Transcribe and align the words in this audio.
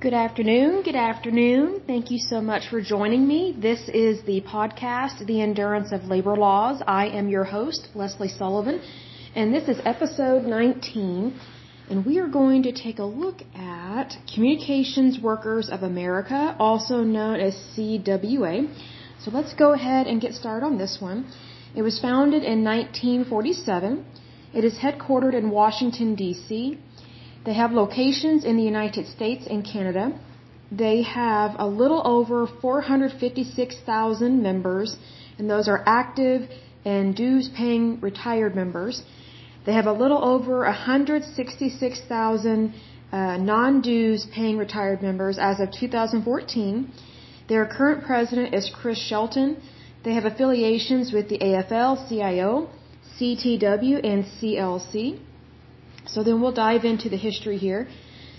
Good 0.00 0.14
afternoon. 0.14 0.82
Good 0.84 0.94
afternoon. 0.94 1.82
Thank 1.84 2.12
you 2.12 2.18
so 2.20 2.40
much 2.40 2.68
for 2.68 2.80
joining 2.80 3.26
me. 3.26 3.56
This 3.60 3.80
is 3.88 4.22
the 4.22 4.40
podcast, 4.42 5.26
The 5.26 5.42
Endurance 5.42 5.90
of 5.90 6.04
Labor 6.04 6.36
Laws. 6.36 6.80
I 6.86 7.08
am 7.08 7.28
your 7.28 7.42
host, 7.42 7.88
Lesley 7.96 8.28
Sullivan, 8.28 8.80
and 9.34 9.52
this 9.52 9.68
is 9.68 9.80
episode 9.84 10.44
19. 10.44 11.40
And 11.90 12.06
we 12.06 12.20
are 12.20 12.28
going 12.28 12.62
to 12.62 12.70
take 12.70 13.00
a 13.00 13.04
look 13.04 13.42
at 13.56 14.14
Communications 14.32 15.18
Workers 15.20 15.68
of 15.68 15.82
America, 15.82 16.54
also 16.60 17.02
known 17.02 17.40
as 17.40 17.56
CWA. 17.76 18.72
So 19.24 19.32
let's 19.32 19.52
go 19.54 19.72
ahead 19.72 20.06
and 20.06 20.20
get 20.20 20.34
started 20.34 20.64
on 20.64 20.78
this 20.78 20.98
one. 21.00 21.26
It 21.74 21.82
was 21.82 21.98
founded 21.98 22.44
in 22.44 22.62
1947. 22.62 24.06
It 24.54 24.62
is 24.62 24.78
headquartered 24.78 25.34
in 25.34 25.50
Washington, 25.50 26.14
D.C. 26.14 26.78
They 27.44 27.54
have 27.54 27.72
locations 27.72 28.44
in 28.44 28.56
the 28.56 28.62
United 28.62 29.06
States 29.06 29.46
and 29.48 29.64
Canada. 29.64 30.12
They 30.70 31.00
have 31.02 31.56
a 31.58 31.66
little 31.66 32.06
over 32.06 32.46
456,000 32.46 34.42
members, 34.42 34.96
and 35.38 35.48
those 35.48 35.66
are 35.68 35.82
active 35.86 36.50
and 36.84 37.16
dues 37.16 37.48
paying 37.48 38.00
retired 38.00 38.54
members. 38.54 39.02
They 39.64 39.72
have 39.72 39.86
a 39.86 39.92
little 39.92 40.22
over 40.24 40.64
166,000 40.64 42.74
uh, 43.10 43.38
non 43.38 43.80
dues 43.80 44.26
paying 44.34 44.58
retired 44.58 45.00
members 45.02 45.38
as 45.38 45.60
of 45.60 45.70
2014. 45.72 46.92
Their 47.48 47.64
current 47.66 48.04
president 48.04 48.54
is 48.54 48.70
Chris 48.70 48.98
Shelton. 48.98 49.56
They 50.04 50.12
have 50.14 50.26
affiliations 50.26 51.12
with 51.12 51.28
the 51.28 51.38
AFL 51.38 52.08
CIO, 52.08 52.68
CTW, 53.18 54.00
and 54.04 54.24
CLC. 54.24 55.18
So 56.12 56.22
then 56.22 56.40
we'll 56.40 56.58
dive 56.66 56.84
into 56.84 57.08
the 57.08 57.16
history 57.28 57.58
here. 57.58 57.88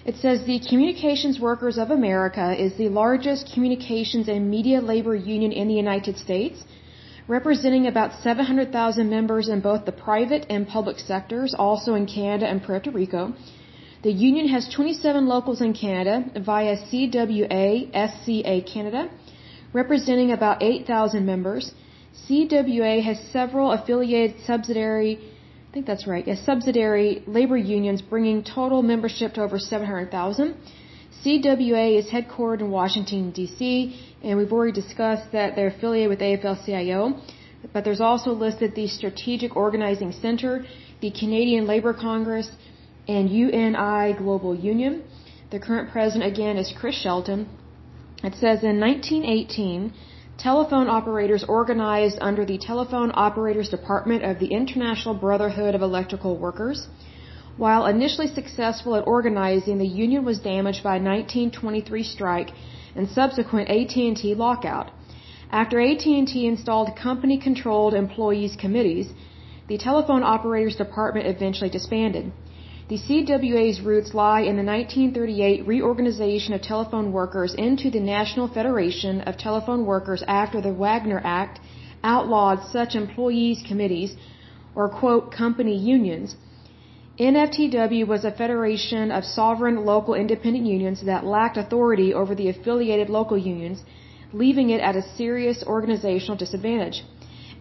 It 0.05 0.15
says 0.15 0.43
the 0.43 0.59
Communications 0.69 1.39
Workers 1.39 1.77
of 1.77 1.91
America 1.91 2.47
is 2.65 2.73
the 2.75 2.89
largest 2.89 3.51
communications 3.53 4.27
and 4.27 4.49
media 4.49 4.79
labor 4.81 5.15
union 5.15 5.51
in 5.51 5.67
the 5.67 5.79
United 5.85 6.17
States, 6.17 6.63
representing 7.27 7.85
about 7.87 8.13
700,000 8.23 9.09
members 9.09 9.49
in 9.49 9.59
both 9.59 9.85
the 9.85 9.91
private 9.91 10.47
and 10.49 10.67
public 10.67 10.97
sectors, 10.99 11.53
also 11.53 11.93
in 11.93 12.05
Canada 12.07 12.47
and 12.47 12.63
Puerto 12.63 12.91
Rico. 12.91 13.33
The 14.01 14.11
union 14.11 14.47
has 14.47 14.67
27 14.73 15.27
locals 15.27 15.61
in 15.61 15.73
Canada 15.73 16.15
via 16.39 16.75
CWA 16.87 17.91
SCA 18.11 18.61
Canada, 18.73 19.09
representing 19.73 20.31
about 20.31 20.63
8,000 20.63 21.25
members. 21.25 21.73
CWA 22.25 23.03
has 23.03 23.19
several 23.31 23.73
affiliated 23.73 24.37
subsidiary 24.45 25.19
I 25.69 25.71
think 25.71 25.85
that's 25.85 26.07
right. 26.07 26.27
As 26.27 26.39
subsidiary 26.39 27.23
labor 27.27 27.55
unions 27.55 28.01
bringing 28.01 28.43
total 28.43 28.81
membership 28.81 29.33
to 29.33 29.43
over 29.43 29.59
700,000. 29.59 30.55
CWA 31.23 31.99
is 31.99 32.09
headquartered 32.09 32.61
in 32.61 32.71
Washington, 32.71 33.29
D.C., 33.29 33.95
and 34.23 34.37
we've 34.37 34.51
already 34.51 34.71
discussed 34.71 35.31
that 35.31 35.55
they're 35.55 35.67
affiliated 35.67 36.09
with 36.09 36.19
AFL-CIO. 36.19 37.21
But 37.71 37.83
there's 37.83 38.01
also 38.01 38.31
listed 38.31 38.73
the 38.73 38.87
Strategic 38.87 39.55
Organizing 39.55 40.11
Center, 40.11 40.65
the 41.01 41.11
Canadian 41.11 41.67
Labor 41.67 41.93
Congress, 41.93 42.49
and 43.07 43.29
UNI 43.29 44.13
Global 44.17 44.55
Union. 44.55 45.03
The 45.51 45.59
current 45.59 45.91
president, 45.91 46.33
again, 46.33 46.57
is 46.57 46.73
Chris 46.79 46.95
Shelton. 46.99 47.47
It 48.23 48.33
says 48.33 48.63
in 48.63 48.79
1918, 48.79 49.93
telephone 50.39 50.87
operators 50.87 51.43
organized 51.43 52.17
under 52.21 52.45
the 52.45 52.57
Telephone 52.57 53.11
Operators 53.13 53.67
Department 53.67 54.23
of 54.23 54.39
the 54.39 54.47
International 54.47 55.13
Brotherhood 55.13 55.75
of 55.75 55.81
Electrical 55.81 56.37
Workers. 56.37 56.87
While 57.57 57.87
initially 57.87 58.27
successful 58.27 58.95
at 58.95 59.05
organizing, 59.05 59.77
the 59.79 59.93
union 60.03 60.23
was 60.23 60.39
damaged 60.39 60.81
by 60.81 60.95
a 60.95 61.03
1923 61.03 62.03
strike 62.03 62.51
and 62.95 63.09
subsequent 63.09 63.69
AT&T 63.69 64.33
lockout. 64.35 64.91
After 65.51 65.81
AT&T 65.81 66.47
installed 66.47 66.95
company-controlled 66.95 67.93
employees 67.93 68.55
committees, 68.55 69.09
the 69.67 69.77
Telephone 69.77 70.23
Operators 70.23 70.77
Department 70.77 71.27
eventually 71.27 71.69
disbanded. 71.69 72.31
The 72.89 72.97
CWA's 72.97 73.81
roots 73.81 74.15
lie 74.15 74.41
in 74.41 74.55
the 74.57 74.63
1938 74.63 75.67
reorganization 75.67 76.55
of 76.55 76.61
telephone 76.63 77.11
workers 77.11 77.53
into 77.53 77.91
the 77.91 77.99
National 77.99 78.47
Federation 78.47 79.21
of 79.29 79.37
Telephone 79.37 79.85
Workers 79.85 80.23
after 80.27 80.59
the 80.59 80.73
Wagner 80.73 81.21
Act 81.23 81.59
outlawed 82.03 82.63
such 82.63 82.95
employees 82.95 83.61
committees 83.67 84.15
or 84.73 84.89
quote 84.89 85.31
company 85.31 85.77
unions. 85.77 86.35
NFTW 87.19 88.07
was 88.07 88.25
a 88.25 88.31
federation 88.31 89.11
of 89.11 89.23
sovereign 89.23 89.85
local 89.85 90.15
independent 90.15 90.65
unions 90.65 91.03
that 91.05 91.23
lacked 91.23 91.57
authority 91.57 92.11
over 92.11 92.33
the 92.33 92.49
affiliated 92.49 93.07
local 93.07 93.37
unions, 93.37 93.83
leaving 94.33 94.71
it 94.71 94.81
at 94.81 94.95
a 94.95 95.09
serious 95.15 95.63
organizational 95.63 96.37
disadvantage. 96.37 97.03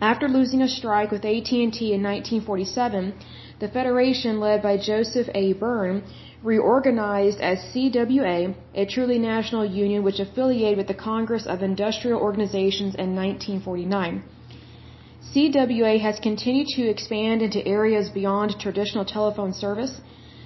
After 0.00 0.26
losing 0.26 0.62
a 0.62 0.68
strike 0.68 1.10
with 1.10 1.24
AT&T 1.24 1.60
in 1.60 2.02
1947, 2.02 3.12
the 3.60 3.68
Federation, 3.68 4.38
led 4.38 4.62
by 4.62 4.76
Joseph 4.76 5.28
A. 5.34 5.52
Beirne, 5.54 6.02
reorganized 6.42 7.40
as 7.40 7.58
CWA, 7.74 8.54
a 8.74 8.86
truly 8.86 9.18
national 9.18 9.64
union 9.64 10.04
which 10.04 10.20
affiliated 10.20 10.78
with 10.78 10.86
the 10.86 10.94
Congress 10.94 11.44
of 11.46 11.62
Industrial 11.62 12.20
Organizations 12.20 12.94
in 12.94 13.16
1949. 13.16 14.22
CWA 15.34 16.00
has 16.00 16.20
continued 16.20 16.68
to 16.68 16.88
expand 16.88 17.42
into 17.42 17.66
areas 17.66 18.08
beyond 18.10 18.54
traditional 18.60 19.04
telephone 19.04 19.52
service. 19.52 20.00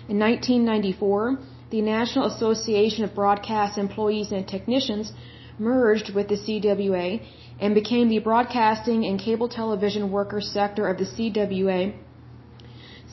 In 0.08 0.18
1994, 0.18 1.38
the 1.70 1.82
National 1.82 2.26
Association 2.26 3.04
of 3.04 3.14
Broadcast 3.14 3.76
Employees 3.76 4.32
and 4.32 4.48
Technicians 4.48 5.12
merged 5.58 6.14
with 6.14 6.28
the 6.28 6.36
CWA 6.36 7.20
and 7.60 7.74
became 7.74 8.08
the 8.08 8.18
broadcasting 8.18 9.04
and 9.04 9.20
cable 9.20 9.48
television 9.48 10.10
workers 10.10 10.50
sector 10.50 10.88
of 10.88 10.96
the 10.98 11.04
CWA 11.04 11.94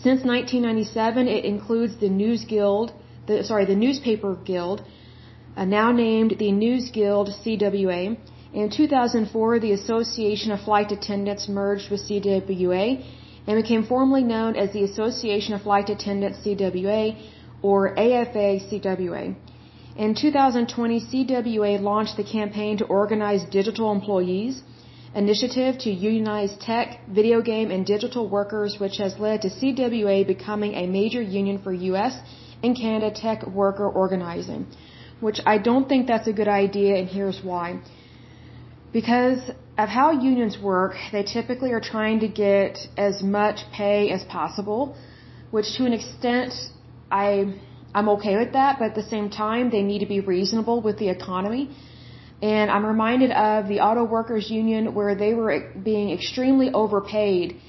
since 0.03 0.23
1997, 0.23 1.27
it 1.27 1.43
includes 1.43 1.97
the 1.97 2.07
News 2.07 2.45
Guild, 2.45 2.93
the, 3.27 3.43
sorry, 3.43 3.65
the 3.65 3.75
Newspaper 3.75 4.35
Guild, 4.45 4.81
uh, 5.57 5.65
now 5.65 5.91
named 5.91 6.35
the 6.39 6.53
News 6.53 6.89
Guild 6.89 7.27
CWA. 7.27 8.17
In 8.53 8.69
2004, 8.69 9.59
the 9.59 9.73
Association 9.73 10.53
of 10.53 10.61
Flight 10.61 10.93
Attendants 10.93 11.49
merged 11.49 11.91
with 11.91 12.01
CWA 12.07 13.03
and 13.45 13.61
became 13.61 13.83
formally 13.83 14.23
known 14.23 14.55
as 14.55 14.71
the 14.71 14.85
Association 14.85 15.53
of 15.53 15.63
Flight 15.63 15.89
Attendants 15.89 16.39
CWA 16.45 17.17
or 17.61 17.89
AFA 17.99 18.47
CWA. 18.67 19.35
In 19.97 20.15
2020, 20.15 21.01
CWA 21.01 21.81
launched 21.81 22.15
the 22.15 22.23
campaign 22.23 22.77
to 22.77 22.85
organize 22.85 23.43
digital 23.51 23.91
employees 23.91 24.63
initiative 25.15 25.77
to 25.79 25.89
unionize 25.89 26.55
tech, 26.59 26.99
video 27.09 27.41
game, 27.41 27.71
and 27.71 27.85
digital 27.85 28.27
workers, 28.27 28.77
which 28.79 28.97
has 28.97 29.17
led 29.19 29.41
to 29.41 29.49
CWA 29.49 30.25
becoming 30.25 30.73
a 30.75 30.85
major 30.87 31.21
union 31.21 31.61
for 31.61 31.73
U.S. 31.73 32.19
and 32.63 32.75
Canada 32.75 33.11
tech 33.11 33.45
worker 33.47 33.87
organizing. 33.87 34.67
Which 35.19 35.39
I 35.45 35.57
don't 35.57 35.89
think 35.89 36.07
that's 36.07 36.27
a 36.27 36.33
good 36.33 36.47
idea, 36.47 36.95
and 36.95 37.07
here's 37.07 37.41
why. 37.43 37.81
Because 38.93 39.39
of 39.77 39.89
how 39.89 40.11
unions 40.11 40.57
work, 40.57 40.93
they 41.11 41.23
typically 41.23 41.71
are 41.73 41.81
trying 41.81 42.19
to 42.21 42.27
get 42.27 42.77
as 42.97 43.21
much 43.21 43.59
pay 43.73 44.11
as 44.11 44.23
possible, 44.23 44.95
which 45.51 45.75
to 45.77 45.85
an 45.85 45.93
extent 45.93 46.53
I 47.11 47.53
I'm 47.93 48.07
okay 48.09 48.37
with 48.37 48.53
that, 48.53 48.77
but 48.79 48.85
at 48.85 48.95
the 48.95 49.03
same 49.03 49.29
time 49.29 49.71
they 49.71 49.81
need 49.81 49.99
to 49.99 50.05
be 50.05 50.19
reasonable 50.19 50.81
with 50.81 50.99
the 50.99 51.09
economy. 51.09 51.69
And 52.41 52.71
I'm 52.71 52.85
reminded 52.85 53.31
of 53.31 53.67
the 53.67 53.81
auto 53.81 54.03
workers 54.03 54.49
union 54.49 54.93
where 54.93 55.13
they 55.15 55.33
were 55.33 55.71
being 55.83 56.11
extremely 56.11 56.71
overpaid 56.71 57.59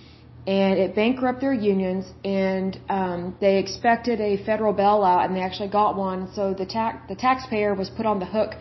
and 0.46 0.78
it 0.78 0.94
bankrupted 0.94 1.42
their 1.42 1.52
unions 1.52 2.06
and 2.24 2.78
um, 2.88 3.36
they 3.40 3.58
expected 3.58 4.20
a 4.20 4.42
federal 4.44 4.72
bailout 4.72 5.24
and 5.24 5.36
they 5.36 5.40
actually 5.40 5.68
got 5.68 5.96
one. 5.96 6.32
So 6.34 6.54
the 6.54 6.66
tax 6.66 6.98
the 7.08 7.14
taxpayer 7.14 7.74
was 7.74 7.90
put 7.90 8.06
on 8.06 8.20
the 8.20 8.26
hook 8.26 8.54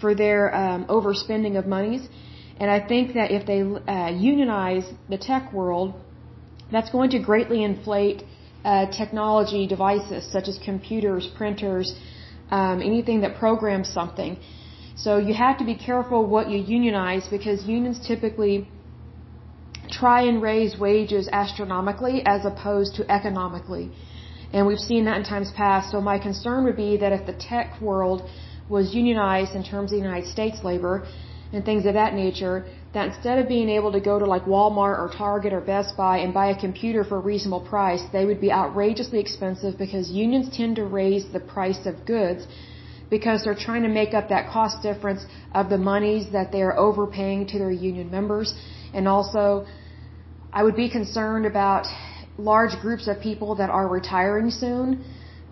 for 0.00 0.14
their 0.14 0.54
um, 0.54 0.84
overspending 0.86 1.58
of 1.58 1.66
monies. 1.66 2.08
And 2.60 2.70
I 2.70 2.80
think 2.86 3.14
that 3.14 3.30
if 3.30 3.46
they 3.46 3.62
uh, 3.62 4.10
unionize 4.10 4.86
the 5.08 5.18
tech 5.18 5.52
world, 5.52 5.94
that's 6.70 6.90
going 6.90 7.10
to 7.10 7.18
greatly 7.18 7.62
inflate 7.64 8.22
uh, 8.64 8.86
technology 8.90 9.66
devices 9.66 10.24
such 10.30 10.46
as 10.48 10.58
computers, 10.64 11.26
printers, 11.36 11.94
um, 12.50 12.80
anything 12.80 13.20
that 13.22 13.36
programs 13.36 13.88
something. 13.88 14.38
So 14.96 15.18
you 15.18 15.34
have 15.34 15.58
to 15.58 15.64
be 15.64 15.74
careful 15.74 16.26
what 16.26 16.48
you 16.50 16.58
unionize 16.58 17.26
because 17.28 17.64
unions 17.64 17.98
typically 18.06 18.68
try 19.90 20.22
and 20.22 20.42
raise 20.42 20.78
wages 20.78 21.28
astronomically 21.32 22.22
as 22.26 22.44
opposed 22.44 22.94
to 22.96 23.10
economically. 23.10 23.90
And 24.52 24.66
we've 24.66 24.78
seen 24.78 25.04
that 25.06 25.16
in 25.16 25.24
times 25.24 25.50
past. 25.52 25.90
So 25.90 26.00
my 26.00 26.18
concern 26.18 26.64
would 26.64 26.76
be 26.76 26.96
that 26.98 27.12
if 27.12 27.26
the 27.26 27.32
tech 27.32 27.80
world 27.80 28.28
was 28.68 28.94
unionized 28.94 29.54
in 29.54 29.64
terms 29.64 29.92
of 29.92 29.98
United 29.98 30.28
States 30.28 30.58
labor 30.62 31.06
and 31.52 31.64
things 31.64 31.84
of 31.84 31.94
that 31.94 32.14
nature, 32.14 32.64
that 32.94 33.08
instead 33.08 33.38
of 33.38 33.48
being 33.48 33.68
able 33.68 33.92
to 33.92 34.00
go 34.00 34.18
to 34.18 34.26
like 34.26 34.44
Walmart 34.44 34.98
or 34.98 35.10
Target 35.16 35.52
or 35.52 35.60
Best 35.60 35.96
Buy 35.96 36.18
and 36.18 36.32
buy 36.32 36.46
a 36.50 36.58
computer 36.58 37.04
for 37.04 37.16
a 37.16 37.20
reasonable 37.20 37.60
price, 37.60 38.02
they 38.12 38.24
would 38.24 38.40
be 38.40 38.52
outrageously 38.52 39.18
expensive 39.18 39.78
because 39.78 40.10
unions 40.10 40.54
tend 40.56 40.76
to 40.76 40.84
raise 40.84 41.24
the 41.32 41.40
price 41.40 41.86
of 41.86 42.04
goods 42.06 42.46
because 43.16 43.44
they're 43.44 43.62
trying 43.68 43.84
to 43.88 43.94
make 44.00 44.12
up 44.18 44.26
that 44.34 44.44
cost 44.56 44.76
difference 44.88 45.22
of 45.60 45.64
the 45.74 45.80
monies 45.92 46.24
that 46.36 46.50
they're 46.54 46.76
overpaying 46.86 47.40
to 47.52 47.56
their 47.62 47.74
union 47.90 48.10
members. 48.10 48.48
And 48.94 49.04
also, 49.06 49.66
I 50.58 50.60
would 50.66 50.78
be 50.84 50.88
concerned 50.98 51.44
about 51.44 51.84
large 52.38 52.74
groups 52.84 53.04
of 53.12 53.20
people 53.28 53.50
that 53.60 53.68
are 53.78 53.86
retiring 53.98 54.48
soon, 54.64 55.04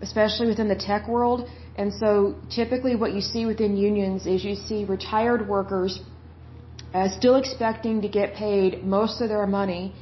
especially 0.07 0.47
within 0.47 0.69
the 0.75 0.81
tech 0.89 1.07
world. 1.07 1.47
And 1.75 1.93
so 2.01 2.11
typically 2.49 2.95
what 2.95 3.13
you 3.13 3.21
see 3.21 3.45
within 3.45 3.77
unions 3.77 4.25
is 4.25 4.43
you 4.43 4.55
see 4.55 4.79
retired 4.97 5.47
workers 5.47 5.99
uh, 6.95 7.09
still 7.19 7.35
expecting 7.43 8.01
to 8.01 8.09
get 8.19 8.33
paid 8.33 8.83
most 8.83 9.21
of 9.21 9.29
their 9.29 9.45
money, 9.45 9.93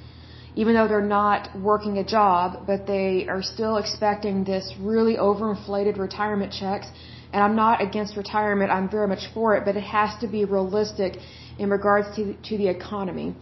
even 0.56 0.74
though 0.76 0.88
they're 0.88 1.14
not 1.22 1.42
working 1.72 1.98
a 1.98 2.06
job, 2.18 2.66
but 2.66 2.88
they 2.88 3.28
are 3.28 3.44
still 3.44 3.76
expecting 3.84 4.46
this 4.46 4.66
really 4.80 5.16
overinflated 5.18 5.98
retirement 6.08 6.54
checks. 6.62 6.88
And 7.32 7.44
I'm 7.44 7.56
not 7.56 7.82
against 7.82 8.18
retirement, 8.18 8.72
I'm 8.72 8.90
very 8.90 9.08
much 9.08 9.26
for 9.34 9.56
it, 9.56 9.64
but 9.66 9.76
it 9.76 9.84
has 9.84 10.12
to 10.22 10.28
be 10.28 10.46
realistic 10.46 11.18
in 11.60 11.70
regards 11.70 12.08
to, 12.16 12.34
to 12.50 12.58
the 12.58 12.68
economy. 12.68 13.36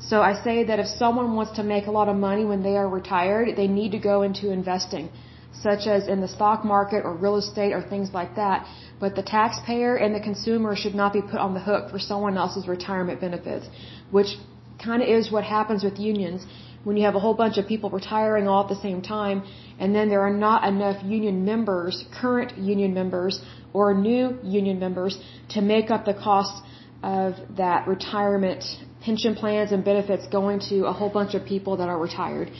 So 0.00 0.20
I 0.22 0.32
say 0.42 0.64
that 0.64 0.78
if 0.78 0.86
someone 0.86 1.34
wants 1.34 1.52
to 1.58 1.62
make 1.62 1.86
a 1.86 1.90
lot 1.90 2.08
of 2.08 2.16
money 2.16 2.44
when 2.44 2.62
they 2.62 2.76
are 2.76 2.88
retired, 2.88 3.56
they 3.56 3.68
need 3.68 3.90
to 3.92 3.98
go 3.98 4.22
into 4.22 4.50
investing, 4.50 5.10
such 5.52 5.86
as 5.86 6.08
in 6.08 6.20
the 6.20 6.28
stock 6.28 6.64
market 6.64 7.04
or 7.04 7.14
real 7.14 7.36
estate 7.36 7.72
or 7.72 7.82
things 7.82 8.10
like 8.12 8.34
that. 8.36 8.66
But 9.00 9.14
the 9.14 9.22
taxpayer 9.22 9.96
and 9.96 10.14
the 10.14 10.20
consumer 10.20 10.74
should 10.76 10.94
not 10.94 11.12
be 11.12 11.22
put 11.22 11.40
on 11.46 11.54
the 11.54 11.60
hook 11.60 11.90
for 11.90 11.98
someone 11.98 12.36
else's 12.36 12.66
retirement 12.66 13.20
benefits, 13.20 13.66
which 14.10 14.36
kind 14.82 15.02
of 15.02 15.08
is 15.08 15.30
what 15.30 15.44
happens 15.44 15.82
with 15.82 15.98
unions 15.98 16.46
when 16.84 16.96
you 16.96 17.04
have 17.04 17.14
a 17.14 17.20
whole 17.20 17.34
bunch 17.34 17.58
of 17.58 17.66
people 17.66 17.90
retiring 17.90 18.48
all 18.48 18.62
at 18.62 18.68
the 18.68 18.80
same 18.80 19.02
time 19.02 19.42
and 19.78 19.94
then 19.94 20.08
there 20.08 20.20
are 20.20 20.32
not 20.32 20.64
enough 20.64 21.02
union 21.04 21.44
members, 21.44 22.04
current 22.20 22.56
union 22.58 22.94
members 22.94 23.40
or 23.72 23.94
new 23.94 24.38
union 24.42 24.78
members 24.78 25.18
to 25.50 25.60
make 25.60 25.90
up 25.90 26.04
the 26.04 26.14
costs 26.14 26.60
of 27.02 27.34
that 27.56 27.86
retirement 27.86 28.64
pension 29.00 29.34
plans 29.34 29.72
and 29.72 29.84
benefits 29.84 30.26
going 30.28 30.58
to 30.60 30.86
a 30.86 30.92
whole 30.92 31.10
bunch 31.10 31.34
of 31.34 31.44
people 31.44 31.76
that 31.76 31.88
are 31.88 31.98
retired. 31.98 32.50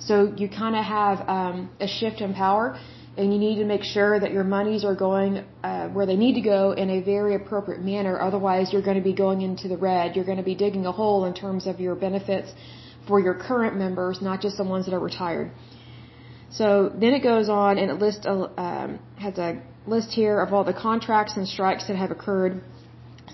So 0.00 0.34
you 0.36 0.48
kind 0.48 0.76
of 0.76 0.84
have 0.84 1.28
um, 1.28 1.70
a 1.80 1.86
shift 1.86 2.20
in 2.20 2.34
power, 2.34 2.78
and 3.16 3.32
you 3.32 3.38
need 3.38 3.56
to 3.56 3.64
make 3.64 3.84
sure 3.84 4.18
that 4.18 4.32
your 4.32 4.42
monies 4.42 4.84
are 4.84 4.96
going 4.96 5.44
uh, 5.62 5.88
where 5.88 6.04
they 6.04 6.16
need 6.16 6.34
to 6.34 6.40
go 6.40 6.72
in 6.72 6.90
a 6.90 7.00
very 7.00 7.36
appropriate 7.36 7.80
manner. 7.80 8.20
Otherwise, 8.20 8.72
you're 8.72 8.82
going 8.82 8.96
to 8.96 9.02
be 9.02 9.14
going 9.14 9.42
into 9.42 9.68
the 9.68 9.76
red. 9.76 10.16
You're 10.16 10.24
going 10.24 10.38
to 10.38 10.44
be 10.44 10.56
digging 10.56 10.84
a 10.84 10.92
hole 10.92 11.24
in 11.26 11.34
terms 11.34 11.66
of 11.66 11.78
your 11.78 11.94
benefits 11.94 12.50
for 13.06 13.20
your 13.20 13.34
current 13.34 13.76
members, 13.76 14.20
not 14.22 14.40
just 14.40 14.56
the 14.56 14.64
ones 14.64 14.86
that 14.86 14.94
are 14.94 15.04
retired. 15.10 15.50
So 16.50 16.90
then 16.94 17.12
it 17.14 17.22
goes 17.22 17.48
on 17.48 17.78
and 17.78 17.90
it 17.90 17.98
lists 17.98 18.26
um, 18.26 18.98
has 19.16 19.38
a 19.38 19.60
list 19.86 20.10
here 20.12 20.40
of 20.40 20.52
all 20.54 20.64
the 20.64 20.72
contracts 20.72 21.36
and 21.36 21.46
strikes 21.46 21.86
that 21.88 21.96
have 21.96 22.10
occurred 22.10 22.62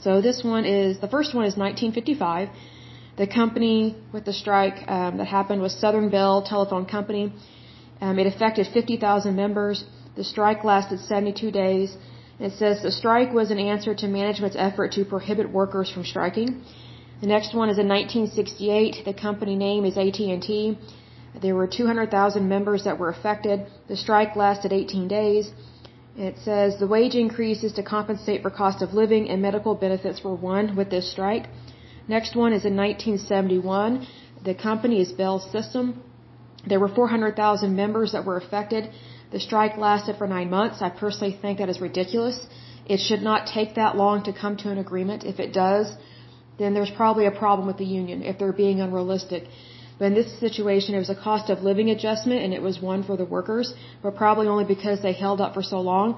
so 0.03 0.21
this 0.23 0.43
one 0.43 0.65
is, 0.65 0.99
the 0.99 1.09
first 1.09 1.35
one 1.35 1.45
is 1.45 1.57
1955. 1.57 2.49
The 3.17 3.27
company 3.27 3.97
with 4.13 4.25
the 4.25 4.33
strike 4.33 4.79
um, 4.89 5.19
that 5.19 5.27
happened 5.27 5.61
was 5.61 5.75
Southern 5.75 6.09
Bell 6.09 6.43
Telephone 6.43 6.87
Company. 6.87 7.33
Um, 8.01 8.19
it 8.19 8.27
affected 8.27 8.67
50,000 8.73 9.37
members. 9.37 9.85
The 10.17 10.25
strike 10.25 10.65
lasted 10.65 11.01
72 11.01 11.51
days. 11.51 11.97
It 12.39 12.53
says 12.55 12.83
the 12.83 12.91
strike 12.91 13.33
was 13.35 13.51
an 13.51 13.59
answer 13.59 13.95
to 13.95 14.09
management's 14.09 14.57
effort 14.59 14.93
to 14.93 15.05
prohibit 15.05 15.53
workers 15.53 15.91
from 15.91 16.05
striking. 16.05 16.63
The 17.21 17.27
next 17.27 17.55
one 17.55 17.69
is 17.69 17.79
in 17.79 17.89
1968. 17.89 19.05
The 19.05 19.13
company 19.13 19.55
name 19.55 19.85
is 19.85 19.97
AT&T. 19.99 20.79
There 21.43 21.55
were 21.55 21.67
200,000 21.67 22.49
members 22.49 22.85
that 22.85 22.99
were 22.99 23.11
affected. 23.11 23.67
The 23.89 23.97
strike 23.97 24.37
lasted 24.37 24.73
18 24.73 25.07
days. 25.07 25.53
It 26.17 26.39
says 26.39 26.79
the 26.79 26.87
wage 26.87 27.15
increases 27.15 27.73
to 27.75 27.83
compensate 27.83 28.43
for 28.43 28.51
cost 28.51 28.83
of 28.83 28.95
living 28.95 29.29
and 29.29 29.41
medical 29.41 29.75
benefits 29.75 30.25
were 30.25 30.35
won 30.35 30.77
with 30.77 30.91
this 30.91 31.11
strike. 31.11 31.47
Next 32.09 32.35
one 32.35 32.53
is 32.53 32.65
in 32.65 32.75
1971. 32.77 34.07
The 34.45 34.55
company 34.55 35.01
is 35.01 35.13
Bell 35.13 35.39
System. 35.39 36.03
There 36.67 36.81
were 36.81 36.89
400,000 36.89 37.77
members 37.77 38.13
that 38.13 38.25
were 38.25 38.39
affected. 38.39 38.91
The 39.31 39.41
strike 39.41 39.77
lasted 39.77 40.17
for 40.17 40.27
nine 40.27 40.51
months. 40.51 40.83
I 40.83 40.89
personally 40.89 41.39
think 41.41 41.59
that 41.59 41.69
is 41.69 41.81
ridiculous. 41.81 42.47
It 42.87 42.99
should 42.99 43.23
not 43.23 43.47
take 43.47 43.75
that 43.75 43.97
long 43.97 44.25
to 44.25 44.33
come 44.33 44.57
to 44.59 44.71
an 44.71 44.79
agreement. 44.79 45.25
If 45.25 45.39
it 45.39 45.53
does, 45.53 45.93
then 46.61 46.75
there's 46.77 46.95
probably 47.03 47.27
a 47.27 47.37
problem 47.43 47.67
with 47.71 47.79
the 47.83 47.91
union 48.01 48.23
if 48.31 48.39
they're 48.39 48.61
being 48.65 48.81
unrealistic. 48.87 49.45
But 49.99 50.07
in 50.11 50.15
this 50.15 50.31
situation, 50.47 50.95
it 50.95 51.03
was 51.07 51.13
a 51.15 51.21
cost 51.29 51.51
of 51.53 51.63
living 51.71 51.89
adjustment 51.95 52.41
and 52.45 52.55
it 52.59 52.63
was 52.69 52.77
won 52.89 53.03
for 53.09 53.17
the 53.23 53.29
workers, 53.37 53.75
but 54.03 54.17
probably 54.23 54.47
only 54.55 54.67
because 54.75 55.03
they 55.03 55.13
held 55.13 55.41
up 55.45 55.53
for 55.59 55.65
so 55.75 55.81
long. 55.93 56.09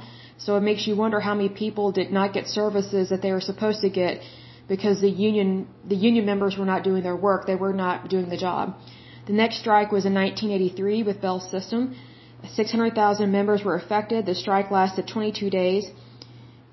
So 0.44 0.56
it 0.59 0.65
makes 0.71 0.87
you 0.89 0.94
wonder 1.05 1.21
how 1.29 1.35
many 1.41 1.49
people 1.65 1.87
did 2.00 2.12
not 2.19 2.33
get 2.37 2.47
services 2.61 3.09
that 3.11 3.23
they 3.23 3.33
were 3.37 3.47
supposed 3.50 3.81
to 3.87 3.91
get 3.91 4.21
because 4.69 5.00
the 5.00 5.15
union, 5.29 5.50
the 5.93 6.00
union 6.09 6.25
members 6.33 6.56
were 6.61 6.69
not 6.75 6.85
doing 6.89 7.03
their 7.09 7.21
work. 7.29 7.47
They 7.47 7.61
were 7.67 7.77
not 7.85 8.09
doing 8.15 8.29
the 8.35 8.41
job. 8.47 8.77
The 9.27 9.37
next 9.43 9.59
strike 9.65 9.91
was 9.97 10.05
in 10.11 10.15
1983 10.15 11.03
with 11.09 11.21
Bell 11.21 11.41
System. 11.41 11.97
600,000 12.61 13.31
members 13.31 13.62
were 13.65 13.77
affected. 13.83 14.27
The 14.27 14.35
strike 14.35 14.71
lasted 14.71 15.06
22 15.06 15.50
days. 15.50 15.85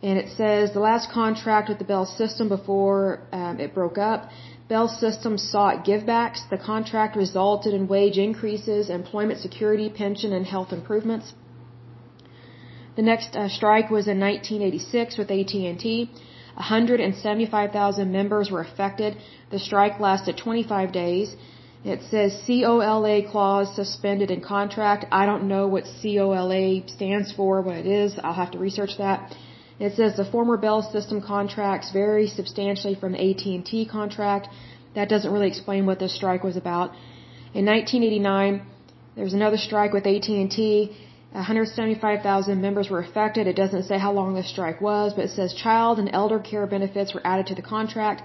And 0.01 0.17
it 0.17 0.29
says 0.37 0.73
the 0.73 0.79
last 0.79 1.11
contract 1.11 1.69
with 1.69 1.77
the 1.77 1.83
Bell 1.83 2.05
System 2.05 2.47
before 2.47 3.21
um, 3.33 3.59
it 3.59 3.73
broke 3.73 3.97
up 3.97 4.29
Bell 4.69 4.87
System 4.87 5.35
sought 5.39 5.83
givebacks. 5.83 6.47
The 6.51 6.57
contract 6.59 7.15
resulted 7.15 7.73
in 7.73 7.87
wage 7.87 8.19
increases, 8.19 8.91
employment 8.91 9.39
security, 9.39 9.89
pension, 9.89 10.31
and 10.31 10.45
health 10.45 10.71
improvements. 10.71 11.33
The 12.95 13.01
next 13.01 13.35
uh, 13.35 13.49
strike 13.49 13.89
was 13.89 14.07
in 14.07 14.19
1986 14.19 15.17
with 15.17 15.31
AT&T. 15.31 16.11
175,000 16.53 18.11
members 18.11 18.51
were 18.51 18.61
affected. 18.61 19.17
The 19.49 19.57
strike 19.57 19.99
lasted 19.99 20.37
25 20.37 20.91
days. 20.91 21.35
It 21.83 22.01
says 22.11 22.39
COLA 22.45 23.23
clause 23.31 23.73
suspended 23.75 24.29
in 24.29 24.41
contract. 24.41 25.05
I 25.11 25.25
don't 25.25 25.47
know 25.47 25.65
what 25.67 25.85
COLA 26.01 26.87
stands 26.87 27.31
for, 27.31 27.61
what 27.61 27.77
it 27.77 27.87
is. 27.87 28.19
I'll 28.23 28.39
have 28.43 28.51
to 28.51 28.59
research 28.59 28.97
that. 28.99 29.35
It 29.79 29.95
says 29.95 30.15
the 30.15 30.25
former 30.25 30.57
Bell 30.57 30.81
system 30.81 31.21
contracts 31.21 31.91
vary 31.91 32.27
substantially 32.27 32.95
from 32.95 33.15
AT&T 33.15 33.87
contract. 33.89 34.49
That 34.95 35.07
doesn't 35.07 35.31
really 35.31 35.47
explain 35.47 35.85
what 35.85 35.99
this 35.99 36.13
strike 36.13 36.43
was 36.43 36.57
about. 36.57 36.89
In 37.53 37.65
1989, 37.65 38.61
there 39.15 39.23
was 39.23 39.33
another 39.33 39.57
strike 39.57 39.93
with 39.93 40.05
AT&T. 40.05 40.97
175,000 41.31 42.61
members 42.61 42.89
were 42.89 42.99
affected. 42.99 43.47
It 43.47 43.55
doesn't 43.55 43.83
say 43.83 43.97
how 43.97 44.11
long 44.11 44.33
the 44.33 44.43
strike 44.43 44.81
was, 44.81 45.13
but 45.13 45.25
it 45.25 45.31
says 45.31 45.53
child 45.53 45.99
and 45.99 46.09
elder 46.11 46.39
care 46.39 46.65
benefits 46.67 47.13
were 47.13 47.25
added 47.25 47.47
to 47.47 47.55
the 47.55 47.61
contract. 47.61 48.23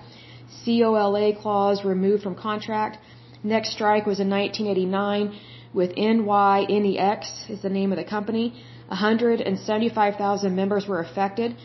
COLA 0.65 1.35
clause 1.41 1.85
removed 1.85 2.23
from 2.23 2.35
contract. 2.35 2.99
Next 3.43 3.73
strike 3.73 4.07
was 4.07 4.21
in 4.21 4.31
1989 4.31 5.39
with 5.75 5.95
NYNEX 5.97 7.51
is 7.51 7.61
the 7.63 7.69
name 7.69 7.93
of 7.93 7.99
the 7.99 8.05
company. 8.05 8.55
175,000 8.89 10.55
members 10.55 10.87
were 10.87 11.01
affected. 11.01 11.57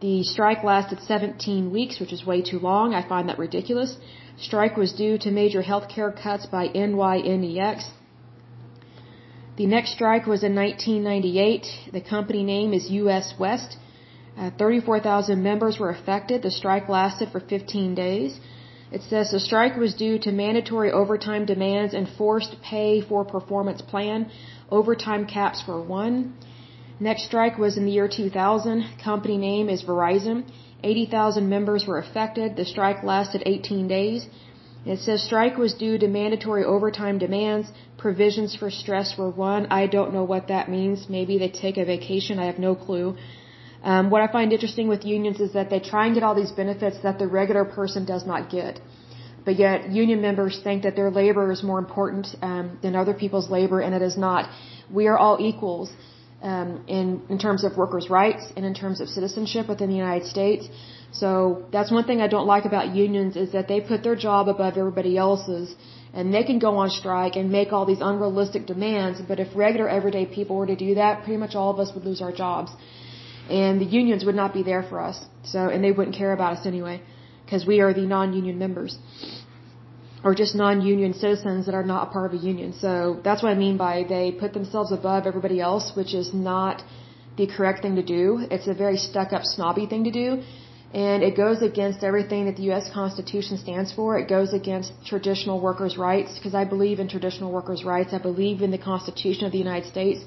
The 0.00 0.22
strike 0.22 0.62
lasted 0.62 1.00
17 1.00 1.72
weeks, 1.72 1.98
which 2.00 2.12
is 2.12 2.26
way 2.26 2.42
too 2.42 2.58
long. 2.58 2.94
I 2.94 3.02
find 3.08 3.28
that 3.28 3.38
ridiculous. 3.38 3.96
Strike 4.38 4.76
was 4.76 4.92
due 4.92 5.16
to 5.18 5.30
major 5.30 5.62
health 5.62 5.88
care 5.88 6.12
cuts 6.12 6.44
by 6.46 6.68
NYNEX. 6.68 7.88
The 9.56 9.66
next 9.66 9.92
strike 9.92 10.26
was 10.26 10.42
in 10.44 10.54
1998. 10.54 11.92
The 11.92 12.02
company 12.02 12.44
name 12.44 12.74
is 12.74 12.90
US 12.90 13.32
West. 13.38 13.78
Uh, 14.36 14.50
34,000 14.58 15.42
members 15.42 15.78
were 15.78 15.88
affected. 15.88 16.42
The 16.42 16.50
strike 16.50 16.90
lasted 16.90 17.30
for 17.30 17.40
15 17.40 17.94
days. 17.94 18.38
It 18.92 19.02
says 19.02 19.30
the 19.30 19.40
strike 19.40 19.76
was 19.76 19.94
due 19.94 20.18
to 20.18 20.30
mandatory 20.30 20.92
overtime 20.92 21.46
demands 21.46 21.94
and 21.94 22.06
forced 22.06 22.60
pay 22.60 23.00
for 23.00 23.24
performance 23.24 23.80
plan. 23.80 24.30
Overtime 24.70 25.24
caps 25.26 25.66
were 25.66 25.80
won. 25.80 26.34
Next 26.98 27.24
strike 27.24 27.58
was 27.58 27.76
in 27.76 27.84
the 27.84 27.92
year 27.92 28.08
2000. 28.08 28.84
Company 29.04 29.36
name 29.36 29.68
is 29.68 29.82
Verizon. 29.82 30.44
80,000 30.82 31.48
members 31.48 31.86
were 31.86 31.98
affected. 31.98 32.56
The 32.56 32.64
strike 32.64 33.02
lasted 33.02 33.42
18 33.44 33.86
days. 33.86 34.26
It 34.86 35.00
says 35.00 35.22
strike 35.22 35.58
was 35.58 35.74
due 35.74 35.98
to 35.98 36.08
mandatory 36.08 36.64
overtime 36.64 37.18
demands. 37.18 37.70
Provisions 37.98 38.54
for 38.54 38.70
stress 38.70 39.18
were 39.18 39.28
won. 39.28 39.66
I 39.70 39.86
don't 39.88 40.14
know 40.14 40.24
what 40.24 40.48
that 40.48 40.70
means. 40.70 41.08
Maybe 41.08 41.38
they 41.38 41.50
take 41.50 41.76
a 41.76 41.84
vacation. 41.84 42.38
I 42.38 42.46
have 42.46 42.58
no 42.58 42.74
clue. 42.74 43.16
Um, 43.82 44.08
what 44.10 44.22
I 44.22 44.28
find 44.28 44.52
interesting 44.52 44.88
with 44.88 45.04
unions 45.04 45.40
is 45.40 45.52
that 45.52 45.68
they 45.70 45.80
try 45.80 46.06
and 46.06 46.14
get 46.14 46.22
all 46.22 46.34
these 46.34 46.52
benefits 46.52 46.98
that 47.02 47.18
the 47.18 47.26
regular 47.26 47.64
person 47.64 48.06
does 48.06 48.24
not 48.26 48.48
get. 48.48 48.80
But 49.44 49.56
yet, 49.58 49.92
union 49.92 50.20
members 50.22 50.60
think 50.64 50.82
that 50.84 50.96
their 50.96 51.10
labor 51.10 51.52
is 51.52 51.62
more 51.62 51.78
important 51.78 52.26
um, 52.42 52.78
than 52.82 52.96
other 52.96 53.14
people's 53.14 53.50
labor, 53.50 53.80
and 53.80 53.94
it 53.94 54.02
is 54.02 54.16
not. 54.16 54.48
We 54.90 55.06
are 55.08 55.18
all 55.18 55.36
equals 55.40 55.90
um, 56.42 56.84
in 56.86 57.22
in 57.28 57.38
terms 57.38 57.64
of 57.64 57.76
workers' 57.76 58.08
rights 58.10 58.44
and 58.56 58.64
in 58.64 58.74
terms 58.74 59.00
of 59.00 59.08
citizenship 59.08 59.68
within 59.68 59.88
the 59.88 59.96
United 59.96 60.26
States. 60.26 60.68
So 61.12 61.64
that's 61.72 61.90
one 61.90 62.04
thing 62.04 62.20
I 62.20 62.28
don't 62.28 62.46
like 62.46 62.66
about 62.66 62.94
unions 62.94 63.36
is 63.36 63.52
that 63.52 63.68
they 63.68 63.80
put 63.80 64.02
their 64.02 64.16
job 64.16 64.48
above 64.48 64.76
everybody 64.76 65.16
else's, 65.16 65.74
and 66.12 66.34
they 66.34 66.44
can 66.44 66.58
go 66.58 66.76
on 66.76 66.90
strike 66.90 67.36
and 67.36 67.50
make 67.50 67.72
all 67.72 67.86
these 67.86 68.00
unrealistic 68.00 68.66
demands. 68.66 69.20
But 69.28 69.38
if 69.40 69.48
regular 69.54 69.88
everyday 69.88 70.26
people 70.26 70.56
were 70.56 70.66
to 70.66 70.76
do 70.76 70.94
that, 70.96 71.24
pretty 71.24 71.38
much 71.38 71.54
all 71.54 71.70
of 71.70 71.78
us 71.78 71.94
would 71.94 72.04
lose 72.04 72.20
our 72.20 72.32
jobs. 72.32 72.72
and 73.48 73.80
the 73.80 73.84
unions 73.84 74.24
would 74.24 74.34
not 74.34 74.52
be 74.52 74.62
there 74.62 74.82
for 74.82 75.00
us. 75.00 75.24
So, 75.44 75.68
and 75.68 75.82
they 75.82 75.92
wouldn't 75.92 76.16
care 76.16 76.32
about 76.32 76.58
us 76.58 76.66
anyway, 76.66 77.02
because 77.44 77.66
we 77.66 77.80
are 77.80 77.92
the 77.94 78.06
non-union 78.06 78.58
members, 78.58 78.98
or 80.26 80.34
just 80.34 80.54
non-union 80.56 81.12
citizens 81.24 81.66
that 81.66 81.74
are 81.80 81.88
not 81.94 82.00
a 82.06 82.10
part 82.14 82.26
of 82.28 82.32
a 82.38 82.42
union. 82.52 82.70
So 82.84 82.90
that's 83.26 83.42
what 83.44 83.50
I 83.56 83.58
mean 83.64 83.76
by 83.86 83.94
they 84.14 84.26
put 84.42 84.52
themselves 84.58 84.90
above 85.00 85.22
everybody 85.30 85.58
else, 85.70 85.86
which 85.98 86.12
is 86.20 86.28
not 86.52 86.82
the 87.40 87.46
correct 87.54 87.82
thing 87.82 87.94
to 88.02 88.06
do. 88.18 88.24
It's 88.54 88.66
a 88.74 88.76
very 88.84 88.98
stuck-up, 89.08 89.44
snobby 89.44 89.86
thing 89.92 90.02
to 90.10 90.14
do. 90.22 90.28
And 91.06 91.22
it 91.28 91.36
goes 91.36 91.62
against 91.70 92.02
everything 92.10 92.46
that 92.46 92.56
the 92.56 92.64
U.S. 92.70 92.86
Constitution 93.00 93.56
stands 93.66 93.92
for. 93.98 94.18
It 94.22 94.28
goes 94.36 94.52
against 94.60 94.90
traditional 95.12 95.60
workers' 95.68 95.96
rights, 96.08 96.32
because 96.38 96.56
I 96.62 96.64
believe 96.74 96.98
in 96.98 97.08
traditional 97.16 97.52
workers' 97.58 97.84
rights. 97.84 98.12
I 98.12 98.22
believe 98.30 98.62
in 98.66 98.72
the 98.76 98.82
Constitution 98.92 99.44
of 99.46 99.52
the 99.52 99.62
United 99.66 99.88
States 99.94 100.20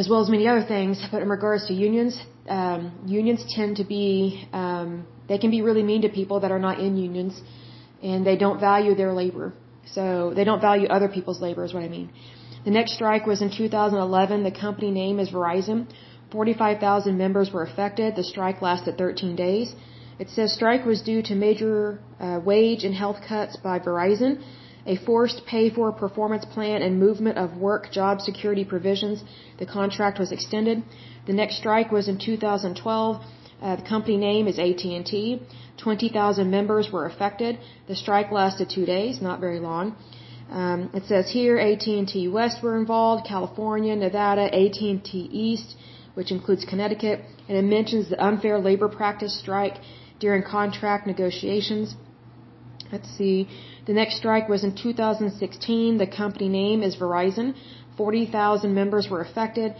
as 0.00 0.08
well 0.08 0.20
as 0.24 0.28
many 0.28 0.46
other 0.46 0.64
things. 0.74 1.02
But 1.10 1.22
in 1.22 1.28
regards 1.28 1.66
to 1.68 1.74
unions, 1.74 2.14
um, 2.48 2.80
unions 3.04 3.40
tend 3.56 3.76
to 3.78 3.84
be, 3.84 4.46
um, 4.52 5.06
they 5.30 5.38
can 5.38 5.50
be 5.50 5.62
really 5.68 5.82
mean 5.82 6.02
to 6.02 6.10
people 6.20 6.38
that 6.40 6.52
are 6.52 6.62
not 6.68 6.78
in 6.78 6.96
unions, 6.96 7.40
and 8.02 8.26
they 8.26 8.36
don't 8.36 8.60
value 8.60 8.94
their 8.94 9.12
labor. 9.12 9.52
So 9.86 10.32
they 10.34 10.44
don't 10.44 10.60
value 10.60 10.86
other 10.88 11.08
people's 11.08 11.40
labor, 11.40 11.64
is 11.64 11.72
what 11.74 11.82
I 11.82 11.88
mean. 11.88 12.10
The 12.64 12.70
next 12.70 12.92
strike 12.94 13.26
was 13.26 13.40
in 13.40 13.50
2011. 13.50 14.42
The 14.42 14.50
company 14.50 14.90
name 14.90 15.18
is 15.18 15.30
Verizon. 15.30 15.86
45,000 16.30 17.16
members 17.16 17.50
were 17.52 17.62
affected. 17.62 18.16
The 18.16 18.24
strike 18.24 18.60
lasted 18.60 18.98
13 18.98 19.34
days. 19.36 19.74
It 20.18 20.28
says 20.28 20.52
strike 20.52 20.84
was 20.84 21.00
due 21.00 21.22
to 21.22 21.34
major 21.34 22.00
uh, 22.20 22.40
wage 22.44 22.84
and 22.84 22.94
health 22.94 23.20
cuts 23.26 23.56
by 23.56 23.78
Verizon 23.78 24.42
a 24.88 24.96
forced 24.96 25.44
pay 25.44 25.68
for 25.68 25.92
performance 25.92 26.44
plan 26.54 26.80
and 26.82 26.98
movement 26.98 27.36
of 27.36 27.56
work 27.68 27.90
job 27.92 28.20
security 28.20 28.64
provisions. 28.64 29.22
The 29.58 29.66
contract 29.66 30.18
was 30.18 30.32
extended. 30.32 30.82
The 31.26 31.34
next 31.34 31.58
strike 31.58 31.92
was 31.92 32.08
in 32.08 32.18
2012. 32.18 33.22
Uh, 33.60 33.76
the 33.76 33.82
company 33.82 34.16
name 34.16 34.46
is 34.46 34.58
AT&T. 34.58 35.42
20,000 35.76 36.50
members 36.50 36.90
were 36.92 37.06
affected. 37.06 37.58
The 37.88 37.96
strike 37.96 38.30
lasted 38.30 38.70
two 38.70 38.86
days, 38.86 39.20
not 39.20 39.40
very 39.40 39.58
long. 39.58 39.96
Um, 40.50 40.90
it 40.94 41.04
says 41.04 41.30
here 41.30 41.58
AT&T 41.58 42.28
West 42.28 42.62
were 42.62 42.78
involved, 42.78 43.26
California, 43.26 43.94
Nevada, 43.94 44.44
AT&T 44.44 45.12
East, 45.46 45.76
which 46.14 46.30
includes 46.30 46.64
Connecticut, 46.64 47.20
and 47.48 47.56
it 47.56 47.62
mentions 47.62 48.08
the 48.08 48.24
unfair 48.24 48.58
labor 48.58 48.88
practice 48.88 49.38
strike 49.38 49.76
during 50.20 50.42
contract 50.42 51.06
negotiations. 51.06 51.94
Let's 52.90 53.10
see. 53.18 53.48
The 53.86 53.92
next 53.92 54.16
strike 54.16 54.48
was 54.48 54.64
in 54.64 54.74
2016. 54.74 55.98
The 55.98 56.06
company 56.06 56.48
name 56.48 56.82
is 56.82 56.96
Verizon. 56.96 57.54
40,000 57.96 58.74
members 58.74 59.08
were 59.10 59.20
affected. 59.20 59.74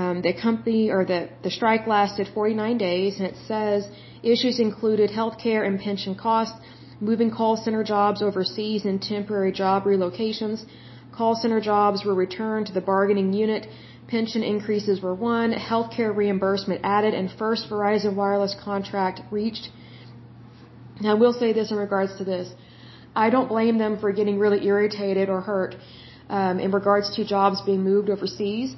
Um, 0.00 0.22
the 0.22 0.34
company 0.46 0.90
or 0.90 1.04
the, 1.04 1.20
the 1.44 1.52
strike 1.58 1.86
lasted 1.86 2.26
49 2.34 2.78
days, 2.78 3.18
and 3.18 3.26
it 3.32 3.36
says 3.46 3.88
issues 4.24 4.58
included 4.58 5.08
healthcare 5.18 5.64
and 5.68 5.78
pension 5.78 6.16
costs, 6.16 6.58
moving 7.00 7.30
call 7.30 7.56
center 7.56 7.84
jobs 7.84 8.20
overseas, 8.20 8.84
and 8.84 9.00
temporary 9.00 9.52
job 9.52 9.84
relocations. 9.84 10.64
Call 11.16 11.36
center 11.36 11.60
jobs 11.60 12.04
were 12.04 12.16
returned 12.26 12.66
to 12.66 12.72
the 12.72 12.80
bargaining 12.80 13.32
unit. 13.32 13.68
Pension 14.08 14.42
increases 14.42 15.00
were 15.00 15.14
won. 15.14 15.52
Healthcare 15.52 16.12
reimbursement 16.22 16.80
added, 16.82 17.14
and 17.14 17.30
first 17.42 17.70
Verizon 17.70 18.16
wireless 18.16 18.56
contract 18.64 19.20
reached. 19.30 19.68
Now, 21.00 21.12
I 21.12 21.14
will 21.22 21.32
say 21.32 21.52
this 21.52 21.70
in 21.70 21.76
regards 21.76 22.16
to 22.18 22.24
this. 22.24 22.52
I 23.14 23.30
don't 23.30 23.48
blame 23.48 23.78
them 23.78 24.00
for 24.00 24.10
getting 24.10 24.40
really 24.40 24.66
irritated 24.66 25.28
or 25.28 25.40
hurt 25.40 25.76
um, 26.28 26.58
in 26.58 26.72
regards 26.72 27.14
to 27.14 27.24
jobs 27.24 27.62
being 27.62 27.84
moved 27.84 28.10
overseas. 28.10 28.74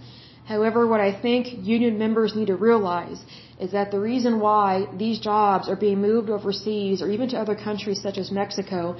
However, 0.46 0.86
what 0.86 1.00
I 1.00 1.12
think 1.12 1.66
union 1.66 1.98
members 1.98 2.36
need 2.36 2.46
to 2.46 2.56
realize 2.56 3.20
is 3.60 3.72
that 3.72 3.90
the 3.90 3.98
reason 4.00 4.38
why 4.38 4.86
these 4.96 5.18
jobs 5.18 5.68
are 5.68 5.76
being 5.76 6.00
moved 6.00 6.30
overseas 6.30 7.02
or 7.02 7.08
even 7.10 7.28
to 7.30 7.38
other 7.38 7.56
countries 7.56 8.00
such 8.00 8.16
as 8.16 8.30
Mexico 8.30 8.96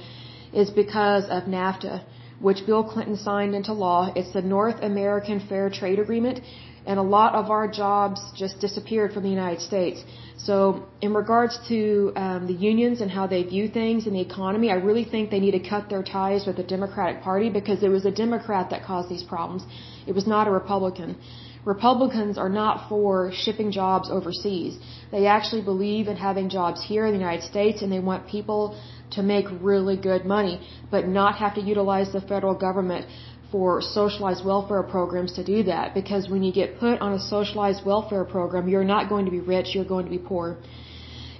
is 0.53 0.69
because 0.69 1.25
of 1.29 1.43
NAFTA, 1.43 2.03
which 2.39 2.65
Bill 2.65 2.83
Clinton 2.83 3.15
signed 3.15 3.55
into 3.55 3.71
law. 3.71 4.11
It's 4.15 4.33
the 4.33 4.41
North 4.41 4.81
American 4.81 5.39
Fair 5.47 5.69
Trade 5.69 5.99
Agreement, 5.99 6.41
and 6.87 6.97
a 6.97 7.07
lot 7.17 7.35
of 7.35 7.51
our 7.51 7.67
jobs 7.67 8.19
just 8.35 8.59
disappeared 8.65 9.13
from 9.13 9.23
the 9.23 9.33
United 9.39 9.61
States. 9.61 9.99
So, 10.37 10.55
in 11.01 11.13
regards 11.13 11.55
to 11.67 12.13
um, 12.15 12.47
the 12.47 12.53
unions 12.53 13.01
and 13.01 13.09
how 13.11 13.25
they 13.27 13.43
view 13.43 13.67
things 13.67 14.07
in 14.07 14.13
the 14.13 14.21
economy, 14.21 14.71
I 14.71 14.75
really 14.89 15.03
think 15.03 15.29
they 15.29 15.41
need 15.45 15.55
to 15.59 15.69
cut 15.73 15.89
their 15.89 16.03
ties 16.03 16.45
with 16.47 16.57
the 16.61 16.67
Democratic 16.75 17.21
Party 17.21 17.49
because 17.49 17.83
it 17.83 17.89
was 17.89 18.05
a 18.05 18.11
Democrat 18.11 18.69
that 18.69 18.85
caused 18.85 19.09
these 19.09 19.23
problems. 19.23 19.63
It 20.07 20.15
was 20.19 20.27
not 20.27 20.47
a 20.47 20.51
Republican. 20.51 21.17
Republicans 21.65 22.37
are 22.37 22.53
not 22.63 22.87
for 22.87 23.31
shipping 23.33 23.71
jobs 23.71 24.09
overseas. 24.09 24.79
They 25.11 25.25
actually 25.25 25.63
believe 25.63 26.07
in 26.07 26.15
having 26.15 26.47
jobs 26.49 26.81
here 26.81 27.05
in 27.07 27.11
the 27.11 27.19
United 27.19 27.43
States 27.43 27.81
and 27.81 27.91
they 27.91 27.99
want 27.99 28.25
people 28.25 28.79
to 29.11 29.21
make 29.21 29.45
really 29.61 29.97
good 29.97 30.23
money, 30.23 30.55
but 30.89 31.07
not 31.07 31.35
have 31.35 31.55
to 31.55 31.61
utilize 31.61 32.09
the 32.13 32.21
federal 32.21 32.55
government 32.55 33.05
for 33.51 33.81
socialized 33.81 34.43
welfare 34.43 34.83
programs 34.83 35.33
to 35.33 35.43
do 35.43 35.63
that 35.63 35.93
because 35.93 36.29
when 36.29 36.43
you 36.43 36.51
get 36.51 36.79
put 36.79 36.99
on 36.99 37.13
a 37.13 37.19
socialized 37.19 37.85
welfare 37.85 38.25
program, 38.25 38.67
you're 38.67 38.83
not 38.83 39.09
going 39.09 39.25
to 39.25 39.31
be 39.31 39.39
rich, 39.39 39.67
you're 39.73 39.85
going 39.85 40.05
to 40.05 40.11
be 40.11 40.17
poor. 40.17 40.57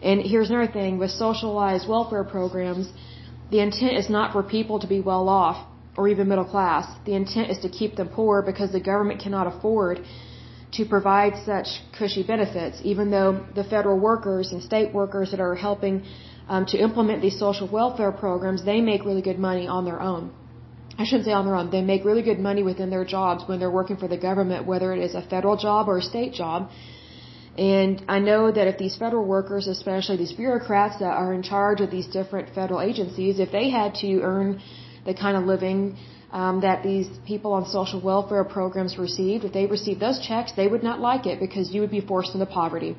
And 0.01 0.21
here's 0.21 0.49
another 0.49 0.71
thing 0.71 0.97
with 0.99 1.11
socialized 1.11 1.87
welfare 1.87 2.23
programs, 2.23 2.87
the 3.51 3.59
intent 3.59 3.97
is 3.97 4.09
not 4.09 4.31
for 4.31 4.43
people 4.43 4.79
to 4.79 4.87
be 4.87 5.01
well 5.01 5.27
off 5.27 5.67
or 5.97 6.07
even 6.07 6.27
middle 6.27 6.45
class. 6.45 6.85
The 7.05 7.15
intent 7.15 7.49
is 7.49 7.59
to 7.59 7.69
keep 7.69 7.95
them 7.95 8.09
poor 8.09 8.41
because 8.41 8.71
the 8.71 8.79
government 8.79 9.19
cannot 9.21 9.47
afford 9.47 10.05
to 10.73 10.85
provide 10.85 11.33
such 11.45 11.67
cushy 11.97 12.23
benefits, 12.23 12.79
even 12.83 13.09
though 13.09 13.45
the 13.55 13.63
federal 13.63 13.99
workers 13.99 14.51
and 14.51 14.61
state 14.61 14.93
workers 14.93 15.31
that 15.31 15.39
are 15.39 15.55
helping 15.55 16.03
um, 16.49 16.65
to 16.67 16.77
implement 16.77 17.21
these 17.21 17.39
social 17.39 17.67
welfare 17.67 18.11
programs, 18.11 18.63
they 18.63 18.79
make 18.81 19.03
really 19.05 19.21
good 19.21 19.39
money 19.39 19.67
on 19.67 19.85
their 19.85 20.01
own. 20.01 20.31
I 20.99 21.03
shouldn't 21.05 21.25
say 21.25 21.31
on 21.31 21.45
their 21.45 21.55
own. 21.55 21.69
They 21.69 21.81
make 21.81 22.05
really 22.05 22.23
good 22.23 22.39
money 22.39 22.63
within 22.63 22.89
their 22.89 23.05
jobs 23.05 23.43
when 23.47 23.59
they're 23.59 23.75
working 23.79 23.97
for 23.97 24.07
the 24.07 24.17
government, 24.17 24.65
whether 24.65 24.93
it 24.93 25.01
is 25.07 25.13
a 25.15 25.21
federal 25.21 25.55
job 25.55 25.87
or 25.87 25.97
a 25.99 26.01
state 26.01 26.33
job. 26.33 26.69
And 27.57 28.03
I 28.07 28.19
know 28.19 28.51
that 28.51 28.67
if 28.67 28.77
these 28.77 28.95
federal 28.95 29.25
workers, 29.25 29.67
especially 29.67 30.17
these 30.17 30.33
bureaucrats 30.33 30.99
that 30.99 31.13
are 31.21 31.33
in 31.33 31.43
charge 31.43 31.81
of 31.81 31.89
these 31.91 32.07
different 32.07 32.53
federal 32.53 32.81
agencies, 32.81 33.39
if 33.39 33.51
they 33.51 33.69
had 33.69 33.95
to 33.95 34.21
earn 34.21 34.61
the 35.05 35.13
kind 35.13 35.37
of 35.37 35.43
living 35.43 35.97
um, 36.31 36.61
that 36.61 36.83
these 36.83 37.07
people 37.25 37.53
on 37.53 37.65
social 37.65 38.01
welfare 38.01 38.43
programs 38.43 38.97
received, 38.97 39.43
if 39.45 39.53
they 39.53 39.65
received 39.65 39.99
those 39.99 40.19
checks, 40.19 40.51
they 40.51 40.67
would 40.67 40.83
not 40.83 40.99
like 40.99 41.25
it 41.25 41.39
because 41.39 41.71
you 41.71 41.81
would 41.81 41.91
be 41.91 42.01
forced 42.01 42.33
into 42.33 42.45
poverty. 42.45 42.95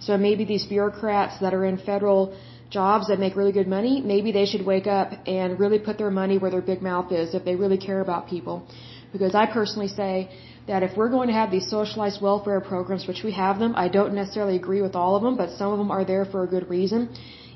So 0.00 0.16
maybe 0.16 0.44
these 0.44 0.66
bureaucrats 0.66 1.38
that 1.40 1.54
are 1.54 1.64
in 1.64 1.78
federal 1.78 2.36
jobs 2.70 3.08
that 3.08 3.18
make 3.18 3.36
really 3.36 3.52
good 3.52 3.68
money, 3.68 4.00
maybe 4.00 4.32
they 4.32 4.46
should 4.46 4.64
wake 4.64 4.86
up 4.86 5.12
and 5.26 5.58
really 5.58 5.78
put 5.78 5.98
their 5.98 6.10
money 6.10 6.38
where 6.38 6.50
their 6.50 6.62
big 6.62 6.82
mouth 6.82 7.12
is 7.12 7.34
if 7.34 7.44
they 7.44 7.54
really 7.54 7.78
care 7.78 8.00
about 8.00 8.28
people. 8.28 8.66
Because 9.12 9.34
I 9.34 9.46
personally 9.46 9.88
say 9.88 10.28
that 10.66 10.82
if 10.82 10.96
we're 10.96 11.08
going 11.08 11.28
to 11.28 11.34
have 11.34 11.50
these 11.50 11.68
socialized 11.70 12.20
welfare 12.20 12.60
programs, 12.60 13.06
which 13.06 13.22
we 13.22 13.32
have 13.32 13.58
them, 13.58 13.74
I 13.76 13.88
don't 13.88 14.14
necessarily 14.14 14.56
agree 14.56 14.82
with 14.82 14.96
all 14.96 15.14
of 15.16 15.22
them, 15.22 15.36
but 15.36 15.50
some 15.50 15.72
of 15.72 15.78
them 15.78 15.90
are 15.90 16.04
there 16.04 16.24
for 16.24 16.42
a 16.42 16.46
good 16.46 16.68
reason 16.68 17.08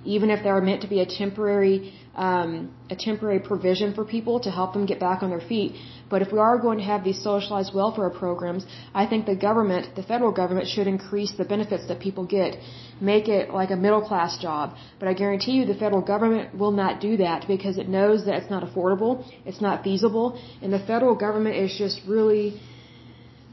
even 0.04 0.30
if 0.30 0.42
they 0.42 0.48
are 0.48 0.60
meant 0.60 0.82
to 0.82 0.88
be 0.88 1.00
a 1.00 1.06
temporary 1.06 1.92
um, 2.14 2.74
a 2.90 2.96
temporary 2.96 3.38
provision 3.38 3.94
for 3.94 4.04
people 4.04 4.40
to 4.40 4.50
help 4.50 4.72
them 4.72 4.84
get 4.84 4.98
back 4.98 5.22
on 5.22 5.30
their 5.30 5.40
feet. 5.40 5.74
But 6.08 6.22
if 6.22 6.32
we 6.32 6.38
are 6.38 6.58
going 6.58 6.78
to 6.78 6.84
have 6.84 7.04
these 7.04 7.22
socialized 7.22 7.72
welfare 7.72 8.10
programs, 8.10 8.66
I 8.92 9.06
think 9.06 9.26
the 9.26 9.36
government, 9.36 9.94
the 9.94 10.02
federal 10.02 10.32
government, 10.32 10.66
should 10.66 10.88
increase 10.88 11.32
the 11.38 11.44
benefits 11.44 11.86
that 11.86 12.00
people 12.00 12.26
get, 12.26 12.56
make 13.00 13.28
it 13.28 13.50
like 13.50 13.70
a 13.70 13.76
middle 13.76 14.02
class 14.02 14.36
job. 14.38 14.74
But 14.98 15.08
I 15.08 15.14
guarantee 15.14 15.52
you, 15.52 15.66
the 15.66 15.74
federal 15.74 16.02
government 16.02 16.58
will 16.58 16.72
not 16.72 17.00
do 17.00 17.16
that 17.18 17.46
because 17.46 17.78
it 17.78 17.88
knows 17.88 18.26
that 18.26 18.34
it's 18.34 18.50
not 18.50 18.64
affordable, 18.64 19.24
it's 19.46 19.60
not 19.60 19.84
feasible, 19.84 20.40
and 20.60 20.72
the 20.72 20.80
federal 20.80 21.14
government 21.14 21.54
is 21.54 21.74
just 21.78 22.00
really, 22.08 22.60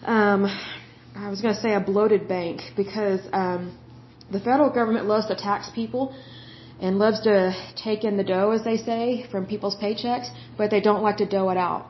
um, 0.03 0.45
I 1.15 1.29
was 1.29 1.41
going 1.41 1.53
to 1.53 1.61
say 1.61 1.73
a 1.75 1.79
bloated 1.79 2.27
bank 2.27 2.61
because 2.75 3.21
um, 3.33 3.77
the 4.31 4.39
federal 4.39 4.71
government 4.71 5.05
loves 5.05 5.27
to 5.27 5.35
tax 5.35 5.69
people 5.69 6.15
and 6.79 6.99
loves 6.99 7.19
to 7.21 7.53
take 7.75 8.03
in 8.03 8.17
the 8.17 8.23
dough, 8.23 8.51
as 8.51 8.63
they 8.63 8.77
say, 8.77 9.25
from 9.31 9.45
people's 9.45 9.75
paychecks, 9.75 10.29
but 10.57 10.69
they 10.69 10.81
don't 10.81 11.01
like 11.01 11.17
to 11.17 11.25
dough 11.25 11.49
it 11.49 11.57
out. 11.57 11.87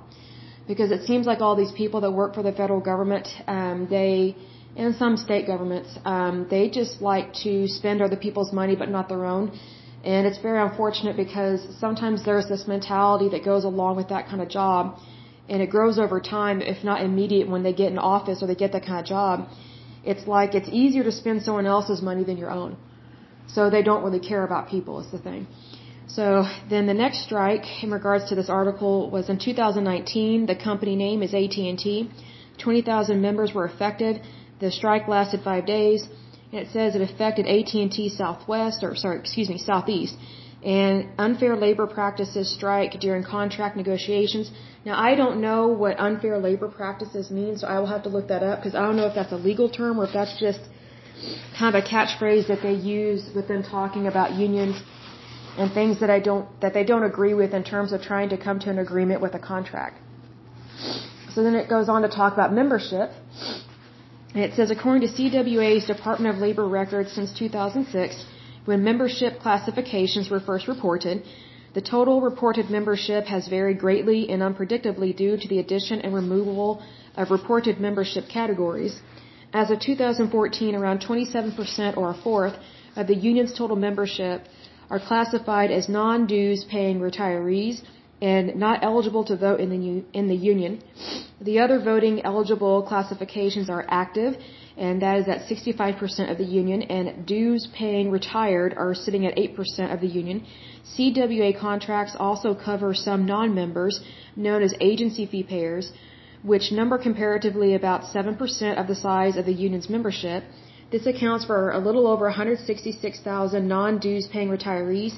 Because 0.68 0.92
it 0.92 1.04
seems 1.06 1.26
like 1.26 1.42
all 1.42 1.56
these 1.56 1.72
people 1.72 2.02
that 2.02 2.12
work 2.12 2.34
for 2.36 2.44
the 2.44 2.52
federal 2.52 2.80
government, 2.80 3.28
um, 3.48 3.88
they, 3.90 4.36
and 4.76 4.96
some 4.96 5.18
state 5.18 5.46
governments, 5.48 5.90
um, 6.06 6.48
they 6.50 6.70
just 6.70 7.02
like 7.02 7.34
to 7.46 7.68
spend 7.68 8.02
other 8.02 8.16
people's 8.16 8.54
money 8.54 8.76
but 8.76 8.90
not 8.90 9.10
their 9.10 9.26
own. 9.26 9.58
And 10.04 10.26
it's 10.28 10.38
very 10.40 10.62
unfortunate 10.62 11.18
because 11.18 11.66
sometimes 11.80 12.24
there's 12.24 12.48
this 12.48 12.68
mentality 12.68 13.30
that 13.30 13.44
goes 13.44 13.64
along 13.66 13.98
with 13.98 14.10
that 14.10 14.28
kind 14.28 14.42
of 14.42 14.50
job, 14.50 15.00
and 15.50 15.62
it 15.62 15.70
grows 15.70 15.98
over 16.00 16.20
time, 16.20 16.62
if 16.62 16.84
not 16.84 17.02
immediate, 17.02 17.50
when 17.50 17.64
they 17.64 17.74
get 17.74 17.92
in 17.92 17.98
office 17.98 18.42
or 18.42 18.48
they 18.48 18.56
get 18.56 18.72
that 18.74 18.86
kind 18.86 19.00
of 19.00 19.06
job. 19.06 19.50
It's 20.06 20.28
like 20.28 20.56
it's 20.56 20.70
easier 20.72 21.04
to 21.04 21.12
spend 21.12 21.44
someone 21.44 21.66
else's 21.66 22.02
money 22.02 22.24
than 22.24 22.38
your 22.38 22.52
own. 22.52 22.78
So 23.48 23.70
they 23.70 23.82
don't 23.82 24.04
really 24.04 24.20
care 24.20 24.44
about 24.44 24.70
people 24.70 25.00
is 25.00 25.10
the 25.12 25.20
thing. 25.20 25.48
So 26.08 26.26
then 26.70 26.86
the 26.88 26.94
next 26.94 27.24
strike 27.26 27.66
in 27.84 27.92
regards 27.92 28.26
to 28.30 28.36
this 28.36 28.50
article 28.50 29.10
was 29.10 29.30
in 29.30 29.38
2019. 29.38 30.46
The 30.46 30.56
company 30.56 30.96
name 30.96 31.22
is 31.22 31.34
AT&T. 31.34 32.10
20,000 32.58 33.22
members 33.22 33.54
were 33.54 33.66
affected. 33.66 34.22
The 34.60 34.72
strike 34.72 35.08
lasted 35.08 35.42
five 35.44 35.66
days, 35.66 36.08
and 36.52 36.62
it 36.62 36.70
says 36.72 36.96
it 36.96 37.02
affected 37.02 37.46
AT&T 37.46 38.10
Southwest, 38.10 38.84
or 38.84 38.96
sorry, 38.96 39.20
excuse 39.20 39.50
me, 39.50 39.58
Southeast, 39.58 40.16
and 40.64 41.10
unfair 41.20 41.56
labor 41.56 41.86
practices 41.86 42.52
strike 42.58 43.00
during 43.00 43.24
contract 43.24 43.78
negotiations. 43.78 44.50
Now, 44.86 44.96
I 45.10 45.14
don't 45.16 45.40
know 45.42 45.68
what 45.68 46.00
unfair 46.00 46.40
labor 46.40 46.68
practices 46.68 47.30
means, 47.30 47.62
so 47.62 47.68
I 47.68 47.80
will 47.80 47.92
have 47.96 48.04
to 48.04 48.10
look 48.10 48.30
that 48.30 48.42
up 48.42 48.60
because 48.60 48.76
I 48.76 48.82
don't 48.82 48.96
know 48.96 49.08
if 49.08 49.14
that's 49.14 49.32
a 49.32 49.42
legal 49.50 49.70
term 49.70 50.00
or 50.00 50.06
if 50.06 50.14
that's 50.14 50.40
just 50.40 50.62
kind 51.58 51.76
of 51.76 51.84
a 51.84 51.88
catchphrase 51.88 52.48
that 52.48 52.62
they 52.62 52.74
use 52.74 53.30
with 53.36 53.48
them 53.48 53.64
talking 53.64 54.08
about 54.08 54.34
unions 54.34 54.82
and 55.58 55.74
things 55.74 56.00
that 56.00 56.10
I 56.10 56.20
don't 56.20 56.48
that 56.62 56.74
they 56.74 56.84
don't 56.84 57.04
agree 57.04 57.34
with 57.34 57.54
in 57.54 57.64
terms 57.64 57.92
of 57.92 58.02
trying 58.02 58.30
to 58.30 58.38
come 58.38 58.60
to 58.60 58.70
an 58.70 58.80
agreement 58.80 59.22
with 59.22 59.34
a 59.34 59.40
contract. 59.40 59.98
So 61.34 61.44
then 61.44 61.56
it 61.56 61.70
goes 61.70 61.90
on 61.90 62.02
to 62.04 62.10
talk 62.10 62.34
about 62.34 62.54
membership. 62.54 63.12
And 64.34 64.44
it 64.44 64.54
says 64.54 64.70
according 64.72 65.08
to 65.08 65.14
CWA's 65.16 65.86
Department 65.86 66.36
of 66.36 66.42
Labor 66.42 66.68
records 66.68 67.12
since 67.12 67.32
2006, 67.34 68.26
when 68.66 68.84
membership 68.84 69.40
classifications 69.40 70.30
were 70.30 70.40
first 70.40 70.68
reported, 70.68 71.24
the 71.74 71.82
total 71.82 72.22
reported 72.22 72.70
membership 72.70 73.26
has 73.26 73.48
varied 73.48 73.80
greatly 73.80 74.30
and 74.30 74.42
unpredictably 74.42 75.16
due 75.16 75.38
to 75.38 75.48
the 75.48 75.60
addition 75.60 76.02
and 76.02 76.14
removal 76.14 76.82
of 77.16 77.32
reported 77.32 77.80
membership 77.80 78.26
categories. 78.28 79.00
As 79.54 79.72
of 79.72 79.80
2014, 79.80 80.76
around 80.76 81.00
27% 81.00 81.98
or 81.98 82.10
a 82.10 82.14
fourth 82.14 82.56
of 82.98 83.08
the 83.08 83.16
union's 83.16 83.54
total 83.54 83.78
membership 83.78 84.46
are 84.90 85.00
classified 85.00 85.72
as 85.72 85.88
non-dues 85.88 86.66
paying 86.66 87.00
retirees 87.00 87.82
and 88.22 88.56
not 88.56 88.84
eligible 88.84 89.24
to 89.24 89.38
vote 89.38 89.60
in 89.60 89.70
the 89.70 90.04
in 90.20 90.28
the 90.28 90.36
union. 90.36 90.82
The 91.40 91.60
other 91.60 91.80
voting 91.80 92.26
eligible 92.26 92.82
classifications 92.82 93.70
are 93.70 93.86
active, 93.88 94.36
and 94.76 95.02
that 95.02 95.20
is 95.20 95.28
at 95.28 95.48
65% 95.48 96.32
of 96.32 96.38
the 96.38 96.44
union, 96.44 96.82
and 96.82 97.26
dues 97.26 97.68
paying 97.74 98.10
retired 98.10 98.74
are 98.76 98.96
sitting 98.96 99.26
at 99.28 99.36
8% 99.36 99.94
of 99.94 100.02
the 100.02 100.08
union. 100.08 100.46
CWA 100.98 101.58
contracts 101.60 102.16
also 102.18 102.56
cover 102.56 102.94
some 102.96 103.26
non-members, 103.26 104.02
known 104.36 104.64
as 104.64 104.74
agency 104.82 105.26
fee 105.28 105.44
payers, 105.44 105.92
which 106.44 106.72
number 106.72 106.98
comparatively 106.98 107.76
about 107.76 108.04
7% 108.04 108.80
of 108.80 108.88
the 108.88 108.96
size 108.96 109.36
of 109.38 109.46
the 109.46 109.54
union's 109.54 109.90
membership. 109.90 110.44
This 110.92 111.06
accounts 111.06 111.46
for 111.46 111.72
a 111.72 111.80
little 111.80 112.08
over 112.08 112.26
166,000 112.26 113.68
non-dues 113.68 114.28
paying 114.28 114.50
retirees 114.50 115.18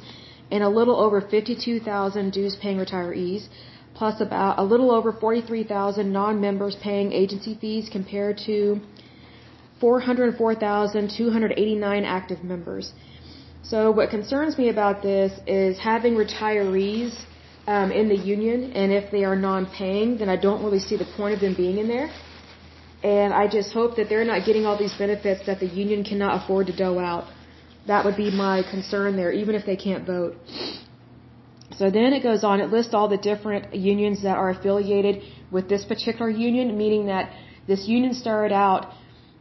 and 0.52 0.64
a 0.64 0.70
little 0.70 0.96
over 0.96 1.22
52,000 1.22 2.32
dues 2.32 2.56
paying 2.56 2.78
retirees, 2.78 3.48
plus 3.94 4.20
about 4.22 4.58
a 4.58 4.64
little 4.64 4.90
over 4.92 5.12
43,000 5.12 6.12
non-members 6.12 6.76
paying 6.82 7.12
agency 7.12 7.56
fees 7.62 7.88
compared 7.92 8.40
to 8.46 8.80
404,289 9.80 12.06
active 12.06 12.44
members. 12.44 12.94
So 13.62 13.92
what 13.92 14.10
concerns 14.10 14.58
me 14.58 14.70
about 14.70 15.04
this 15.04 15.40
is 15.46 15.78
having 15.78 16.16
retirees 16.16 17.16
um, 17.74 17.92
in 18.00 18.06
the 18.14 18.20
union, 18.36 18.60
and 18.82 18.92
if 19.00 19.06
they 19.16 19.24
are 19.30 19.36
non-paying, 19.36 20.18
then 20.20 20.30
I 20.36 20.38
don't 20.46 20.62
really 20.66 20.84
see 20.88 20.98
the 21.04 21.10
point 21.18 21.34
of 21.36 21.40
them 21.46 21.54
being 21.64 21.78
in 21.78 21.88
there. 21.96 22.10
And 23.04 23.32
I 23.42 23.44
just 23.58 23.70
hope 23.80 23.92
that 23.98 24.08
they're 24.10 24.30
not 24.34 24.40
getting 24.48 24.66
all 24.66 24.78
these 24.86 24.96
benefits 25.04 25.46
that 25.50 25.60
the 25.64 25.70
union 25.84 26.04
cannot 26.04 26.32
afford 26.40 26.66
to 26.72 26.76
dole 26.76 27.00
out. 27.12 27.26
That 27.92 28.04
would 28.06 28.18
be 28.26 28.30
my 28.32 28.64
concern 28.76 29.16
there, 29.16 29.32
even 29.42 29.54
if 29.60 29.66
they 29.70 29.76
can't 29.88 30.04
vote. 30.16 30.34
So 31.80 31.86
then 31.98 32.10
it 32.18 32.24
goes 32.30 32.44
on, 32.44 32.60
it 32.60 32.70
lists 32.78 32.94
all 32.98 33.08
the 33.08 33.24
different 33.32 33.64
unions 33.76 34.24
that 34.24 34.38
are 34.42 34.50
affiliated 34.50 35.22
with 35.52 35.70
this 35.70 35.86
particular 35.86 36.30
union, 36.30 36.76
meaning 36.76 37.06
that 37.14 37.32
this 37.68 37.88
union 37.88 38.14
started 38.16 38.54
out 38.54 38.94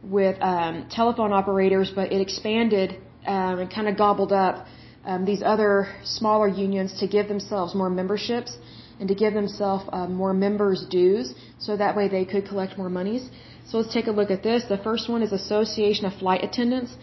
with 0.03 0.37
um, 0.41 0.87
telephone 0.97 1.33
operators, 1.33 1.91
but 1.99 2.11
it 2.15 2.21
expanded 2.21 2.89
um, 3.25 3.59
and 3.61 3.73
kind 3.73 3.87
of 3.87 3.97
gobbled 3.97 4.31
up 4.31 4.67
um, 5.05 5.25
these 5.25 5.41
other 5.41 5.87
smaller 6.03 6.47
unions 6.47 6.99
to 6.99 7.07
give 7.07 7.27
themselves 7.27 7.73
more 7.73 7.89
memberships 7.89 8.57
and 8.99 9.07
to 9.07 9.15
give 9.15 9.33
themselves 9.33 9.85
uh, 9.93 10.07
more 10.07 10.33
members' 10.33 10.85
dues, 10.89 11.33
so 11.57 11.77
that 11.77 11.95
way 11.95 12.07
they 12.07 12.25
could 12.25 12.45
collect 12.47 12.77
more 12.77 12.89
monies. 12.89 13.29
So 13.67 13.77
let's 13.77 13.93
take 13.93 14.07
a 14.07 14.11
look 14.11 14.29
at 14.29 14.43
this. 14.43 14.65
The 14.65 14.77
first 14.77 15.09
one 15.09 15.21
is 15.21 15.31
Association 15.31 16.05
of 16.05 16.13
Flight 16.15 16.43
Attendants, 16.43 16.95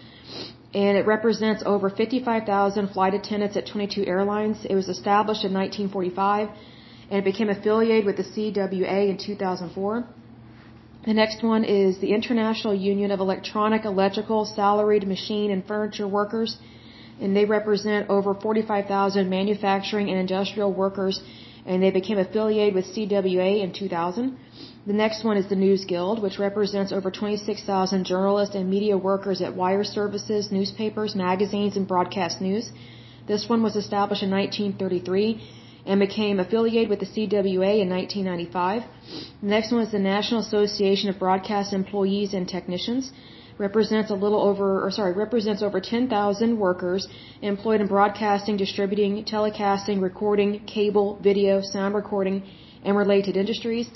and 0.75 0.99
it 0.99 1.07
represents 1.07 1.63
over 1.65 1.89
55,000 1.89 2.89
flight 2.89 3.15
attendants 3.15 3.57
at 3.57 3.67
22 3.67 4.05
airlines. 4.07 4.67
It 4.69 4.75
was 4.75 4.89
established 4.89 5.45
in 5.45 5.55
1945, 5.55 6.49
and 7.11 7.19
it 7.21 7.25
became 7.25 7.49
affiliated 7.49 8.05
with 8.05 8.17
the 8.19 8.25
CWA 8.25 9.09
in 9.09 9.17
2004. 9.17 10.05
The 11.07 11.15
next 11.15 11.43
one 11.43 11.65
is 11.65 11.99
the 11.99 12.13
International 12.13 12.75
Union 12.75 13.11
of 13.13 13.21
Electronic, 13.21 13.85
Electrical, 13.85 14.45
Salaried, 14.45 15.07
Machine, 15.07 15.53
and 15.53 15.65
Furniture 15.65 16.09
Workers, 16.09 16.59
and 17.21 17.37
they 17.37 17.45
represent 17.45 18.11
over 18.11 18.35
45,000 18.35 19.29
manufacturing 19.29 20.11
and 20.11 20.19
industrial 20.19 20.73
workers, 20.73 21.21
and 21.65 21.83
they 21.83 21.91
became 21.91 22.19
affiliated 22.19 22.75
with 22.75 22.87
CWA 22.95 23.63
in 23.63 23.73
2000. 23.73 24.37
The 24.87 24.93
next 24.93 25.25
one 25.25 25.37
is 25.37 25.49
the 25.49 25.57
News 25.57 25.85
Guild, 25.85 26.23
which 26.23 26.39
represents 26.39 26.93
over 26.93 27.11
26,000 27.11 28.05
journalists 28.05 28.55
and 28.55 28.71
media 28.71 28.97
workers 28.97 29.41
at 29.41 29.57
wire 29.57 29.83
services, 29.83 30.53
newspapers, 30.53 31.17
magazines, 31.17 31.77
and 31.77 31.89
broadcast 31.89 32.41
news. 32.41 32.71
This 33.27 33.49
one 33.49 33.63
was 33.63 33.75
established 33.75 34.23
in 34.23 34.31
1933 34.31 35.43
and 35.87 36.01
became 36.01 36.39
affiliated 36.39 36.89
with 36.89 37.01
the 37.01 37.07
CWA 37.15 37.73
in 37.85 37.89
1995. 37.89 38.83
The 39.43 39.49
next 39.55 39.73
one 39.73 39.83
is 39.83 39.93
the 39.93 39.99
National 39.99 40.41
Association 40.41 41.09
of 41.11 41.19
Broadcast 41.19 41.73
Employees 41.73 42.35
and 42.35 42.49
Technicians. 42.49 43.11
Represents 43.59 44.11
a 44.11 44.15
little 44.15 44.41
over, 44.41 44.85
or 44.85 44.91
sorry, 44.91 45.13
represents 45.15 45.63
over 45.63 45.81
10,000 45.81 46.59
workers 46.59 47.09
employed 47.41 47.81
in 47.81 47.87
broadcasting, 47.87 48.57
distributing, 48.57 49.25
telecasting, 49.25 50.03
recording, 50.03 50.61
cable, 50.67 51.19
video, 51.23 51.63
sound 51.63 51.95
recording, 51.95 52.43
and 52.85 52.97
related 52.97 53.37
industries. 53.37 53.89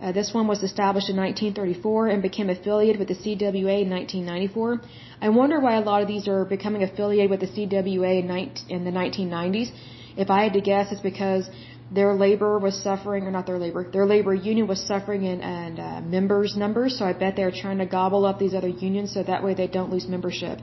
Uh, 0.00 0.12
this 0.12 0.32
one 0.32 0.46
was 0.46 0.62
established 0.62 1.08
in 1.10 1.16
1934 1.16 2.08
and 2.08 2.22
became 2.22 2.50
affiliated 2.50 2.98
with 3.00 3.08
the 3.08 3.14
CWA 3.14 3.82
in 3.82 3.90
1994. 3.90 4.80
I 5.20 5.28
wonder 5.30 5.58
why 5.58 5.74
a 5.76 5.80
lot 5.80 6.02
of 6.02 6.08
these 6.08 6.28
are 6.28 6.44
becoming 6.44 6.82
affiliated 6.84 7.30
with 7.30 7.40
the 7.40 7.48
CWA 7.48 8.12
in, 8.22 8.28
in 8.68 8.84
the 8.84 8.92
1990s. 8.92 9.70
If 10.16 10.30
I 10.30 10.44
had 10.44 10.52
to 10.52 10.60
guess, 10.60 10.92
it's 10.92 11.00
because 11.00 11.48
their 11.90 12.14
labor 12.14 12.58
was 12.58 12.80
suffering, 12.82 13.24
or 13.24 13.30
not 13.30 13.46
their 13.46 13.58
labor, 13.58 13.90
their 13.90 14.04
labor 14.04 14.34
union 14.34 14.66
was 14.66 14.80
suffering 14.86 15.24
in 15.24 15.40
and 15.40 15.80
uh, 15.80 16.00
members 16.02 16.56
numbers. 16.56 16.98
So 16.98 17.04
I 17.04 17.14
bet 17.14 17.34
they're 17.36 17.50
trying 17.50 17.78
to 17.78 17.86
gobble 17.86 18.26
up 18.26 18.38
these 18.38 18.54
other 18.54 18.68
unions 18.68 19.12
so 19.14 19.22
that 19.22 19.42
way 19.42 19.54
they 19.54 19.66
don't 19.66 19.90
lose 19.90 20.06
membership. 20.06 20.58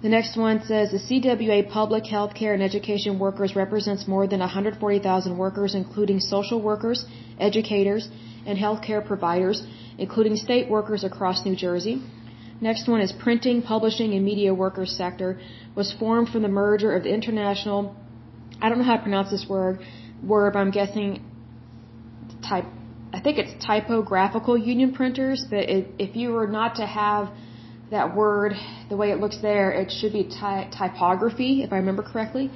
The 0.00 0.08
next 0.08 0.36
one 0.36 0.62
says 0.62 0.92
the 0.92 0.98
CWA 0.98 1.68
Public 1.68 2.06
Health 2.06 2.34
Care 2.34 2.54
and 2.54 2.62
Education 2.62 3.18
Workers 3.18 3.56
represents 3.56 4.06
more 4.06 4.28
than 4.28 4.38
140,000 4.38 5.36
workers, 5.36 5.74
including 5.74 6.20
social 6.20 6.62
workers, 6.62 7.04
educators, 7.40 8.08
and 8.46 8.56
healthcare 8.56 9.04
providers, 9.04 9.66
including 9.98 10.36
state 10.36 10.70
workers 10.70 11.02
across 11.02 11.44
New 11.44 11.56
Jersey. 11.56 12.00
Next 12.60 12.86
one 12.88 13.00
is 13.00 13.10
printing, 13.10 13.62
publishing, 13.62 14.12
and 14.14 14.24
media 14.24 14.54
workers 14.54 14.92
sector 14.96 15.40
was 15.74 15.92
formed 15.92 16.28
from 16.28 16.42
the 16.42 16.48
merger 16.48 16.94
of 16.94 17.02
the 17.02 17.12
international, 17.12 17.96
I 18.62 18.68
don't 18.68 18.78
know 18.78 18.84
how 18.84 18.96
to 18.96 19.02
pronounce 19.02 19.30
this 19.30 19.46
word, 19.48 19.80
word, 20.22 20.52
but 20.52 20.60
I'm 20.60 20.70
guessing 20.70 21.24
type, 22.48 22.64
I 23.12 23.20
think 23.20 23.38
it's 23.38 23.52
typographical 23.64 24.56
union 24.56 24.92
printers, 24.92 25.44
but 25.48 25.60
it, 25.60 25.88
if 25.98 26.16
you 26.16 26.32
were 26.32 26.46
not 26.46 26.76
to 26.76 26.86
have 26.86 27.30
that 27.90 28.14
word 28.14 28.52
the 28.90 28.96
way 28.96 29.10
it 29.10 29.18
looks 29.18 29.38
there, 29.40 29.70
it 29.70 29.90
should 29.90 30.12
be 30.12 30.24
ty- 30.24 30.68
typography, 30.70 31.62
if 31.62 31.72
I 31.72 31.76
remember 31.76 32.02
correctly. 32.02 32.50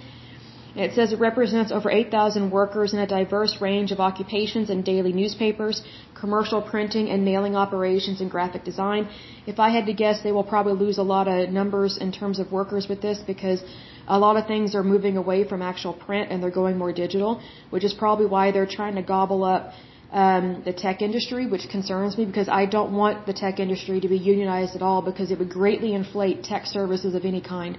It 0.74 0.94
says 0.94 1.12
it 1.12 1.20
represents 1.20 1.70
over 1.70 1.90
8,000 1.90 2.50
workers 2.50 2.94
in 2.94 2.98
a 2.98 3.06
diverse 3.06 3.60
range 3.60 3.92
of 3.92 4.00
occupations 4.00 4.70
in 4.70 4.80
daily 4.80 5.12
newspapers, 5.12 5.82
commercial 6.18 6.62
printing, 6.62 7.10
and 7.10 7.24
mailing 7.24 7.56
operations 7.56 8.22
and 8.22 8.30
graphic 8.30 8.64
design. 8.64 9.06
If 9.46 9.60
I 9.60 9.68
had 9.68 9.84
to 9.86 9.92
guess, 9.92 10.22
they 10.22 10.32
will 10.32 10.44
probably 10.44 10.72
lose 10.72 10.96
a 10.96 11.02
lot 11.02 11.28
of 11.28 11.50
numbers 11.50 11.98
in 11.98 12.10
terms 12.10 12.38
of 12.38 12.52
workers 12.52 12.88
with 12.88 13.02
this 13.02 13.18
because 13.18 13.62
a 14.16 14.18
lot 14.18 14.36
of 14.36 14.46
things 14.46 14.74
are 14.78 14.84
moving 14.94 15.16
away 15.16 15.40
from 15.50 15.62
actual 15.62 15.94
print 16.06 16.30
and 16.30 16.42
they're 16.42 16.58
going 16.62 16.76
more 16.76 16.92
digital, 17.04 17.32
which 17.70 17.84
is 17.88 17.94
probably 17.94 18.26
why 18.34 18.44
they're 18.52 18.72
trying 18.80 18.96
to 19.00 19.04
gobble 19.14 19.42
up 19.42 19.72
um, 20.22 20.62
the 20.66 20.74
tech 20.84 21.00
industry, 21.00 21.46
which 21.46 21.66
concerns 21.76 22.18
me 22.18 22.26
because 22.26 22.48
I 22.60 22.66
don't 22.66 22.92
want 23.02 23.24
the 23.28 23.32
tech 23.32 23.58
industry 23.58 23.98
to 24.00 24.08
be 24.14 24.18
unionized 24.18 24.76
at 24.76 24.82
all 24.82 25.00
because 25.10 25.30
it 25.30 25.38
would 25.38 25.48
greatly 25.60 25.94
inflate 25.94 26.44
tech 26.44 26.66
services 26.66 27.14
of 27.14 27.24
any 27.24 27.40
kind. 27.40 27.78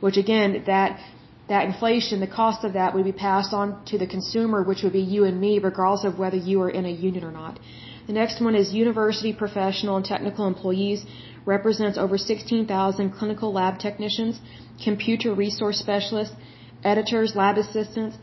Which 0.00 0.18
again, 0.18 0.64
that 0.66 1.00
that 1.48 1.64
inflation, 1.70 2.20
the 2.20 2.32
cost 2.40 2.62
of 2.66 2.74
that 2.74 2.94
would 2.94 3.06
be 3.12 3.16
passed 3.28 3.52
on 3.60 3.84
to 3.86 3.96
the 4.02 4.06
consumer, 4.06 4.62
which 4.62 4.82
would 4.84 4.92
be 4.92 5.06
you 5.14 5.24
and 5.24 5.40
me, 5.40 5.58
regardless 5.58 6.04
of 6.04 6.18
whether 6.18 6.36
you 6.50 6.60
are 6.64 6.70
in 6.70 6.84
a 6.84 6.94
union 7.08 7.24
or 7.24 7.32
not. 7.32 7.58
The 8.06 8.12
next 8.12 8.40
one 8.40 8.54
is 8.54 8.72
university 8.72 9.32
professional 9.32 9.96
and 9.96 10.04
technical 10.04 10.46
employees 10.46 11.04
represents 11.46 11.98
over 11.98 12.18
16,000 12.18 13.10
clinical 13.10 13.52
lab 13.52 13.78
technicians, 13.78 14.40
computer 14.82 15.34
resource 15.34 15.78
specialists, 15.78 16.34
editors, 16.84 17.34
lab 17.34 17.56
assistants, 17.58 18.16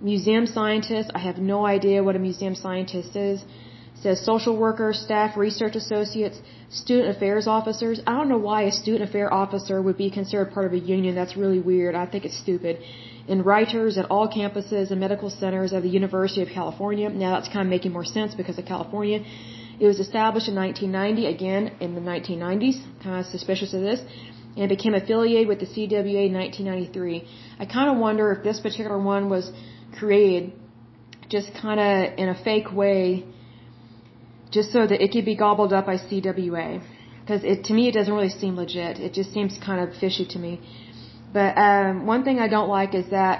museum 0.00 0.46
scientists. 0.46 1.10
I 1.14 1.20
have 1.20 1.38
no 1.38 1.66
idea 1.66 2.02
what 2.02 2.16
a 2.16 2.18
museum 2.18 2.54
scientist 2.54 3.16
is. 3.16 3.44
says 4.02 4.24
social 4.24 4.56
workers, 4.56 4.98
staff 5.00 5.36
research 5.36 5.76
associates, 5.76 6.38
student 6.70 7.16
affairs 7.16 7.46
officers. 7.46 8.00
I 8.06 8.12
don't 8.16 8.28
know 8.28 8.42
why 8.50 8.62
a 8.62 8.72
student 8.72 9.08
affair 9.08 9.32
officer 9.32 9.80
would 9.80 9.96
be 9.96 10.10
considered 10.10 10.52
part 10.52 10.66
of 10.66 10.72
a 10.72 10.78
union. 10.78 11.14
That's 11.14 11.36
really 11.36 11.60
weird. 11.60 11.94
I 11.94 12.06
think 12.06 12.24
it's 12.24 12.36
stupid. 12.36 12.78
And 13.28 13.46
writers 13.46 13.98
at 13.98 14.10
all 14.10 14.28
campuses 14.28 14.90
and 14.90 14.98
medical 14.98 15.30
centers 15.30 15.72
of 15.72 15.84
the 15.84 15.88
University 15.88 16.42
of 16.42 16.48
California. 16.48 17.08
Now 17.10 17.36
that's 17.36 17.48
kind 17.48 17.60
of 17.60 17.70
making 17.76 17.92
more 17.92 18.04
sense 18.04 18.34
because 18.34 18.58
of 18.58 18.64
California. 18.64 19.20
It 19.82 19.88
was 19.92 19.98
established 19.98 20.48
in 20.52 20.54
1990, 20.54 21.26
again 21.36 21.62
in 21.84 21.90
the 21.96 22.00
1990s. 22.00 22.76
Kind 23.02 23.18
of 23.20 23.26
suspicious 23.26 23.70
of 23.74 23.80
this. 23.80 24.00
And 24.54 24.64
it 24.66 24.72
became 24.76 24.94
affiliated 24.94 25.48
with 25.48 25.58
the 25.58 25.66
CWA 25.74 26.22
in 26.30 26.34
1993. 26.34 27.26
I 27.58 27.64
kind 27.66 27.88
of 27.90 27.96
wonder 28.06 28.30
if 28.34 28.44
this 28.44 28.60
particular 28.60 28.98
one 29.14 29.28
was 29.28 29.50
created 29.98 30.52
just 31.28 31.48
kind 31.64 31.80
of 31.86 32.16
in 32.16 32.28
a 32.28 32.38
fake 32.44 32.70
way 32.72 33.24
just 34.52 34.70
so 34.70 34.86
that 34.86 35.02
it 35.04 35.10
could 35.10 35.24
be 35.24 35.34
gobbled 35.34 35.72
up 35.72 35.86
by 35.86 35.96
CWA. 35.96 36.68
Because 37.20 37.42
it, 37.42 37.64
to 37.64 37.72
me, 37.74 37.88
it 37.88 37.94
doesn't 37.98 38.14
really 38.14 38.34
seem 38.42 38.54
legit. 38.54 39.00
It 39.00 39.12
just 39.14 39.32
seems 39.32 39.58
kind 39.68 39.80
of 39.84 39.96
fishy 39.96 40.26
to 40.26 40.38
me. 40.38 40.60
But 41.32 41.58
um, 41.58 42.06
one 42.06 42.22
thing 42.22 42.38
I 42.38 42.46
don't 42.46 42.68
like 42.68 42.94
is 42.94 43.10
that 43.10 43.36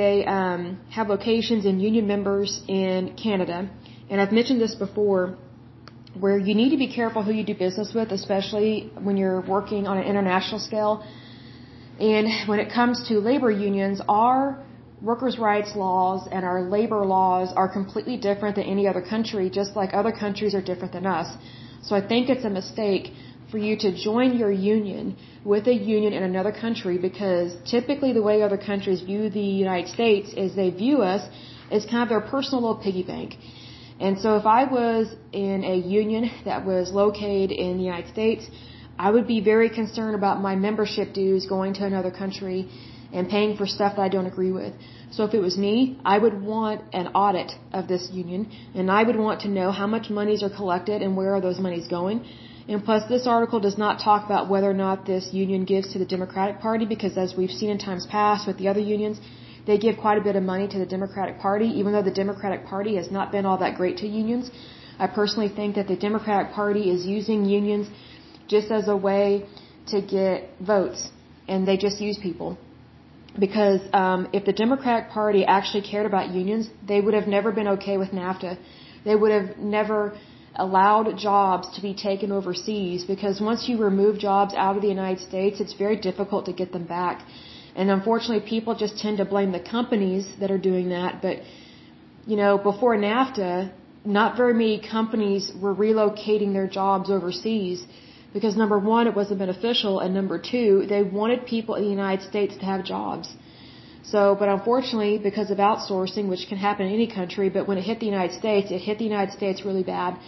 they 0.00 0.24
um, 0.24 0.80
have 0.90 1.08
locations 1.16 1.64
and 1.64 1.80
union 1.80 2.08
members 2.08 2.60
in 2.66 3.14
Canada. 3.14 3.70
And 4.10 4.20
I've 4.20 4.32
mentioned 4.32 4.60
this 4.60 4.74
before, 4.74 5.36
where 6.20 6.38
you 6.38 6.54
need 6.54 6.70
to 6.70 6.76
be 6.76 6.90
careful 6.92 7.22
who 7.22 7.32
you 7.32 7.44
do 7.44 7.54
business 7.54 7.92
with, 7.94 8.10
especially 8.12 8.90
when 9.06 9.16
you're 9.16 9.42
working 9.42 9.86
on 9.86 9.98
an 9.98 10.04
international 10.04 10.60
scale. 10.60 11.04
And 11.98 12.48
when 12.48 12.58
it 12.58 12.72
comes 12.72 13.08
to 13.08 13.18
labor 13.18 13.50
unions, 13.50 14.00
our 14.08 14.62
workers' 15.02 15.38
rights 15.38 15.72
laws 15.76 16.28
and 16.30 16.44
our 16.44 16.62
labor 16.62 17.04
laws 17.04 17.52
are 17.54 17.68
completely 17.68 18.16
different 18.16 18.56
than 18.56 18.64
any 18.64 18.86
other 18.86 19.02
country, 19.02 19.50
just 19.50 19.76
like 19.76 19.90
other 19.92 20.12
countries 20.12 20.54
are 20.54 20.62
different 20.62 20.92
than 20.92 21.06
us. 21.06 21.28
So 21.82 21.94
I 21.94 22.06
think 22.06 22.28
it's 22.28 22.44
a 22.44 22.50
mistake 22.50 23.12
for 23.50 23.58
you 23.58 23.76
to 23.78 23.94
join 23.94 24.36
your 24.36 24.50
union 24.50 25.16
with 25.44 25.68
a 25.68 25.72
union 25.74 26.12
in 26.12 26.22
another 26.22 26.52
country 26.52 26.98
because 26.98 27.56
typically 27.64 28.12
the 28.12 28.22
way 28.22 28.42
other 28.42 28.58
countries 28.58 29.02
view 29.02 29.30
the 29.30 29.48
United 29.66 29.88
States 29.88 30.32
is 30.36 30.56
they 30.56 30.70
view 30.70 31.02
us 31.02 31.22
as 31.70 31.84
kind 31.86 32.02
of 32.02 32.08
their 32.08 32.20
personal 32.20 32.60
little 32.62 32.82
piggy 32.82 33.02
bank. 33.02 33.34
And 33.98 34.18
so 34.18 34.36
if 34.36 34.46
I 34.46 34.64
was 34.64 35.14
in 35.32 35.64
a 35.64 35.76
union 35.76 36.30
that 36.44 36.64
was 36.64 36.90
located 36.90 37.50
in 37.50 37.78
the 37.78 37.84
United 37.84 38.10
States, 38.12 38.48
I 38.98 39.10
would 39.10 39.26
be 39.26 39.40
very 39.40 39.68
concerned 39.68 40.14
about 40.14 40.40
my 40.40 40.56
membership 40.56 41.12
dues 41.12 41.46
going 41.46 41.74
to 41.74 41.84
another 41.84 42.10
country 42.10 42.68
and 43.12 43.28
paying 43.28 43.56
for 43.56 43.66
stuff 43.66 43.96
that 43.96 44.02
I 44.02 44.08
don't 44.08 44.26
agree 44.26 44.52
with. 44.52 44.72
So 45.10 45.24
if 45.24 45.34
it 45.34 45.40
was 45.40 45.56
me, 45.56 45.98
I 46.04 46.18
would 46.18 46.42
want 46.42 46.82
an 46.92 47.08
audit 47.08 47.52
of 47.72 47.88
this 47.88 48.08
union 48.10 48.50
and 48.74 48.90
I 48.90 49.02
would 49.02 49.16
want 49.16 49.42
to 49.42 49.48
know 49.48 49.70
how 49.70 49.86
much 49.86 50.10
monies 50.10 50.42
are 50.42 50.50
collected 50.50 51.02
and 51.02 51.16
where 51.16 51.34
are 51.34 51.40
those 51.40 51.58
monies 51.58 51.86
going. 51.86 52.26
And 52.68 52.84
plus 52.84 53.08
this 53.08 53.26
article 53.26 53.60
does 53.60 53.78
not 53.78 54.00
talk 54.00 54.24
about 54.24 54.48
whether 54.48 54.68
or 54.68 54.74
not 54.74 55.06
this 55.06 55.32
union 55.32 55.64
gives 55.64 55.92
to 55.92 55.98
the 56.00 56.04
Democratic 56.04 56.58
Party 56.60 56.84
because 56.84 57.16
as 57.16 57.34
we've 57.36 57.50
seen 57.50 57.70
in 57.70 57.78
times 57.78 58.06
past 58.06 58.46
with 58.46 58.58
the 58.58 58.68
other 58.68 58.80
unions, 58.80 59.20
they 59.66 59.78
give 59.78 59.96
quite 59.96 60.18
a 60.18 60.24
bit 60.28 60.36
of 60.36 60.42
money 60.42 60.66
to 60.68 60.78
the 60.78 60.86
Democratic 60.96 61.38
Party 61.38 61.68
even 61.80 61.92
though 61.92 62.06
the 62.10 62.18
Democratic 62.22 62.66
Party 62.66 62.96
has 62.96 63.10
not 63.10 63.32
been 63.32 63.46
all 63.46 63.58
that 63.58 63.76
great 63.76 63.96
to 63.98 64.06
unions. 64.06 64.50
I 64.98 65.06
personally 65.06 65.48
think 65.48 65.74
that 65.74 65.88
the 65.88 65.96
Democratic 65.96 66.52
Party 66.52 66.90
is 66.90 67.04
using 67.04 67.44
unions 67.44 67.88
just 68.48 68.70
as 68.70 68.88
a 68.88 68.96
way 68.96 69.46
to 69.88 70.00
get 70.00 70.50
votes 70.60 71.10
and 71.48 71.66
they 71.68 71.76
just 71.76 72.00
use 72.00 72.18
people 72.18 72.58
because 73.38 73.80
um, 73.92 74.28
if 74.32 74.44
the 74.44 74.52
Democratic 74.52 75.10
Party 75.10 75.44
actually 75.44 75.82
cared 75.82 76.06
about 76.06 76.30
unions, 76.30 76.70
they 76.86 77.00
would 77.00 77.14
have 77.14 77.26
never 77.26 77.52
been 77.52 77.68
okay 77.68 77.96
with 77.98 78.10
NAFTA. 78.10 78.58
They 79.04 79.14
would 79.14 79.30
have 79.30 79.58
never 79.58 80.16
allowed 80.54 81.16
jobs 81.18 81.74
to 81.76 81.82
be 81.82 81.94
taken 81.94 82.32
overseas 82.32 83.04
because 83.04 83.40
once 83.40 83.68
you 83.68 83.76
remove 83.78 84.18
jobs 84.18 84.54
out 84.54 84.76
of 84.76 84.82
the 84.82 84.88
United 84.88 85.20
States, 85.20 85.60
it's 85.60 85.74
very 85.74 85.96
difficult 85.96 86.46
to 86.46 86.52
get 86.52 86.72
them 86.72 86.84
back. 86.84 87.22
And 87.76 87.90
unfortunately, 87.96 88.44
people 88.56 88.74
just 88.84 88.94
tend 89.04 89.16
to 89.22 89.26
blame 89.34 89.52
the 89.58 89.64
companies 89.76 90.24
that 90.40 90.50
are 90.54 90.62
doing 90.70 90.86
that. 90.96 91.20
But, 91.26 91.36
you 92.30 92.36
know, 92.42 92.52
before 92.70 92.96
NAFTA, 92.96 93.54
not 94.18 94.36
very 94.36 94.54
many 94.54 94.78
companies 94.96 95.52
were 95.62 95.74
relocating 95.86 96.52
their 96.58 96.68
jobs 96.80 97.10
overseas 97.10 97.84
because 98.36 98.56
number 98.62 98.78
one, 98.78 99.06
it 99.10 99.14
wasn't 99.20 99.38
beneficial, 99.38 99.94
and 100.00 100.12
number 100.20 100.38
two, 100.38 100.70
they 100.92 101.02
wanted 101.02 101.46
people 101.54 101.74
in 101.78 101.84
the 101.84 101.94
United 102.00 102.24
States 102.30 102.54
to 102.60 102.64
have 102.70 102.84
jobs. 102.84 103.28
So, 104.12 104.36
but 104.40 104.48
unfortunately, 104.56 105.14
because 105.28 105.50
of 105.54 105.58
outsourcing, 105.58 106.28
which 106.32 106.44
can 106.50 106.58
happen 106.58 106.86
in 106.86 106.92
any 107.00 107.08
country, 107.20 107.48
but 107.56 107.66
when 107.68 107.78
it 107.78 107.84
hit 107.90 107.98
the 108.04 108.10
United 108.14 108.34
States, 108.42 108.70
it 108.70 108.80
hit 108.88 108.98
the 108.98 109.08
United 109.12 109.32
States 109.38 109.64
really 109.68 109.82
bad. 109.82 110.18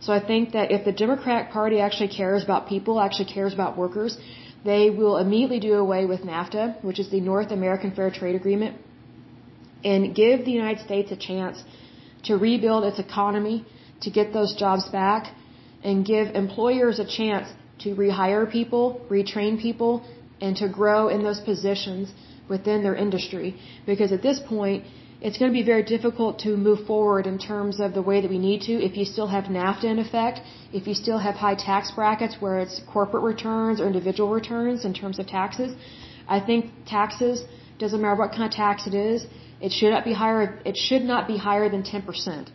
So 0.00 0.12
I 0.18 0.20
think 0.30 0.52
that 0.52 0.70
if 0.76 0.84
the 0.84 0.92
Democratic 1.04 1.50
Party 1.58 1.78
actually 1.86 2.08
cares 2.20 2.42
about 2.48 2.68
people, 2.68 3.00
actually 3.00 3.30
cares 3.36 3.52
about 3.58 3.76
workers, 3.76 4.16
they 4.64 4.90
will 4.90 5.16
immediately 5.18 5.60
do 5.60 5.74
away 5.74 6.04
with 6.06 6.20
NAFTA, 6.20 6.82
which 6.82 6.98
is 6.98 7.10
the 7.10 7.20
North 7.20 7.50
American 7.50 7.90
Fair 7.92 8.10
Trade 8.10 8.34
Agreement, 8.34 8.76
and 9.84 10.14
give 10.14 10.44
the 10.44 10.50
United 10.50 10.84
States 10.84 11.10
a 11.12 11.16
chance 11.16 11.62
to 12.24 12.36
rebuild 12.36 12.84
its 12.84 12.98
economy, 12.98 13.64
to 14.00 14.10
get 14.10 14.32
those 14.32 14.54
jobs 14.56 14.88
back, 14.88 15.32
and 15.84 16.04
give 16.04 16.28
employers 16.34 16.98
a 16.98 17.06
chance 17.06 17.48
to 17.80 17.94
rehire 17.94 18.50
people, 18.50 19.00
retrain 19.08 19.60
people, 19.60 20.02
and 20.40 20.56
to 20.56 20.68
grow 20.68 21.08
in 21.08 21.22
those 21.22 21.40
positions 21.40 22.12
within 22.48 22.82
their 22.82 22.96
industry. 22.96 23.56
Because 23.86 24.10
at 24.12 24.22
this 24.22 24.40
point, 24.40 24.84
it's 25.20 25.36
going 25.38 25.50
to 25.50 25.58
be 25.60 25.64
very 25.64 25.82
difficult 25.82 26.38
to 26.40 26.56
move 26.56 26.86
forward 26.86 27.26
in 27.26 27.38
terms 27.38 27.80
of 27.80 27.92
the 27.92 28.02
way 28.02 28.20
that 28.20 28.30
we 28.30 28.38
need 28.38 28.60
to 28.62 28.72
if 28.88 28.96
you 28.96 29.04
still 29.04 29.26
have 29.26 29.44
NAFTA 29.44 29.84
in 29.84 29.98
effect, 29.98 30.40
if 30.72 30.86
you 30.86 30.94
still 30.94 31.18
have 31.18 31.34
high 31.34 31.56
tax 31.56 31.90
brackets 31.90 32.36
where 32.38 32.60
it's 32.60 32.80
corporate 32.92 33.24
returns 33.24 33.80
or 33.80 33.86
individual 33.86 34.30
returns 34.30 34.84
in 34.84 34.94
terms 34.94 35.18
of 35.18 35.26
taxes. 35.26 35.74
I 36.28 36.38
think 36.38 36.70
taxes, 36.86 37.42
doesn't 37.78 38.00
matter 38.00 38.14
what 38.14 38.30
kind 38.30 38.44
of 38.44 38.52
tax 38.52 38.86
it 38.86 38.94
is, 38.94 39.26
it 39.60 39.72
should 39.72 39.90
not 39.90 40.04
be 40.04 40.12
higher, 40.12 40.60
it 40.64 40.76
should 40.76 41.02
not 41.02 41.26
be 41.26 41.36
higher 41.36 41.68
than 41.68 41.82
10%. 41.82 42.48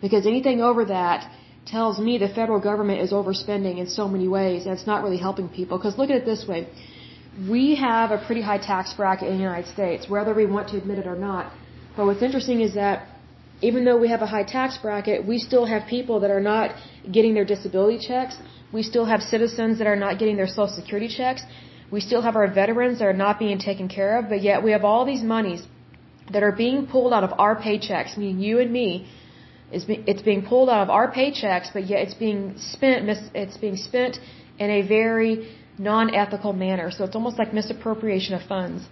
Because 0.00 0.26
anything 0.26 0.60
over 0.60 0.84
that 0.84 1.28
tells 1.66 1.98
me 1.98 2.18
the 2.18 2.28
federal 2.28 2.60
government 2.60 3.00
is 3.00 3.10
overspending 3.12 3.78
in 3.78 3.88
so 3.88 4.06
many 4.06 4.28
ways 4.28 4.66
and 4.66 4.72
it's 4.78 4.86
not 4.86 5.02
really 5.02 5.16
helping 5.16 5.48
people. 5.48 5.76
Because 5.76 5.98
look 5.98 6.10
at 6.10 6.16
it 6.16 6.24
this 6.24 6.46
way. 6.46 6.68
We 7.50 7.74
have 7.74 8.12
a 8.12 8.18
pretty 8.26 8.42
high 8.42 8.58
tax 8.58 8.94
bracket 8.94 9.28
in 9.28 9.38
the 9.38 9.42
United 9.42 9.70
States, 9.72 10.08
whether 10.08 10.32
we 10.32 10.46
want 10.46 10.68
to 10.68 10.76
admit 10.76 10.98
it 10.98 11.06
or 11.06 11.16
not. 11.16 11.52
But 11.96 12.06
what's 12.06 12.22
interesting 12.22 12.60
is 12.60 12.74
that 12.74 13.08
even 13.62 13.84
though 13.86 13.98
we 14.04 14.08
have 14.08 14.22
a 14.22 14.26
high 14.26 14.42
tax 14.42 14.76
bracket, 14.76 15.26
we 15.26 15.38
still 15.38 15.64
have 15.64 15.86
people 15.96 16.20
that 16.20 16.30
are 16.30 16.44
not 16.54 16.74
getting 17.10 17.32
their 17.34 17.48
disability 17.54 17.98
checks. 18.06 18.36
We 18.72 18.82
still 18.82 19.06
have 19.06 19.22
citizens 19.22 19.78
that 19.78 19.86
are 19.86 19.96
not 19.96 20.18
getting 20.18 20.36
their 20.36 20.46
social 20.46 20.74
security 20.80 21.08
checks. 21.08 21.42
We 21.90 22.00
still 22.00 22.20
have 22.20 22.36
our 22.36 22.48
veterans 22.52 22.98
that 22.98 23.06
are 23.06 23.20
not 23.26 23.38
being 23.38 23.58
taken 23.58 23.88
care 23.88 24.18
of, 24.18 24.28
but 24.28 24.42
yet 24.42 24.62
we 24.62 24.72
have 24.72 24.84
all 24.84 25.04
these 25.06 25.22
monies 25.22 25.62
that 26.32 26.42
are 26.42 26.52
being 26.52 26.86
pulled 26.86 27.12
out 27.12 27.24
of 27.24 27.32
our 27.38 27.54
paychecks, 27.56 28.16
meaning 28.18 28.40
you 28.40 28.58
and 28.58 28.70
me, 28.72 29.08
it's 29.72 30.22
being, 30.22 30.42
pulled 30.44 30.68
out 30.68 30.82
of 30.82 30.90
our 30.90 31.10
paychecks, 31.10 31.72
but 31.72 31.86
yet 31.86 32.00
it's 32.00 32.14
being 32.14 32.54
spent, 32.58 33.08
it's 33.34 33.56
being 33.56 33.76
spent 33.76 34.18
in 34.58 34.70
a 34.70 34.82
very 34.82 35.32
non-ethical 35.78 36.52
manner. 36.52 36.90
So 36.90 37.04
it's 37.04 37.14
almost 37.14 37.38
like 37.38 37.52
misappropriation 37.54 38.34
of 38.34 38.42
funds. 38.42 38.84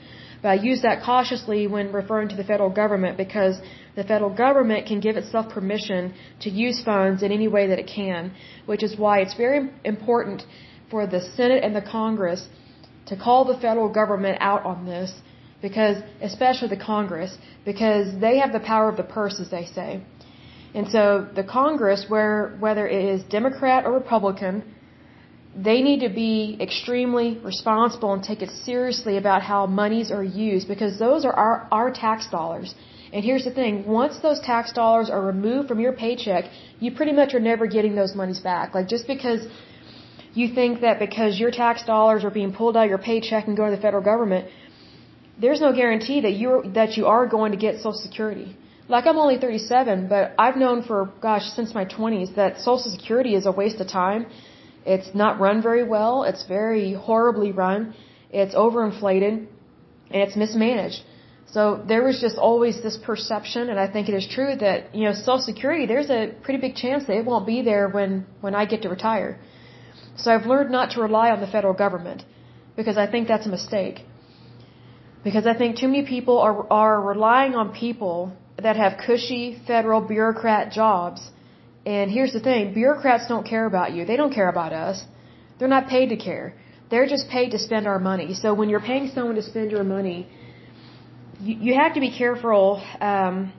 But 0.45 0.51
I 0.51 0.59
use 0.73 0.83
that 0.83 1.03
cautiously 1.03 1.67
when 1.67 1.91
referring 1.91 2.29
to 2.29 2.37
the 2.37 2.45
federal 2.45 2.69
government 2.69 3.17
because 3.17 3.57
the 3.97 4.05
federal 4.05 4.29
government 4.29 4.85
can 4.85 5.01
give 5.01 5.17
itself 5.17 5.49
permission 5.49 6.13
to 6.43 6.51
use 6.51 6.83
funds 6.85 7.23
in 7.23 7.33
any 7.33 7.49
way 7.49 7.67
that 7.69 7.79
it 7.79 7.87
can, 7.87 8.31
which 8.67 8.83
is 8.83 8.99
why 8.99 9.21
it's 9.23 9.37
very 9.45 9.71
important 9.85 10.43
for 10.91 11.07
the 11.07 11.23
Senate 11.37 11.65
and 11.65 11.75
the 11.75 11.81
Congress 11.81 12.47
to 13.07 13.17
call 13.17 13.47
the 13.47 13.57
federal 13.67 13.89
government 13.89 14.37
out 14.43 14.63
on 14.67 14.85
this 14.85 15.11
because, 15.63 15.97
especially 16.21 16.69
the 16.69 16.85
Congress, 16.93 17.39
because 17.65 18.07
they 18.21 18.37
have 18.37 18.53
the 18.53 18.61
power 18.61 18.91
of 18.91 18.99
the 18.99 19.09
purse, 19.19 19.41
as 19.41 19.49
they 19.51 19.65
say. 19.65 20.03
And 20.75 20.87
so 20.91 21.27
the 21.35 21.45
Congress, 21.45 22.05
where 22.09 22.55
whether 22.61 22.87
it 22.87 23.03
is 23.15 23.23
Democrat 23.39 23.87
or 23.87 23.93
Republican, 23.93 24.63
they 25.57 25.83
need 25.83 26.01
to 26.01 26.09
be 26.09 26.57
extremely 26.61 27.39
responsible 27.43 28.13
and 28.13 28.23
take 28.23 28.43
it 28.43 28.51
seriously 28.51 29.17
about 29.19 29.43
how 29.43 29.67
monies 29.67 30.11
are 30.11 30.25
used 30.25 30.67
because 30.67 30.99
those 30.99 31.25
are 31.25 31.33
our, 31.33 31.69
our 31.71 31.91
tax 31.93 32.29
dollars. 32.29 32.75
And 33.13 33.25
here's 33.25 33.45
the 33.45 33.53
thing, 33.53 33.87
once 33.87 34.19
those 34.19 34.41
tax 34.41 34.73
dollars 34.73 35.09
are 35.09 35.23
removed 35.23 35.69
from 35.69 35.79
your 35.79 35.93
paycheck, 35.93 36.47
you 36.81 36.91
pretty 36.91 37.13
much 37.13 37.35
are 37.35 37.41
never 37.41 37.67
getting 37.69 37.95
those 37.95 38.15
monies 38.17 38.41
back. 38.41 38.75
Like 38.75 38.89
just 38.89 39.07
because 39.07 39.47
you 40.35 40.53
think 40.53 40.81
that 40.81 40.99
because 40.99 41.39
your 41.39 41.53
tax 41.53 41.85
dollars 41.85 42.25
are 42.25 42.31
being 42.31 42.53
pulled 42.53 42.77
out 42.77 42.85
of 42.85 42.89
your 42.89 42.99
paycheck 42.99 43.47
and 43.47 43.57
going 43.57 43.71
to 43.71 43.77
the 43.77 43.83
federal 43.83 44.03
government, 44.03 44.49
there's 45.41 45.61
no 45.61 45.73
guarantee 45.73 46.21
that 46.23 46.33
you 46.33 46.63
that 46.75 46.97
you 46.97 47.07
are 47.07 47.27
going 47.27 47.53
to 47.53 47.59
get 47.59 47.77
Social 47.77 47.93
Security. 47.93 48.57
Like 48.89 49.07
I'm 49.07 49.17
only 49.17 49.39
37, 49.39 50.09
but 50.09 50.35
I've 50.39 50.57
known 50.57 50.83
for, 50.83 51.11
gosh, 51.23 51.47
since 51.59 51.73
my 51.75 51.85
20s 51.85 52.35
that 52.35 52.59
Social 52.59 52.91
Security 52.91 53.35
is 53.35 53.47
a 53.47 53.53
waste 53.53 53.81
of 53.81 53.89
time. 53.89 54.27
It's 54.85 55.15
not 55.15 55.41
run 55.41 55.63
very 55.63 55.85
well. 55.85 56.25
It's 56.25 56.45
very 56.47 56.93
horribly 56.93 57.53
run. 57.53 57.95
It's 58.31 58.55
overinflated 58.55 59.47
and 60.11 60.23
it's 60.23 60.37
mismanaged. 60.37 61.03
So 61.47 61.83
there 61.87 62.03
was 62.03 62.21
just 62.21 62.37
always 62.37 62.83
this 62.83 62.97
perception, 62.97 63.69
and 63.71 63.79
I 63.79 63.87
think 63.87 64.09
it 64.09 64.15
is 64.15 64.27
true 64.37 64.57
that 64.57 64.95
you 64.95 65.05
know 65.07 65.13
Social 65.13 65.39
Security. 65.39 65.87
There's 65.87 66.11
a 66.11 66.33
pretty 66.43 66.61
big 66.61 66.75
chance 66.75 67.07
that 67.07 67.17
it 67.17 67.25
won't 67.25 67.47
be 67.47 67.63
there 67.63 67.89
when 67.89 68.27
when 68.41 68.55
I 68.55 68.65
get 68.65 68.83
to 68.83 68.89
retire. 68.89 69.39
So 70.17 70.33
I've 70.35 70.47
learned 70.47 70.71
not 70.71 70.91
to 70.93 71.01
rely 71.01 71.31
on 71.31 71.41
the 71.41 71.47
federal 71.47 71.75
government 71.75 72.25
because 72.77 72.97
I 72.97 73.07
think 73.13 73.29
that's 73.29 73.47
a 73.47 73.55
mistake. 73.59 74.01
Because 75.23 75.47
I 75.47 75.55
think 75.61 75.77
too 75.77 75.89
many 75.93 76.05
people 76.07 76.39
are 76.39 76.57
are 76.73 77.01
relying 77.01 77.55
on 77.55 77.73
people 77.73 78.33
that 78.67 78.77
have 78.77 78.99
cushy 79.07 79.45
federal 79.67 80.01
bureaucrat 80.01 80.73
jobs. 80.73 81.31
And 81.87 82.11
here's 82.11 82.33
the 82.33 82.41
thing, 82.41 82.73
bureaucrats 82.73 83.29
don't 83.29 83.47
care 83.47 83.67
about 83.67 83.93
you. 83.93 84.05
They 84.05 84.17
don't 84.17 84.33
care 84.33 84.49
about 84.49 84.73
us. 84.73 85.05
They're 85.59 85.69
not 85.69 85.87
paid 85.89 86.09
to 86.09 86.17
care. 86.17 86.55
They're 86.91 87.07
just 87.07 87.29
paid 87.29 87.51
to 87.51 87.59
spend 87.59 87.87
our 87.87 87.99
money. 87.99 88.35
So 88.35 88.55
when 88.55 88.69
you're 88.69 88.81
paying 88.81 89.11
someone 89.15 89.35
to 89.37 89.43
spend 89.43 89.71
your 89.71 89.85
money, 89.85 90.29
you, 91.41 91.57
you 91.67 91.75
have 91.75 91.95
to 91.95 92.01
be 92.01 92.11
careful. 92.17 92.83
Um, 93.01 93.53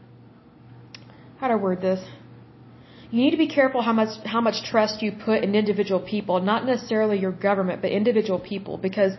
how 1.40 1.48
do 1.48 1.54
I 1.54 1.58
word 1.58 1.82
this? 1.82 2.04
You 3.12 3.22
need 3.24 3.32
to 3.32 3.38
be 3.38 3.48
careful 3.48 3.82
how 3.82 3.94
much 3.94 4.14
how 4.26 4.42
much 4.42 4.64
trust 4.70 5.02
you 5.04 5.12
put 5.12 5.44
in 5.44 5.56
individual 5.56 6.00
people, 6.00 6.42
not 6.42 6.66
necessarily 6.66 7.20
your 7.20 7.32
government, 7.32 7.82
but 7.82 7.92
individual 7.92 8.40
people, 8.40 8.78
because 8.78 9.14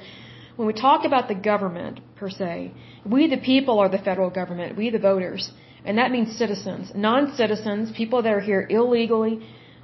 when 0.56 0.66
we 0.66 0.72
talk 0.72 1.04
about 1.04 1.28
the 1.28 1.34
government 1.34 2.00
per 2.16 2.28
se, 2.28 2.72
we 3.04 3.28
the 3.28 3.38
people 3.38 3.78
are 3.78 3.88
the 3.88 3.98
federal 3.98 4.30
government, 4.30 4.76
we 4.76 4.90
the 4.90 4.98
voters, 4.98 5.50
and 5.86 5.98
that 5.98 6.10
means 6.10 6.36
citizens, 6.36 6.90
non-citizens, 6.94 7.92
people 7.96 8.20
that 8.22 8.32
are 8.32 8.40
here 8.40 8.66
illegally, 8.68 9.34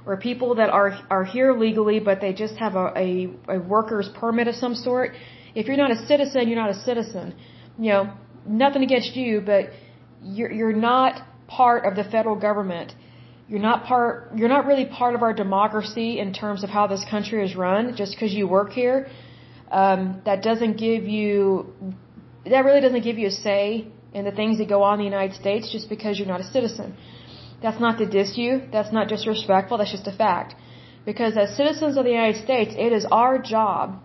or 0.05 0.17
people 0.17 0.55
that 0.55 0.69
are 0.69 0.91
are 1.09 1.23
here 1.23 1.53
legally 1.65 1.99
but 2.07 2.19
they 2.19 2.33
just 2.33 2.55
have 2.55 2.75
a, 2.75 2.85
a, 3.05 3.09
a 3.55 3.59
worker's 3.59 4.09
permit 4.21 4.47
of 4.47 4.55
some 4.55 4.75
sort. 4.75 5.11
If 5.55 5.67
you're 5.67 5.77
not 5.85 5.91
a 5.91 6.05
citizen, 6.11 6.47
you're 6.47 6.63
not 6.65 6.71
a 6.77 6.81
citizen. 6.89 7.35
You 7.79 7.89
know, 7.93 8.13
nothing 8.45 8.83
against 8.83 9.15
you, 9.15 9.41
but 9.41 9.63
you're 10.21 10.51
you're 10.51 10.79
not 10.93 11.21
part 11.47 11.85
of 11.85 11.95
the 11.95 12.03
federal 12.03 12.35
government. 12.35 12.93
You're 13.47 13.65
not 13.71 13.85
part. 13.85 14.35
You're 14.35 14.53
not 14.57 14.65
really 14.65 14.85
part 14.85 15.15
of 15.15 15.21
our 15.21 15.33
democracy 15.33 16.19
in 16.19 16.33
terms 16.33 16.63
of 16.65 16.69
how 16.69 16.87
this 16.87 17.03
country 17.09 17.45
is 17.45 17.55
run. 17.55 17.95
Just 17.95 18.11
because 18.13 18.33
you 18.33 18.47
work 18.47 18.71
here, 18.71 19.07
um, 19.71 20.21
that 20.25 20.43
doesn't 20.43 20.77
give 20.77 21.03
you. 21.17 21.73
That 22.45 22.65
really 22.65 22.81
doesn't 22.81 23.03
give 23.03 23.17
you 23.17 23.27
a 23.27 23.31
say 23.31 23.87
in 24.13 24.25
the 24.25 24.31
things 24.31 24.57
that 24.59 24.69
go 24.69 24.83
on 24.83 24.93
in 24.95 25.05
the 25.05 25.11
United 25.15 25.35
States 25.35 25.71
just 25.71 25.89
because 25.89 26.17
you're 26.17 26.33
not 26.35 26.41
a 26.41 26.49
citizen. 26.57 26.95
That's 27.61 27.79
not 27.79 27.97
to 27.99 28.05
diss 28.05 28.37
you. 28.37 28.61
That's 28.71 28.91
not 28.91 29.07
disrespectful. 29.07 29.77
That's 29.77 29.91
just 29.91 30.07
a 30.07 30.15
fact. 30.25 30.55
Because 31.05 31.35
as 31.37 31.55
citizens 31.57 31.97
of 31.97 32.03
the 32.05 32.11
United 32.11 32.43
States, 32.43 32.73
it 32.77 32.91
is 32.93 33.05
our 33.11 33.37
job. 33.37 33.99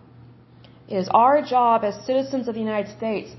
It 0.87 0.97
is 1.03 1.09
our 1.13 1.41
job 1.41 1.83
as 1.83 1.93
citizens 2.05 2.47
of 2.47 2.55
the 2.55 2.65
United 2.69 2.91
States 2.97 3.29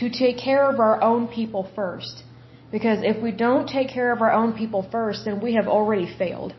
to 0.00 0.10
take 0.10 0.38
care 0.38 0.64
of 0.70 0.80
our 0.80 1.02
own 1.02 1.28
people 1.28 1.68
first. 1.74 2.24
Because 2.70 2.98
if 3.02 3.22
we 3.22 3.30
don't 3.30 3.68
take 3.68 3.88
care 3.88 4.12
of 4.12 4.20
our 4.20 4.32
own 4.32 4.52
people 4.52 4.82
first, 4.90 5.24
then 5.24 5.40
we 5.40 5.54
have 5.54 5.68
already 5.68 6.08
failed. 6.22 6.52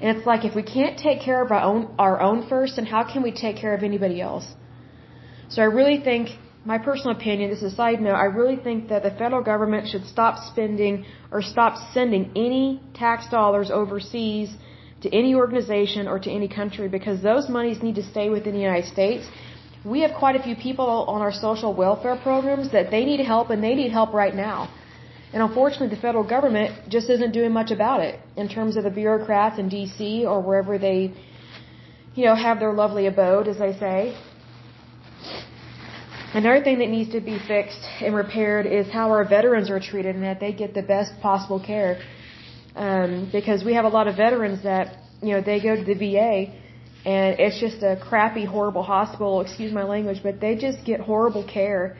And 0.00 0.16
it's 0.16 0.26
like 0.26 0.44
if 0.44 0.54
we 0.54 0.62
can't 0.62 0.98
take 0.98 1.20
care 1.20 1.40
of 1.44 1.52
our 1.52 1.62
own 1.70 1.94
our 1.98 2.20
own 2.20 2.48
first, 2.48 2.76
then 2.76 2.86
how 2.86 3.04
can 3.12 3.22
we 3.22 3.32
take 3.44 3.56
care 3.56 3.74
of 3.74 3.82
anybody 3.90 4.20
else? 4.20 4.46
So 5.48 5.62
I 5.62 5.66
really 5.66 6.00
think 6.08 6.30
my 6.64 6.78
personal 6.78 7.16
opinion, 7.16 7.50
this 7.50 7.62
is 7.62 7.72
a 7.72 7.76
side 7.76 8.00
note, 8.00 8.14
I 8.14 8.24
really 8.24 8.56
think 8.56 8.88
that 8.88 9.02
the 9.02 9.10
federal 9.10 9.42
government 9.42 9.88
should 9.88 10.06
stop 10.06 10.34
spending 10.50 11.04
or 11.30 11.42
stop 11.42 11.92
sending 11.92 12.30
any 12.36 12.80
tax 12.94 13.28
dollars 13.28 13.70
overseas 13.70 14.54
to 15.02 15.12
any 15.12 15.34
organization 15.34 16.06
or 16.06 16.18
to 16.20 16.30
any 16.30 16.48
country 16.48 16.88
because 16.88 17.22
those 17.22 17.48
monies 17.48 17.82
need 17.82 17.96
to 17.96 18.04
stay 18.10 18.28
within 18.30 18.52
the 18.54 18.60
United 18.60 18.88
States 18.92 19.26
we 19.84 20.00
have 20.00 20.12
quite 20.18 20.36
a 20.36 20.42
few 20.42 20.54
people 20.54 20.86
on 20.86 21.20
our 21.20 21.32
social 21.32 21.74
welfare 21.74 22.16
programs 22.22 22.70
that 22.72 22.90
they 22.90 23.04
need 23.04 23.20
help 23.20 23.50
and 23.50 23.62
they 23.62 23.74
need 23.74 23.90
help 23.90 24.12
right 24.12 24.34
now. 24.34 24.72
And 25.32 25.42
unfortunately, 25.42 25.88
the 25.88 26.00
federal 26.00 26.24
government 26.24 26.88
just 26.88 27.08
isn't 27.10 27.32
doing 27.32 27.52
much 27.52 27.70
about 27.70 28.00
it 28.00 28.20
in 28.36 28.48
terms 28.48 28.76
of 28.76 28.84
the 28.84 28.90
bureaucrats 28.90 29.58
in 29.58 29.68
D.C. 29.68 30.24
or 30.26 30.40
wherever 30.40 30.78
they, 30.78 31.12
you 32.14 32.26
know, 32.26 32.34
have 32.36 32.60
their 32.60 32.72
lovely 32.72 33.06
abode, 33.06 33.48
as 33.48 33.58
they 33.58 33.72
say. 33.72 34.16
Another 36.34 36.64
thing 36.64 36.78
that 36.78 36.88
needs 36.88 37.10
to 37.12 37.20
be 37.20 37.38
fixed 37.46 37.84
and 38.00 38.14
repaired 38.14 38.64
is 38.64 38.90
how 38.90 39.10
our 39.10 39.22
veterans 39.22 39.68
are 39.68 39.78
treated 39.78 40.14
and 40.14 40.24
that 40.24 40.40
they 40.40 40.52
get 40.52 40.72
the 40.72 40.80
best 40.80 41.12
possible 41.20 41.60
care. 41.60 42.00
Um, 42.74 43.28
because 43.30 43.62
we 43.64 43.74
have 43.74 43.84
a 43.84 43.88
lot 43.88 44.08
of 44.08 44.16
veterans 44.16 44.62
that, 44.62 44.96
you 45.20 45.32
know, 45.34 45.42
they 45.42 45.60
go 45.60 45.76
to 45.76 45.84
the 45.84 45.92
VA 45.92 46.50
and 47.04 47.38
it's 47.38 47.60
just 47.60 47.82
a 47.82 48.00
crappy, 48.08 48.46
horrible 48.46 48.82
hospital, 48.82 49.42
excuse 49.42 49.72
my 49.74 49.82
language, 49.82 50.20
but 50.22 50.40
they 50.40 50.56
just 50.56 50.82
get 50.86 51.00
horrible 51.00 51.44
care. 51.46 51.98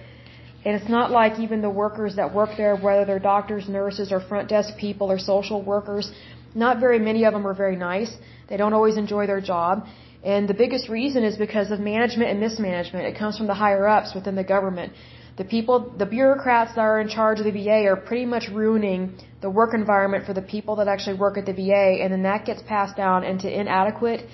And 0.64 0.76
it's 0.76 0.88
not 0.88 1.10
like 1.10 1.38
even 1.38 1.60
the 1.60 1.74
workers 1.84 2.16
that 2.16 2.32
work 2.32 2.50
there, 2.56 2.74
whether 2.76 3.04
they're 3.04 3.18
doctors, 3.18 3.68
nurses, 3.68 4.12
or 4.12 4.20
front 4.20 4.48
desk 4.48 4.78
people 4.78 5.10
or 5.10 5.18
social 5.18 5.60
workers, 5.60 6.10
not 6.54 6.80
very 6.80 6.98
many 6.98 7.24
of 7.24 7.34
them 7.34 7.46
are 7.46 7.54
very 7.54 7.76
nice. 7.76 8.16
They 8.48 8.56
don't 8.56 8.72
always 8.72 8.96
enjoy 8.96 9.26
their 9.26 9.42
job. 9.42 9.84
And 10.24 10.48
the 10.48 10.54
biggest 10.54 10.88
reason 10.88 11.24
is 11.24 11.36
because 11.36 11.70
of 11.70 11.80
management 11.80 12.30
and 12.30 12.38
mismanagement. 12.38 13.06
It 13.06 13.18
comes 13.18 13.36
from 13.36 13.48
the 13.48 13.54
higher 13.54 13.88
ups 13.88 14.14
within 14.14 14.36
the 14.36 14.44
government. 14.44 14.92
The 15.36 15.44
people, 15.44 15.94
the 15.98 16.06
bureaucrats 16.06 16.74
that 16.74 16.82
are 16.82 17.00
in 17.00 17.08
charge 17.08 17.40
of 17.40 17.46
the 17.46 17.50
VA 17.50 17.86
are 17.86 17.96
pretty 17.96 18.26
much 18.26 18.48
ruining 18.52 19.14
the 19.40 19.50
work 19.50 19.74
environment 19.74 20.26
for 20.26 20.34
the 20.34 20.42
people 20.42 20.76
that 20.76 20.88
actually 20.88 21.18
work 21.18 21.38
at 21.38 21.46
the 21.46 21.54
VA, 21.54 22.02
and 22.02 22.12
then 22.12 22.22
that 22.22 22.44
gets 22.44 22.62
passed 22.62 22.96
down 22.96 23.24
into 23.24 23.48
inadequate 23.48 24.26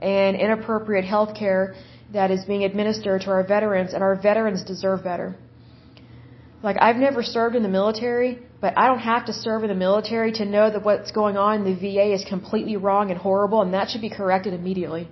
and 0.00 0.36
inappropriate 0.36 1.04
health 1.04 1.34
care 1.36 1.74
that 2.12 2.30
is 2.30 2.44
being 2.44 2.64
administered 2.64 3.22
to 3.22 3.30
our 3.30 3.44
veterans, 3.44 3.94
and 3.94 4.02
our 4.02 4.16
veterans 4.16 4.62
deserve 4.64 5.02
better. 5.04 5.36
Like, 6.62 6.76
I've 6.80 6.96
never 6.96 7.22
served 7.22 7.56
in 7.56 7.62
the 7.62 7.68
military, 7.68 8.38
but 8.60 8.76
I 8.76 8.86
don't 8.88 8.98
have 8.98 9.26
to 9.26 9.32
serve 9.32 9.62
in 9.62 9.68
the 9.68 9.74
military 9.74 10.32
to 10.32 10.44
know 10.44 10.70
that 10.70 10.84
what's 10.84 11.12
going 11.12 11.36
on 11.36 11.52
in 11.60 11.64
the 11.64 11.74
VA 11.74 12.12
is 12.12 12.24
completely 12.24 12.76
wrong 12.76 13.10
and 13.10 13.18
horrible, 13.18 13.62
and 13.62 13.72
that 13.74 13.90
should 13.90 14.00
be 14.00 14.10
corrected 14.10 14.52
immediately. 14.54 15.08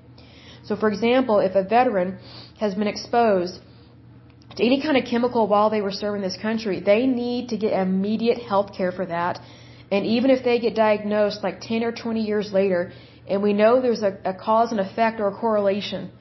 So, 0.70 0.76
for 0.76 0.88
example, 0.88 1.40
if 1.40 1.56
a 1.56 1.64
veteran 1.64 2.10
has 2.60 2.76
been 2.76 2.86
exposed 2.86 3.54
to 4.56 4.62
any 4.64 4.80
kind 4.80 4.96
of 4.96 5.04
chemical 5.04 5.48
while 5.48 5.68
they 5.68 5.80
were 5.86 5.96
serving 6.02 6.22
this 6.22 6.36
country, 6.36 6.76
they 6.78 7.02
need 7.08 7.48
to 7.48 7.56
get 7.56 7.72
immediate 7.72 8.38
health 8.50 8.70
care 8.78 8.92
for 8.92 9.04
that. 9.06 9.40
And 9.90 10.06
even 10.06 10.30
if 10.30 10.44
they 10.44 10.60
get 10.60 10.76
diagnosed 10.76 11.42
like 11.42 11.56
10 11.60 11.82
or 11.82 11.90
20 11.90 12.22
years 12.30 12.52
later, 12.52 12.92
and 13.28 13.42
we 13.42 13.52
know 13.52 13.80
there's 13.80 14.04
a, 14.10 14.12
a 14.32 14.34
cause 14.46 14.70
and 14.70 14.78
effect 14.78 15.18
or 15.18 15.26
a 15.26 15.36
correlation, 15.44 16.12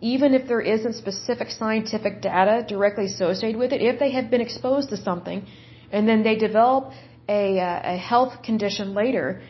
even 0.00 0.34
if 0.34 0.46
there 0.46 0.60
isn't 0.60 0.94
specific 0.94 1.50
scientific 1.50 2.22
data 2.22 2.64
directly 2.68 3.06
associated 3.06 3.58
with 3.58 3.72
it, 3.72 3.82
if 3.82 3.98
they 3.98 4.12
have 4.12 4.30
been 4.30 4.44
exposed 4.48 4.88
to 4.90 4.96
something 4.96 5.44
and 5.90 6.08
then 6.08 6.22
they 6.22 6.36
develop 6.36 6.92
a, 7.28 7.58
uh, 7.58 7.94
a 7.94 7.96
health 7.96 8.34
condition 8.44 8.94
later, 8.94 9.42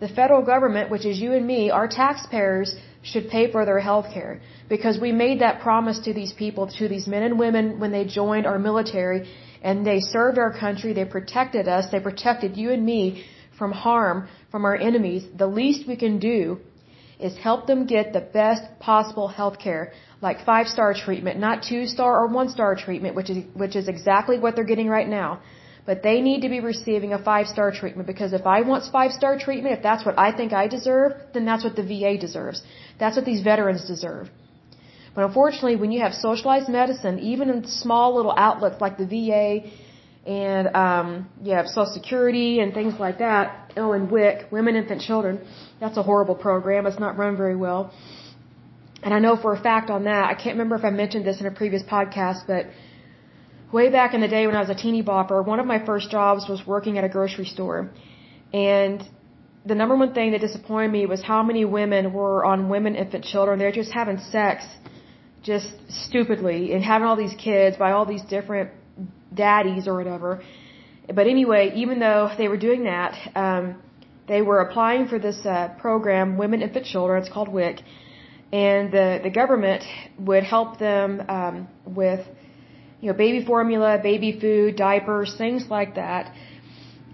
the 0.00 0.08
federal 0.08 0.42
government, 0.42 0.90
which 0.90 1.06
is 1.06 1.18
you 1.18 1.32
and 1.32 1.46
me, 1.46 1.70
our 1.70 1.88
taxpayers, 1.88 2.74
should 3.02 3.28
pay 3.28 3.50
for 3.50 3.64
their 3.64 3.80
health 3.80 4.06
care. 4.12 4.40
Because 4.68 4.98
we 4.98 5.12
made 5.12 5.40
that 5.40 5.60
promise 5.60 5.98
to 6.00 6.12
these 6.14 6.32
people, 6.32 6.66
to 6.78 6.88
these 6.88 7.06
men 7.06 7.22
and 7.22 7.38
women 7.38 7.80
when 7.80 7.92
they 7.92 8.04
joined 8.04 8.46
our 8.46 8.58
military 8.58 9.28
and 9.62 9.86
they 9.86 10.00
served 10.00 10.38
our 10.38 10.56
country, 10.56 10.92
they 10.92 11.04
protected 11.04 11.68
us, 11.68 11.86
they 11.90 12.00
protected 12.00 12.56
you 12.56 12.70
and 12.70 12.84
me 12.84 13.24
from 13.58 13.72
harm 13.72 14.28
from 14.50 14.64
our 14.64 14.76
enemies, 14.76 15.24
the 15.36 15.46
least 15.46 15.86
we 15.86 15.96
can 15.96 16.18
do 16.18 16.58
is 17.20 17.36
help 17.38 17.66
them 17.66 17.86
get 17.86 18.12
the 18.12 18.20
best 18.20 18.62
possible 18.80 19.28
health 19.28 19.58
care, 19.58 19.92
like 20.20 20.44
five 20.44 20.66
star 20.66 20.92
treatment, 20.94 21.38
not 21.38 21.62
two 21.62 21.86
star 21.86 22.12
or 22.20 22.26
one 22.26 22.48
star 22.48 22.74
treatment, 22.74 23.14
which 23.14 23.30
is, 23.30 23.44
which 23.54 23.76
is 23.76 23.86
exactly 23.88 24.38
what 24.38 24.56
they're 24.56 24.64
getting 24.64 24.88
right 24.88 25.08
now. 25.08 25.40
But 25.84 26.02
they 26.02 26.20
need 26.20 26.42
to 26.42 26.48
be 26.48 26.60
receiving 26.60 27.12
a 27.12 27.18
five 27.22 27.46
star 27.46 27.72
treatment 27.72 28.06
because 28.06 28.32
if 28.32 28.46
I 28.46 28.60
want 28.62 28.84
five 28.92 29.10
star 29.12 29.38
treatment, 29.38 29.76
if 29.78 29.82
that's 29.82 30.04
what 30.06 30.16
I 30.18 30.30
think 30.36 30.52
I 30.52 30.68
deserve, 30.68 31.12
then 31.34 31.44
that's 31.44 31.64
what 31.64 31.74
the 31.74 31.82
VA 31.82 32.16
deserves. 32.18 32.62
That's 33.00 33.16
what 33.16 33.24
these 33.24 33.42
veterans 33.42 33.84
deserve. 33.84 34.30
But 35.14 35.24
unfortunately, 35.24 35.76
when 35.76 35.90
you 35.92 36.00
have 36.00 36.14
socialized 36.14 36.68
medicine, 36.68 37.18
even 37.18 37.50
in 37.50 37.66
small 37.66 38.14
little 38.14 38.34
outlets 38.36 38.80
like 38.80 38.96
the 38.96 39.06
VA 39.06 39.68
and 40.26 40.68
um, 40.76 41.28
you 41.42 41.52
have 41.52 41.66
Social 41.66 41.92
Security 41.92 42.60
and 42.60 42.72
things 42.72 42.94
like 42.98 43.18
that. 43.18 43.72
Oh, 43.76 43.92
and 43.92 44.10
WIC, 44.10 44.52
Women, 44.52 44.76
Infant, 44.76 45.00
Children. 45.00 45.40
That's 45.80 45.96
a 45.96 46.02
horrible 46.02 46.36
program. 46.36 46.86
It's 46.86 47.00
not 47.00 47.18
run 47.18 47.36
very 47.36 47.56
well. 47.56 47.92
And 49.02 49.12
I 49.12 49.18
know 49.18 49.36
for 49.36 49.52
a 49.52 49.60
fact 49.60 49.90
on 49.90 50.04
that, 50.04 50.26
I 50.26 50.34
can't 50.34 50.54
remember 50.56 50.76
if 50.76 50.84
I 50.84 50.90
mentioned 50.90 51.26
this 51.26 51.40
in 51.40 51.46
a 51.46 51.50
previous 51.50 51.82
podcast, 51.82 52.46
but 52.46 52.66
way 53.72 53.90
back 53.90 54.14
in 54.14 54.20
the 54.20 54.28
day 54.28 54.46
when 54.46 54.56
I 54.56 54.60
was 54.60 54.70
a 54.70 54.74
teeny 54.74 55.02
bopper, 55.02 55.44
one 55.44 55.60
of 55.60 55.66
my 55.66 55.84
first 55.84 56.10
jobs 56.10 56.48
was 56.48 56.60
working 56.66 56.98
at 56.98 57.04
a 57.04 57.08
grocery 57.08 57.46
store. 57.46 57.90
And 58.52 59.02
the 59.64 59.74
number 59.74 59.96
one 59.96 60.12
thing 60.12 60.32
that 60.32 60.40
disappointed 60.40 60.92
me 60.92 61.06
was 61.06 61.22
how 61.22 61.42
many 61.42 61.64
women 61.64 62.12
were 62.12 62.44
on 62.44 62.68
women, 62.68 62.94
infant, 62.96 63.24
children. 63.24 63.58
They're 63.58 63.72
just 63.72 63.92
having 63.92 64.18
sex 64.18 64.64
just 65.42 65.68
stupidly 65.88 66.72
and 66.72 66.84
having 66.84 67.06
all 67.06 67.16
these 67.16 67.34
kids 67.34 67.76
by 67.76 67.92
all 67.92 68.06
these 68.06 68.22
different 68.22 68.70
daddies 69.34 69.88
or 69.88 69.96
whatever. 69.96 70.42
But 71.12 71.26
anyway, 71.26 71.72
even 71.74 71.98
though 71.98 72.30
they 72.36 72.48
were 72.48 72.56
doing 72.56 72.84
that, 72.84 73.12
um, 73.34 73.82
they 74.28 74.40
were 74.42 74.60
applying 74.60 75.08
for 75.08 75.18
this 75.18 75.44
uh, 75.44 75.74
program, 75.80 76.36
Women, 76.36 76.62
Infant, 76.62 76.86
Children. 76.86 77.22
It's 77.22 77.32
called 77.32 77.48
WIC, 77.48 77.80
and 78.52 78.92
the 78.92 79.20
the 79.22 79.30
government 79.30 79.82
would 80.18 80.44
help 80.44 80.78
them 80.78 81.22
um, 81.28 81.68
with, 81.84 82.24
you 83.02 83.08
know, 83.10 83.18
baby 83.18 83.44
formula, 83.44 83.98
baby 84.00 84.38
food, 84.40 84.76
diapers, 84.76 85.34
things 85.36 85.66
like 85.68 85.96
that. 85.96 86.32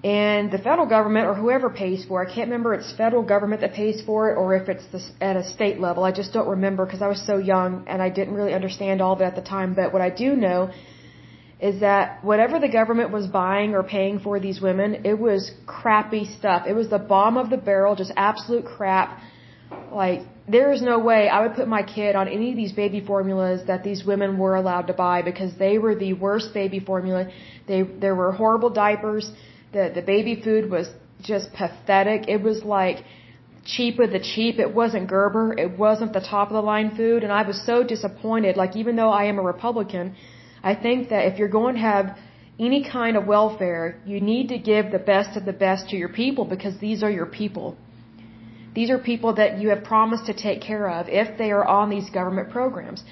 And 0.05 0.51
the 0.53 0.59
federal 0.59 0.87
government 0.87 1.27
or 1.27 1.35
whoever 1.35 1.71
pays 1.71 2.05
for 2.05 2.23
it, 2.23 2.29
I 2.29 2.35
can't 2.35 2.49
remember 2.51 2.75
it's 2.75 2.93
federal 2.93 3.23
government 3.23 3.63
that 3.63 3.73
pays 3.73 4.03
for 4.03 4.31
it 4.31 4.37
or 4.37 4.55
if 4.55 4.69
it's 4.69 4.87
the, 4.93 5.01
at 5.21 5.37
a 5.37 5.45
state 5.55 5.81
level. 5.81 6.05
I 6.05 6.13
just 6.13 6.33
don't 6.35 6.47
remember 6.47 6.85
because 6.85 7.01
I 7.01 7.09
was 7.09 7.27
so 7.27 7.39
young 7.39 7.85
and 7.89 8.03
I 8.03 8.11
didn't 8.11 8.35
really 8.35 8.53
understand 8.53 9.01
all 9.01 9.15
of 9.15 9.23
it 9.23 9.25
at 9.25 9.35
the 9.35 9.47
time. 9.57 9.75
But 9.75 9.93
what 9.95 10.03
I 10.03 10.11
do 10.11 10.37
know 10.37 10.71
is 11.59 11.81
that 11.81 12.23
whatever 12.23 12.61
the 12.61 12.69
government 12.69 13.11
was 13.11 13.27
buying 13.27 13.75
or 13.75 13.83
paying 13.83 14.21
for 14.21 14.39
these 14.39 14.61
women, 14.61 15.07
it 15.07 15.19
was 15.19 15.51
crappy 15.67 16.27
stuff. 16.27 16.67
It 16.69 16.75
was 16.75 16.91
the 16.91 17.01
bottom 17.01 17.39
of 17.39 17.49
the 17.49 17.57
barrel, 17.57 17.97
just 17.97 18.13
absolute 18.15 18.67
crap. 18.67 19.21
Like, 19.91 20.21
there 20.51 20.73
is 20.73 20.81
no 20.83 20.99
way 20.99 21.29
I 21.29 21.43
would 21.43 21.55
put 21.55 21.69
my 21.69 21.83
kid 21.83 22.17
on 22.17 22.27
any 22.29 22.51
of 22.51 22.57
these 22.57 22.73
baby 22.73 23.01
formulas 23.01 23.61
that 23.67 23.85
these 23.85 24.05
women 24.05 24.39
were 24.39 24.57
allowed 24.57 24.87
to 24.87 24.93
buy 24.93 25.23
because 25.23 25.53
they 25.59 25.79
were 25.79 25.95
the 25.95 26.13
worst 26.15 26.55
baby 26.55 26.81
formula. 26.81 27.29
They, 27.67 27.83
there 27.83 28.15
were 28.15 28.33
horrible 28.33 28.71
diapers. 28.71 29.31
The, 29.73 29.93
the 29.95 30.03
baby 30.03 30.41
food 30.43 30.71
was 30.71 30.89
just 31.23 31.53
pathetic. 31.53 32.29
It 32.29 32.43
was 32.43 32.63
like 32.65 33.05
cheap 33.65 33.99
with 33.99 34.13
the 34.13 34.21
cheap. 34.21 34.59
It 34.59 34.75
wasn't 34.75 35.09
Gerber. 35.09 35.55
It 35.59 35.79
wasn't 35.79 36.13
the 36.13 36.21
top 36.21 36.49
of 36.49 36.55
the 36.55 36.63
line 36.63 36.97
food. 36.97 37.23
And 37.25 37.33
I 37.33 37.43
was 37.43 37.61
so 37.67 37.83
disappointed. 37.83 38.57
Like, 38.57 38.75
even 38.77 38.97
though 38.97 39.11
I 39.11 39.25
am 39.25 39.39
a 39.39 39.43
Republican, 39.43 40.17
I 40.63 40.75
think 40.75 41.11
that 41.11 41.27
if 41.27 41.39
you're 41.39 41.49
going 41.61 41.75
to 41.75 41.81
have 41.81 42.17
any 42.59 42.89
kind 42.89 43.17
of 43.17 43.27
welfare, 43.27 44.01
you 44.05 44.21
need 44.21 44.49
to 44.49 44.59
give 44.59 44.91
the 44.91 44.99
best 44.99 45.37
of 45.37 45.45
the 45.45 45.53
best 45.53 45.91
to 45.91 45.97
your 45.97 46.09
people 46.09 46.45
because 46.45 46.79
these 46.79 47.03
are 47.03 47.11
your 47.11 47.27
people. 47.27 47.77
These 48.75 48.91
are 48.91 48.99
people 48.99 49.35
that 49.35 49.59
you 49.59 49.69
have 49.71 49.85
promised 49.85 50.27
to 50.27 50.35
take 50.35 50.61
care 50.61 50.89
of 50.89 51.09
if 51.09 51.39
they 51.39 51.51
are 51.51 51.65
on 51.65 51.91
these 51.91 52.09
government 52.11 52.51
programs. 52.51 53.03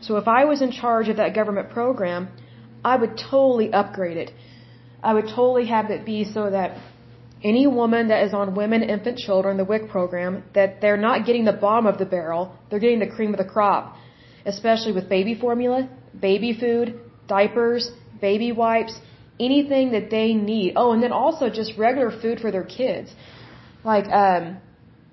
So 0.00 0.16
if 0.16 0.28
I 0.28 0.44
was 0.44 0.62
in 0.62 0.70
charge 0.70 1.08
of 1.08 1.16
that 1.16 1.34
government 1.34 1.70
program, 1.70 2.28
I 2.84 2.96
would 2.96 3.16
totally 3.30 3.72
upgrade 3.72 4.16
it. 4.16 4.30
I 5.02 5.14
would 5.14 5.28
totally 5.28 5.66
have 5.66 5.90
it 5.90 6.04
be 6.04 6.24
so 6.24 6.50
that 6.50 6.78
any 7.42 7.66
woman 7.66 8.08
that 8.08 8.24
is 8.24 8.32
on 8.34 8.54
women, 8.54 8.82
infant, 8.82 9.18
children, 9.18 9.56
the 9.56 9.64
WIC 9.64 9.88
program, 9.88 10.42
that 10.54 10.80
they're 10.80 10.96
not 10.96 11.26
getting 11.26 11.44
the 11.44 11.52
bottom 11.52 11.86
of 11.86 11.98
the 11.98 12.06
barrel, 12.06 12.54
they're 12.68 12.78
getting 12.78 12.98
the 12.98 13.12
cream 13.16 13.32
of 13.32 13.38
the 13.38 13.44
crop, 13.44 13.96
especially 14.44 14.92
with 14.92 15.08
baby 15.08 15.34
formula, 15.34 15.88
baby 16.18 16.52
food, 16.58 16.98
diapers, 17.28 17.90
baby 18.20 18.52
wipes, 18.52 18.94
anything 19.38 19.92
that 19.92 20.10
they 20.10 20.32
need. 20.34 20.72
Oh, 20.76 20.92
and 20.92 21.02
then 21.02 21.12
also 21.12 21.50
just 21.50 21.76
regular 21.76 22.10
food 22.10 22.40
for 22.40 22.50
their 22.50 22.64
kids. 22.64 23.10
Like, 23.84 24.06
um, 24.08 24.58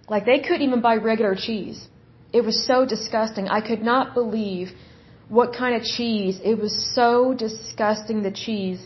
like 0.09 0.25
they 0.25 0.39
couldn't 0.39 0.61
even 0.61 0.81
buy 0.81 0.95
regular 0.95 1.35
cheese. 1.35 1.87
It 2.31 2.43
was 2.43 2.65
so 2.65 2.85
disgusting. 2.85 3.47
I 3.47 3.61
could 3.61 3.81
not 3.81 4.13
believe 4.13 4.71
what 5.29 5.53
kind 5.53 5.75
of 5.75 5.83
cheese. 5.83 6.39
It 6.43 6.57
was 6.59 6.73
so 6.95 7.33
disgusting 7.33 8.23
the 8.23 8.31
cheese 8.31 8.85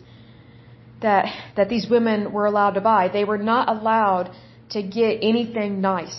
that 1.01 1.25
that 1.55 1.69
these 1.69 1.87
women 1.89 2.31
were 2.31 2.45
allowed 2.45 2.71
to 2.71 2.81
buy. 2.81 3.07
They 3.07 3.23
were 3.23 3.37
not 3.37 3.69
allowed 3.69 4.31
to 4.71 4.83
get 4.83 5.19
anything 5.21 5.81
nice. 5.81 6.17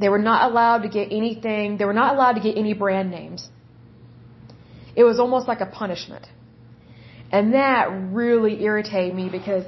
They 0.00 0.08
were 0.08 0.18
not 0.30 0.50
allowed 0.50 0.82
to 0.82 0.88
get 0.88 1.08
anything. 1.10 1.76
They 1.76 1.84
were 1.84 1.98
not 2.02 2.14
allowed 2.14 2.32
to 2.32 2.40
get 2.40 2.56
any 2.56 2.72
brand 2.72 3.10
names. 3.10 3.48
It 4.94 5.04
was 5.04 5.18
almost 5.18 5.46
like 5.48 5.60
a 5.60 5.66
punishment. 5.66 6.26
And 7.30 7.54
that 7.54 7.88
really 8.22 8.62
irritated 8.62 9.14
me 9.14 9.28
because 9.28 9.64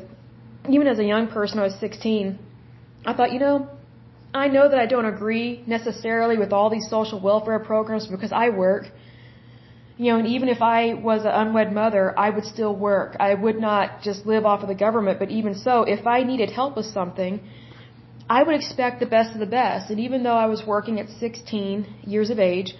even 0.68 0.86
as 0.86 0.98
a 0.98 1.04
young 1.04 1.28
person, 1.28 1.58
I 1.58 1.64
was 1.64 1.74
16, 1.78 2.38
I 3.04 3.12
thought, 3.12 3.32
you 3.32 3.38
know, 3.38 3.68
I 4.32 4.46
know 4.48 4.68
that 4.68 4.78
I 4.78 4.86
don't 4.86 5.06
agree 5.06 5.62
necessarily 5.66 6.38
with 6.38 6.52
all 6.52 6.70
these 6.70 6.88
social 6.88 7.20
welfare 7.20 7.58
programs 7.58 8.06
because 8.06 8.32
I 8.32 8.50
work. 8.50 8.84
You 9.98 10.12
know, 10.12 10.18
and 10.18 10.28
even 10.28 10.48
if 10.48 10.62
I 10.62 10.94
was 10.94 11.22
an 11.22 11.32
unwed 11.32 11.72
mother, 11.72 12.18
I 12.18 12.30
would 12.30 12.44
still 12.44 12.74
work. 12.74 13.16
I 13.20 13.34
would 13.34 13.58
not 13.60 14.00
just 14.02 14.24
live 14.24 14.46
off 14.46 14.62
of 14.62 14.68
the 14.68 14.74
government, 14.74 15.18
but 15.18 15.30
even 15.30 15.54
so, 15.54 15.82
if 15.82 16.06
I 16.06 16.22
needed 16.22 16.50
help 16.50 16.76
with 16.76 16.86
something, 16.86 17.40
I 18.28 18.42
would 18.44 18.54
expect 18.54 19.00
the 19.00 19.06
best 19.06 19.34
of 19.34 19.40
the 19.40 19.52
best. 19.60 19.90
And 19.90 19.98
even 20.00 20.22
though 20.22 20.36
I 20.36 20.46
was 20.46 20.62
working 20.64 21.00
at 21.00 21.08
16 21.08 21.84
years 22.04 22.30
of 22.30 22.38
age, 22.38 22.74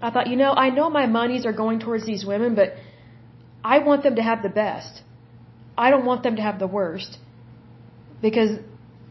I 0.00 0.10
thought, 0.10 0.28
you 0.28 0.36
know, 0.36 0.52
I 0.52 0.70
know 0.70 0.88
my 0.88 1.06
monies 1.06 1.44
are 1.44 1.52
going 1.52 1.80
towards 1.80 2.06
these 2.06 2.24
women, 2.24 2.54
but 2.54 2.74
I 3.64 3.80
want 3.80 4.04
them 4.04 4.14
to 4.16 4.22
have 4.22 4.42
the 4.42 4.48
best. 4.48 5.02
I 5.76 5.90
don't 5.90 6.04
want 6.04 6.22
them 6.22 6.36
to 6.36 6.42
have 6.42 6.58
the 6.58 6.66
worst. 6.66 7.18
Because 8.22 8.58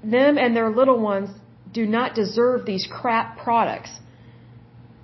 them 0.04 0.38
and 0.38 0.56
their 0.56 0.70
little 0.70 1.00
ones 1.00 1.30
do 1.74 1.86
not 1.86 2.16
deserve 2.16 2.66
these 2.66 2.88
crap 2.90 3.38
products. 3.38 3.92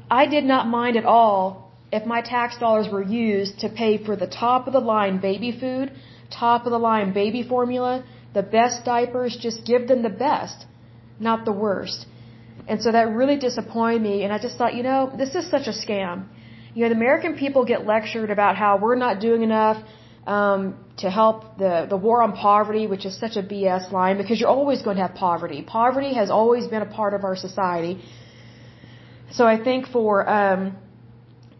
I 0.10 0.26
did 0.26 0.46
not 0.46 0.68
mind 0.68 0.98
at 0.98 1.06
all 1.06 1.72
if 1.92 2.06
my 2.06 2.22
tax 2.22 2.58
dollars 2.58 2.88
were 2.92 3.04
used 3.04 3.60
to 3.60 3.70
pay 3.70 4.04
for 4.04 4.16
the 4.16 4.28
top 4.28 4.68
of 4.68 4.74
the 4.74 4.80
line 4.80 5.20
baby 5.20 5.52
food, 5.60 5.92
top 6.32 6.66
of 6.66 6.72
the 6.72 6.80
line 6.80 7.14
baby 7.14 7.44
formula, 7.44 8.04
the 8.34 8.44
best 8.44 8.86
diapers, 8.86 9.36
just 9.48 9.66
give 9.66 9.88
them 9.88 10.04
the 10.04 10.16
best, 10.28 10.66
not 11.20 11.46
the 11.46 11.52
worst. 11.52 12.06
And 12.68 12.82
so 12.84 12.92
that 12.92 13.10
really 13.20 13.38
disappointed 13.38 14.02
me. 14.02 14.24
And 14.24 14.32
I 14.32 14.38
just 14.38 14.58
thought, 14.58 14.76
you 14.76 14.84
know, 14.84 15.12
this 15.18 15.34
is 15.34 15.50
such 15.50 15.68
a 15.68 15.76
scam. 15.84 16.26
You 16.76 16.84
know, 16.84 16.90
the 16.90 16.96
American 16.96 17.36
people 17.36 17.66
get 17.66 17.86
lectured 17.86 18.30
about 18.30 18.56
how 18.56 18.78
we're 18.78 18.96
not 18.96 19.20
doing 19.20 19.42
enough 19.42 19.84
um, 20.30 20.62
to 20.98 21.10
help 21.10 21.58
the 21.58 21.88
the 21.90 21.98
war 22.06 22.22
on 22.26 22.32
poverty, 22.34 22.86
which 22.94 23.06
is 23.10 23.14
such 23.26 23.36
a 23.42 23.44
BS 23.52 23.92
line 23.92 24.16
because 24.22 24.40
you're 24.40 24.56
always 24.60 24.82
going 24.88 24.98
to 24.98 25.06
have 25.08 25.16
poverty. 25.16 25.60
Poverty 25.80 26.14
has 26.22 26.30
always 26.40 26.68
been 26.74 26.84
a 26.90 26.92
part 27.00 27.14
of 27.18 27.24
our 27.24 27.36
society. 27.48 27.94
So 29.38 29.48
I 29.54 29.58
think 29.68 29.88
for 29.96 30.12
um, 30.40 30.62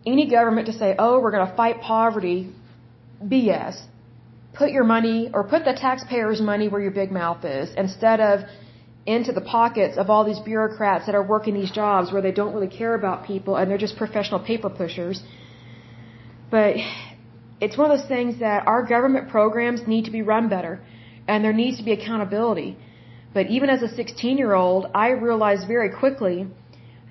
any 0.06 0.26
government 0.38 0.68
to 0.72 0.76
say, 0.82 0.90
"Oh, 1.06 1.20
we're 1.22 1.36
going 1.38 1.48
to 1.50 1.56
fight 1.62 1.82
poverty," 1.82 2.38
BS. 3.34 3.76
Put 4.62 4.70
your 4.78 4.88
money 4.96 5.20
or 5.34 5.44
put 5.54 5.66
the 5.70 5.76
taxpayers' 5.88 6.42
money 6.52 6.68
where 6.68 6.82
your 6.88 6.96
big 7.04 7.12
mouth 7.12 7.44
is 7.46 7.68
instead 7.84 8.20
of 8.20 8.42
into 9.06 9.32
the 9.32 9.46
pockets 9.58 9.98
of 9.98 10.10
all 10.12 10.24
these 10.32 10.42
bureaucrats 10.52 11.06
that 11.08 11.16
are 11.16 11.28
working 11.36 11.54
these 11.62 11.72
jobs 11.72 12.12
where 12.14 12.22
they 12.22 12.36
don't 12.40 12.54
really 12.56 12.74
care 12.82 12.94
about 13.02 13.26
people 13.26 13.56
and 13.56 13.72
they're 13.72 13.84
just 13.88 13.96
professional 13.98 14.40
paper 14.52 14.70
pushers. 14.70 15.24
But 16.52 16.76
it's 17.62 17.78
one 17.78 17.92
of 17.92 17.98
those 17.98 18.08
things 18.08 18.40
that 18.40 18.68
our 18.68 18.84
government 18.84 19.30
programs 19.30 19.82
need 19.88 20.06
to 20.06 20.12
be 20.12 20.22
run 20.22 20.50
better 20.50 20.82
and 21.28 21.44
there 21.44 21.54
needs 21.54 21.78
to 21.78 21.84
be 21.84 21.92
accountability. 21.92 22.78
But 23.34 23.48
even 23.48 23.70
as 23.70 23.82
a 23.82 23.88
16 23.88 24.38
year 24.38 24.54
old, 24.54 24.88
I 24.96 25.10
realized 25.10 25.68
very 25.68 25.92
quickly 26.02 26.48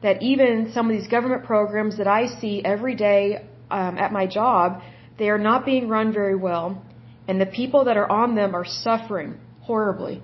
that 0.02 0.22
even 0.22 0.70
some 0.72 0.90
of 0.90 0.96
these 0.96 1.08
government 1.08 1.44
programs 1.44 1.96
that 1.98 2.06
I 2.06 2.26
see 2.26 2.62
every 2.64 2.94
day 2.94 3.44
um, 3.70 3.98
at 3.98 4.12
my 4.12 4.26
job, 4.26 4.82
they 5.18 5.28
are 5.30 5.38
not 5.38 5.64
being 5.64 5.88
run 5.88 6.12
very 6.12 6.36
well, 6.36 6.82
and 7.26 7.40
the 7.40 7.46
people 7.46 7.84
that 7.84 7.96
are 7.96 8.10
on 8.10 8.34
them 8.34 8.54
are 8.54 8.64
suffering 8.64 9.38
horribly. 9.62 10.22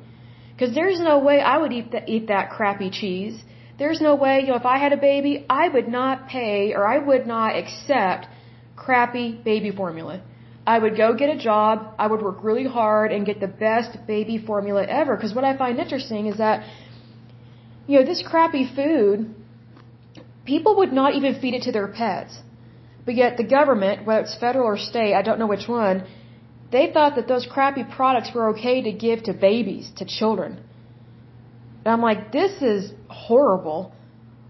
Because 0.53 0.75
there's 0.75 1.01
no 1.01 1.19
way 1.19 1.41
I 1.41 1.59
would 1.59 1.73
eat 1.73 1.91
that, 1.93 2.09
eat 2.09 2.29
that 2.29 2.51
crappy 2.51 2.91
cheese. 2.91 3.43
There's 3.79 4.01
no 4.01 4.15
way, 4.15 4.41
you 4.43 4.49
know, 4.49 4.57
if 4.57 4.67
I 4.67 4.79
had 4.79 4.93
a 4.93 4.97
baby, 4.97 5.45
I 5.51 5.69
would 5.69 5.89
not 5.89 6.29
pay 6.29 6.73
or 6.75 6.87
I 6.87 6.99
would 6.99 7.27
not 7.27 7.57
accept 7.57 8.29
crappy 8.77 9.33
baby 9.33 9.71
formula. 9.71 10.23
I 10.67 10.79
would 10.79 10.97
go 10.97 11.15
get 11.15 11.29
a 11.29 11.39
job, 11.39 11.95
I 11.99 12.07
would 12.07 12.23
work 12.23 12.39
really 12.43 12.67
hard 12.67 13.13
and 13.13 13.27
get 13.27 13.39
the 13.41 13.53
best 13.69 13.99
baby 14.07 14.39
formula 14.39 14.85
ever. 14.85 15.15
Because 15.17 15.35
what 15.35 15.45
I 15.45 15.57
find 15.57 15.79
interesting 15.79 16.27
is 16.27 16.39
that, 16.39 16.67
you 17.87 17.99
know, 17.99 18.05
this 18.07 18.23
crappy 18.27 18.65
food, 18.75 19.35
people 20.47 20.77
would 20.77 20.93
not 20.93 21.15
even 21.15 21.39
feed 21.41 21.55
it 21.55 21.63
to 21.65 21.73
their 21.73 21.89
pets. 21.89 22.39
But 23.05 23.15
yet 23.15 23.37
the 23.37 23.45
government, 23.45 24.07
whether 24.07 24.23
it's 24.23 24.37
federal 24.39 24.67
or 24.67 24.79
state, 24.79 25.15
I 25.15 25.23
don't 25.23 25.39
know 25.39 25.47
which 25.47 25.69
one, 25.69 26.07
they 26.73 26.91
thought 26.93 27.17
that 27.17 27.29
those 27.29 27.47
crappy 27.47 27.85
products 27.85 28.31
were 28.35 28.49
okay 28.51 28.83
to 28.83 28.93
give 28.93 29.25
to 29.25 29.35
babies, 29.35 29.91
to 29.99 30.07
children. 30.07 30.61
And 31.85 31.89
I'm 31.93 32.01
like, 32.01 32.33
this 32.33 32.63
is 32.63 32.93
horrible. 33.09 33.93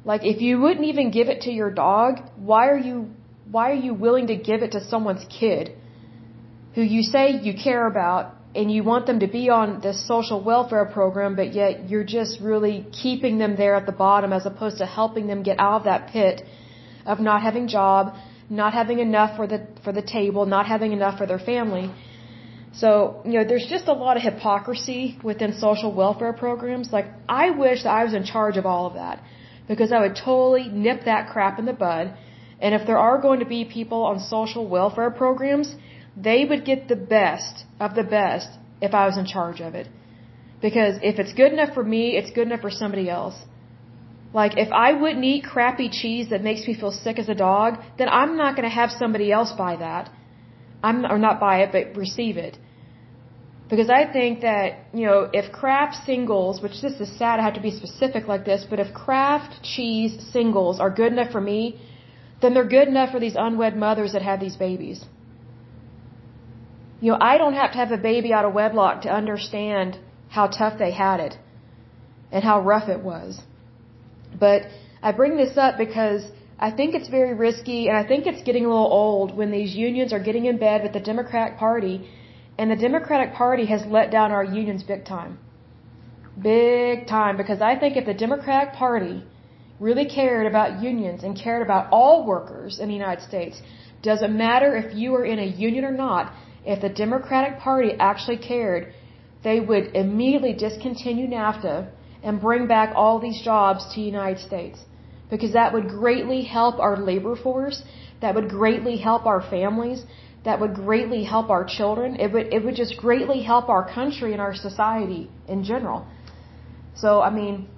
Like, 0.05 0.25
if 0.25 0.41
you 0.41 0.61
wouldn't 0.61 0.87
even 0.87 1.11
give 1.11 1.29
it 1.29 1.43
to 1.43 1.51
your 1.51 1.71
dog, 1.71 2.21
why 2.37 2.69
are 2.69 2.79
you, 2.79 3.11
why 3.51 3.71
are 3.71 3.83
you 3.89 3.95
willing 3.95 4.29
to 4.29 4.37
give 4.37 4.63
it 4.63 4.73
to 4.73 4.85
someone's 4.85 5.25
kid 5.41 5.75
who 6.75 6.83
you 6.83 7.03
say 7.03 7.41
you 7.43 7.55
care 7.55 7.87
about 7.87 8.35
and 8.55 8.71
you 8.71 8.85
want 8.85 9.07
them 9.07 9.21
to 9.21 9.27
be 9.27 9.49
on 9.51 9.81
this 9.81 10.07
social 10.07 10.43
welfare 10.43 10.85
program, 10.85 11.35
but 11.35 11.53
yet 11.53 11.89
you're 11.91 12.05
just 12.05 12.41
really 12.41 12.87
keeping 12.93 13.39
them 13.39 13.57
there 13.57 13.75
at 13.75 13.87
the 13.87 13.93
bottom 13.93 14.33
as 14.33 14.47
opposed 14.47 14.79
to 14.79 14.87
helping 14.87 15.27
them 15.27 15.43
get 15.43 15.59
out 15.59 15.79
of 15.81 15.85
that 15.85 16.09
pit 16.11 16.43
of 17.05 17.21
not 17.21 17.43
having 17.43 17.67
job, 17.69 18.15
not 18.49 18.73
having 18.73 19.01
enough 19.01 19.37
for 19.37 19.47
the, 19.47 19.67
for 19.83 19.93
the 19.93 20.03
table, 20.03 20.47
not 20.47 20.67
having 20.67 20.93
enough 20.93 21.19
for 21.19 21.27
their 21.27 21.39
family. 21.39 21.93
So, 22.75 23.23
you 23.25 23.33
know, 23.33 23.45
there's 23.45 23.67
just 23.67 23.87
a 23.87 23.93
lot 23.93 24.17
of 24.17 24.23
hypocrisy 24.23 25.19
within 25.23 25.55
social 25.59 25.93
welfare 25.93 26.33
programs. 26.33 26.93
Like, 26.93 27.07
I 27.29 27.51
wish 27.51 27.83
that 27.85 27.91
I 27.91 28.05
was 28.05 28.15
in 28.15 28.25
charge 28.25 28.57
of 28.57 28.67
all 28.67 28.87
of 28.87 28.95
that 28.95 29.23
because 29.69 29.93
I 29.93 30.01
would 30.01 30.17
totally 30.17 30.69
nip 30.69 31.05
that 31.05 31.31
crap 31.31 31.59
in 31.59 31.67
the 31.67 31.73
bud. 31.73 32.17
And 32.65 32.75
if 32.79 32.87
there 32.89 33.01
are 33.07 33.19
going 33.27 33.41
to 33.45 33.51
be 33.57 33.61
people 33.79 34.03
on 34.11 34.19
social 34.35 34.65
welfare 34.77 35.11
programs, 35.23 35.69
they 36.29 36.41
would 36.49 36.65
get 36.71 36.89
the 36.93 37.01
best 37.19 37.65
of 37.79 37.95
the 37.99 38.07
best 38.19 38.49
if 38.81 38.93
I 39.01 39.05
was 39.09 39.17
in 39.23 39.27
charge 39.27 39.61
of 39.61 39.75
it. 39.81 39.89
Because 40.67 40.95
if 41.11 41.19
it's 41.23 41.35
good 41.41 41.53
enough 41.57 41.73
for 41.79 41.85
me, 41.95 42.03
it's 42.19 42.33
good 42.37 42.47
enough 42.49 42.63
for 42.67 42.75
somebody 42.83 43.07
else. 43.19 43.37
Like, 44.41 44.55
if 44.65 44.71
I 44.87 44.89
wouldn't 45.01 45.25
eat 45.33 45.45
crappy 45.45 45.89
cheese 46.01 46.31
that 46.31 46.43
makes 46.43 46.67
me 46.69 46.75
feel 46.81 46.91
sick 46.91 47.19
as 47.25 47.29
a 47.29 47.39
dog, 47.49 47.71
then 47.99 48.09
I'm 48.21 48.37
not 48.43 48.57
going 48.57 48.69
to 48.71 48.77
have 48.81 48.91
somebody 49.03 49.31
else 49.39 49.53
buy 49.65 49.77
that 49.89 50.11
I'm 50.85 51.07
or 51.13 51.19
not 51.19 51.41
buy 51.41 51.57
it, 51.65 51.71
but 51.77 51.97
receive 51.97 52.37
it. 52.37 52.59
Because 53.71 53.89
I 53.89 54.03
think 54.17 54.43
that, 54.43 54.69
you 54.93 55.07
know, 55.07 55.21
if 55.33 55.51
Kraft 55.61 55.95
singles, 56.05 56.61
which 56.65 56.77
this 56.83 56.97
is 57.05 57.09
sad 57.19 57.41
I 57.41 57.43
have 57.49 57.55
to 57.61 57.67
be 57.69 57.75
specific 57.83 58.29
like 58.33 58.45
this, 58.45 58.67
but 58.69 58.79
if 58.85 58.93
Kraft 58.93 59.53
cheese 59.63 60.13
singles 60.33 60.79
are 60.85 60.91
good 60.91 61.13
enough 61.13 61.33
for 61.33 61.41
me, 61.41 61.81
then 62.45 62.55
they're 62.55 62.73
good 62.79 62.89
enough 62.89 63.11
for 63.11 63.21
these 63.25 63.37
unwed 63.47 63.75
mothers 63.85 64.13
that 64.13 64.23
have 64.31 64.39
these 64.39 64.57
babies. 64.57 65.05
You 67.01 67.13
know, 67.13 67.19
I 67.33 67.39
don't 67.39 67.55
have 67.55 67.73
to 67.73 67.79
have 67.79 67.91
a 67.91 68.03
baby 68.13 68.33
out 68.33 68.45
of 68.45 68.53
wedlock 68.61 69.03
to 69.03 69.11
understand 69.23 69.99
how 70.29 70.47
tough 70.49 70.79
they 70.79 70.93
had 70.93 71.21
it 71.21 71.35
and 72.31 72.45
how 72.45 72.57
rough 72.61 72.89
it 72.97 73.01
was. 73.01 73.41
But 74.39 74.63
I 75.03 75.13
bring 75.13 75.37
this 75.37 75.57
up 75.57 75.79
because 75.79 76.23
I 76.59 76.71
think 76.71 76.95
it's 76.95 77.09
very 77.09 77.35
risky 77.47 77.81
and 77.89 77.97
I 77.97 78.05
think 78.11 78.27
it's 78.27 78.43
getting 78.43 78.65
a 78.67 78.69
little 78.69 78.93
old 79.05 79.37
when 79.37 79.51
these 79.51 79.75
unions 79.75 80.13
are 80.13 80.23
getting 80.29 80.45
in 80.47 80.59
bed 80.59 80.83
with 80.83 80.93
the 80.93 81.05
Democratic 81.13 81.59
Party 81.59 81.95
and 82.59 82.71
the 82.71 82.81
Democratic 82.89 83.35
Party 83.35 83.67
has 83.67 83.83
let 83.87 84.11
down 84.11 84.33
our 84.33 84.45
unions 84.45 84.83
big 84.83 85.05
time. 85.05 85.39
Big 86.41 87.07
time 87.07 87.37
because 87.37 87.61
I 87.61 87.77
think 87.81 87.97
if 87.97 88.07
the 88.07 88.19
Democratic 88.27 88.75
Party 88.75 89.25
really 89.81 90.07
cared 90.07 90.47
about 90.47 90.83
unions 90.83 91.25
and 91.25 91.37
cared 91.37 91.63
about 91.63 91.89
all 91.91 92.27
workers 92.27 92.79
in 92.79 92.89
the 92.89 92.95
United 92.95 93.23
States, 93.23 93.61
doesn't 94.03 94.37
matter 94.37 94.77
if 94.77 94.95
you 94.95 95.15
are 95.15 95.25
in 95.25 95.39
a 95.39 95.45
union 95.45 95.85
or 95.85 95.93
not, 95.93 96.33
if 96.65 96.81
the 96.81 96.89
Democratic 96.89 97.59
Party 97.59 97.93
actually 97.99 98.39
cared, 98.39 98.93
they 99.43 99.61
would 99.61 99.95
immediately 99.95 100.53
discontinue 100.53 101.27
NAFTA 101.27 101.89
and 102.23 102.41
bring 102.41 102.67
back 102.67 102.93
all 102.95 103.19
these 103.19 103.41
jobs 103.43 103.85
to 103.91 103.97
the 104.01 104.07
United 104.07 104.41
States. 104.41 104.79
Because 105.31 105.53
that 105.53 105.73
would 105.73 105.89
greatly 105.89 106.43
help 106.43 106.79
our 106.79 106.97
labor 106.97 107.37
force, 107.37 107.83
that 108.21 108.35
would 108.35 108.49
greatly 108.49 108.97
help 108.97 109.27
our 109.27 109.43
families, 109.43 110.05
that 110.45 110.61
would 110.61 110.75
greatly 110.75 111.25
help 111.25 111.51
our 111.51 111.65
children. 111.65 112.17
It 112.17 112.33
would, 112.33 112.53
it 112.53 112.65
would 112.65 112.77
just 112.77 112.97
greatly 112.97 113.43
help 113.43 113.69
our 113.69 113.85
country 113.93 114.33
and 114.33 114.41
our 114.41 114.55
society 114.55 115.31
in 115.49 115.65
general. 115.65 116.07
So, 116.95 117.21
I 117.21 117.31
mean, 117.31 117.69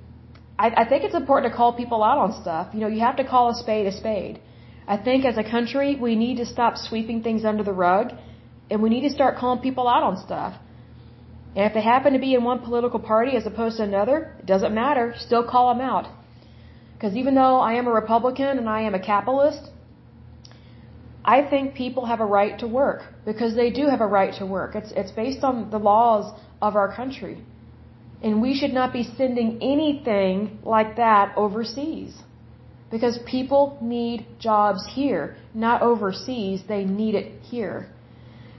I, 0.58 0.68
I 0.82 0.88
think 0.88 1.04
it's 1.04 1.14
important 1.14 1.52
to 1.52 1.56
call 1.56 1.72
people 1.72 2.02
out 2.02 2.18
on 2.18 2.40
stuff. 2.42 2.68
You 2.72 2.80
know, 2.80 2.88
you 2.88 3.00
have 3.00 3.16
to 3.16 3.24
call 3.24 3.50
a 3.50 3.54
spade 3.54 3.86
a 3.86 3.92
spade. 3.92 4.40
I 4.88 4.96
think 4.96 5.24
as 5.24 5.36
a 5.36 5.44
country, 5.44 5.96
we 5.96 6.14
need 6.14 6.36
to 6.36 6.46
stop 6.46 6.76
sweeping 6.76 7.22
things 7.22 7.44
under 7.44 7.62
the 7.62 7.72
rug 7.72 8.12
and 8.70 8.82
we 8.82 8.88
need 8.88 9.02
to 9.08 9.10
start 9.10 9.36
calling 9.36 9.60
people 9.60 9.88
out 9.88 10.02
on 10.02 10.16
stuff. 10.16 10.54
And 11.54 11.64
if 11.64 11.74
they 11.74 11.82
happen 11.82 12.12
to 12.12 12.18
be 12.18 12.34
in 12.34 12.44
one 12.44 12.60
political 12.60 13.00
party 13.00 13.36
as 13.36 13.46
opposed 13.46 13.78
to 13.78 13.82
another, 13.82 14.34
it 14.38 14.46
doesn't 14.46 14.74
matter. 14.74 15.14
Still 15.18 15.44
call 15.48 15.74
them 15.74 15.82
out. 15.82 16.06
Because 16.94 17.16
even 17.16 17.34
though 17.34 17.58
I 17.58 17.74
am 17.74 17.86
a 17.86 17.92
Republican 17.92 18.58
and 18.58 18.68
I 18.68 18.82
am 18.82 18.94
a 18.94 18.98
capitalist, 18.98 19.70
I 21.24 21.42
think 21.42 21.74
people 21.74 22.06
have 22.06 22.20
a 22.20 22.24
right 22.24 22.58
to 22.60 22.68
work 22.68 23.02
because 23.24 23.54
they 23.54 23.70
do 23.70 23.88
have 23.88 24.00
a 24.00 24.06
right 24.06 24.32
to 24.38 24.46
work. 24.46 24.76
It's 24.76 24.92
it's 24.92 25.10
based 25.10 25.42
on 25.42 25.70
the 25.70 25.78
laws 25.78 26.32
of 26.62 26.76
our 26.76 26.94
country. 26.94 27.44
And 28.22 28.40
we 28.40 28.54
should 28.54 28.72
not 28.72 28.92
be 28.92 29.04
sending 29.16 29.58
anything 29.62 30.58
like 30.64 30.96
that 30.96 31.34
overseas. 31.36 32.16
Because 32.90 33.18
people 33.26 33.78
need 33.80 34.26
jobs 34.38 34.86
here, 34.94 35.36
not 35.54 35.82
overseas. 35.82 36.62
They 36.68 36.84
need 36.84 37.14
it 37.14 37.42
here. 37.42 37.88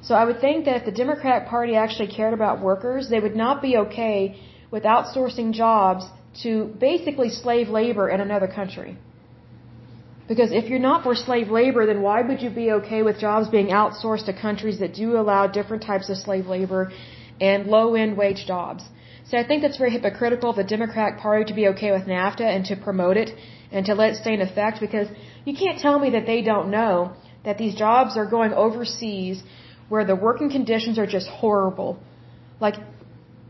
So 0.02 0.16
I 0.16 0.26
would 0.26 0.40
think 0.40 0.66
that 0.66 0.76
if 0.78 0.86
the 0.86 0.92
Democratic 0.92 1.48
Party 1.50 1.76
actually 1.76 2.08
cared 2.08 2.34
about 2.34 2.62
workers, 2.62 3.10
they 3.10 3.20
would 3.20 3.36
not 3.36 3.62
be 3.62 3.78
okay 3.78 4.40
with 4.70 4.84
outsourcing 4.84 5.54
jobs 5.54 6.06
to 6.44 6.74
basically 6.80 7.30
slave 7.30 7.68
labor 7.70 8.10
in 8.10 8.22
another 8.22 8.48
country. 8.48 8.98
Because 10.28 10.52
if 10.52 10.66
you're 10.70 10.88
not 10.92 11.04
for 11.04 11.16
slave 11.16 11.50
labor, 11.50 11.86
then 11.86 12.02
why 12.02 12.22
would 12.22 12.42
you 12.42 12.50
be 12.50 12.72
okay 12.80 13.02
with 13.02 13.18
jobs 13.18 13.48
being 13.48 13.68
outsourced 13.68 14.26
to 14.26 14.34
countries 14.34 14.80
that 14.80 14.94
do 14.94 15.18
allow 15.18 15.48
different 15.48 15.84
types 15.84 16.10
of 16.10 16.18
slave 16.18 16.48
labor 16.48 16.92
and 17.40 17.68
low 17.68 17.96
end 17.96 18.18
wage 18.18 18.46
jobs? 18.46 18.84
So 19.30 19.38
I 19.38 19.46
think 19.46 19.62
that's 19.62 19.78
very 19.78 19.92
hypocritical 19.92 20.52
of 20.52 20.56
the 20.56 20.64
Democratic 20.64 21.20
Party 21.20 21.44
to 21.46 21.54
be 21.54 21.68
okay 21.70 21.92
with 21.92 22.04
NAFTA 22.04 22.48
and 22.56 22.64
to 22.66 22.76
promote 22.78 23.18
it 23.18 23.30
and 23.72 23.86
to 23.88 23.94
let 23.94 24.12
it 24.12 24.16
stay 24.16 24.34
in 24.34 24.42
effect 24.42 24.80
because 24.80 25.08
you 25.44 25.54
can't 25.54 25.80
tell 25.80 26.00
me 26.00 26.12
that 26.12 26.26
they 26.26 26.42
don't 26.42 26.70
know 26.72 27.12
that 27.44 27.58
these 27.58 27.76
jobs 27.76 28.16
are 28.16 28.26
going 28.26 28.54
overseas 28.54 29.44
where 29.90 30.06
the 30.06 30.16
working 30.16 30.50
conditions 30.50 30.98
are 30.98 31.06
just 31.06 31.28
horrible. 31.28 32.00
Like, 32.62 32.76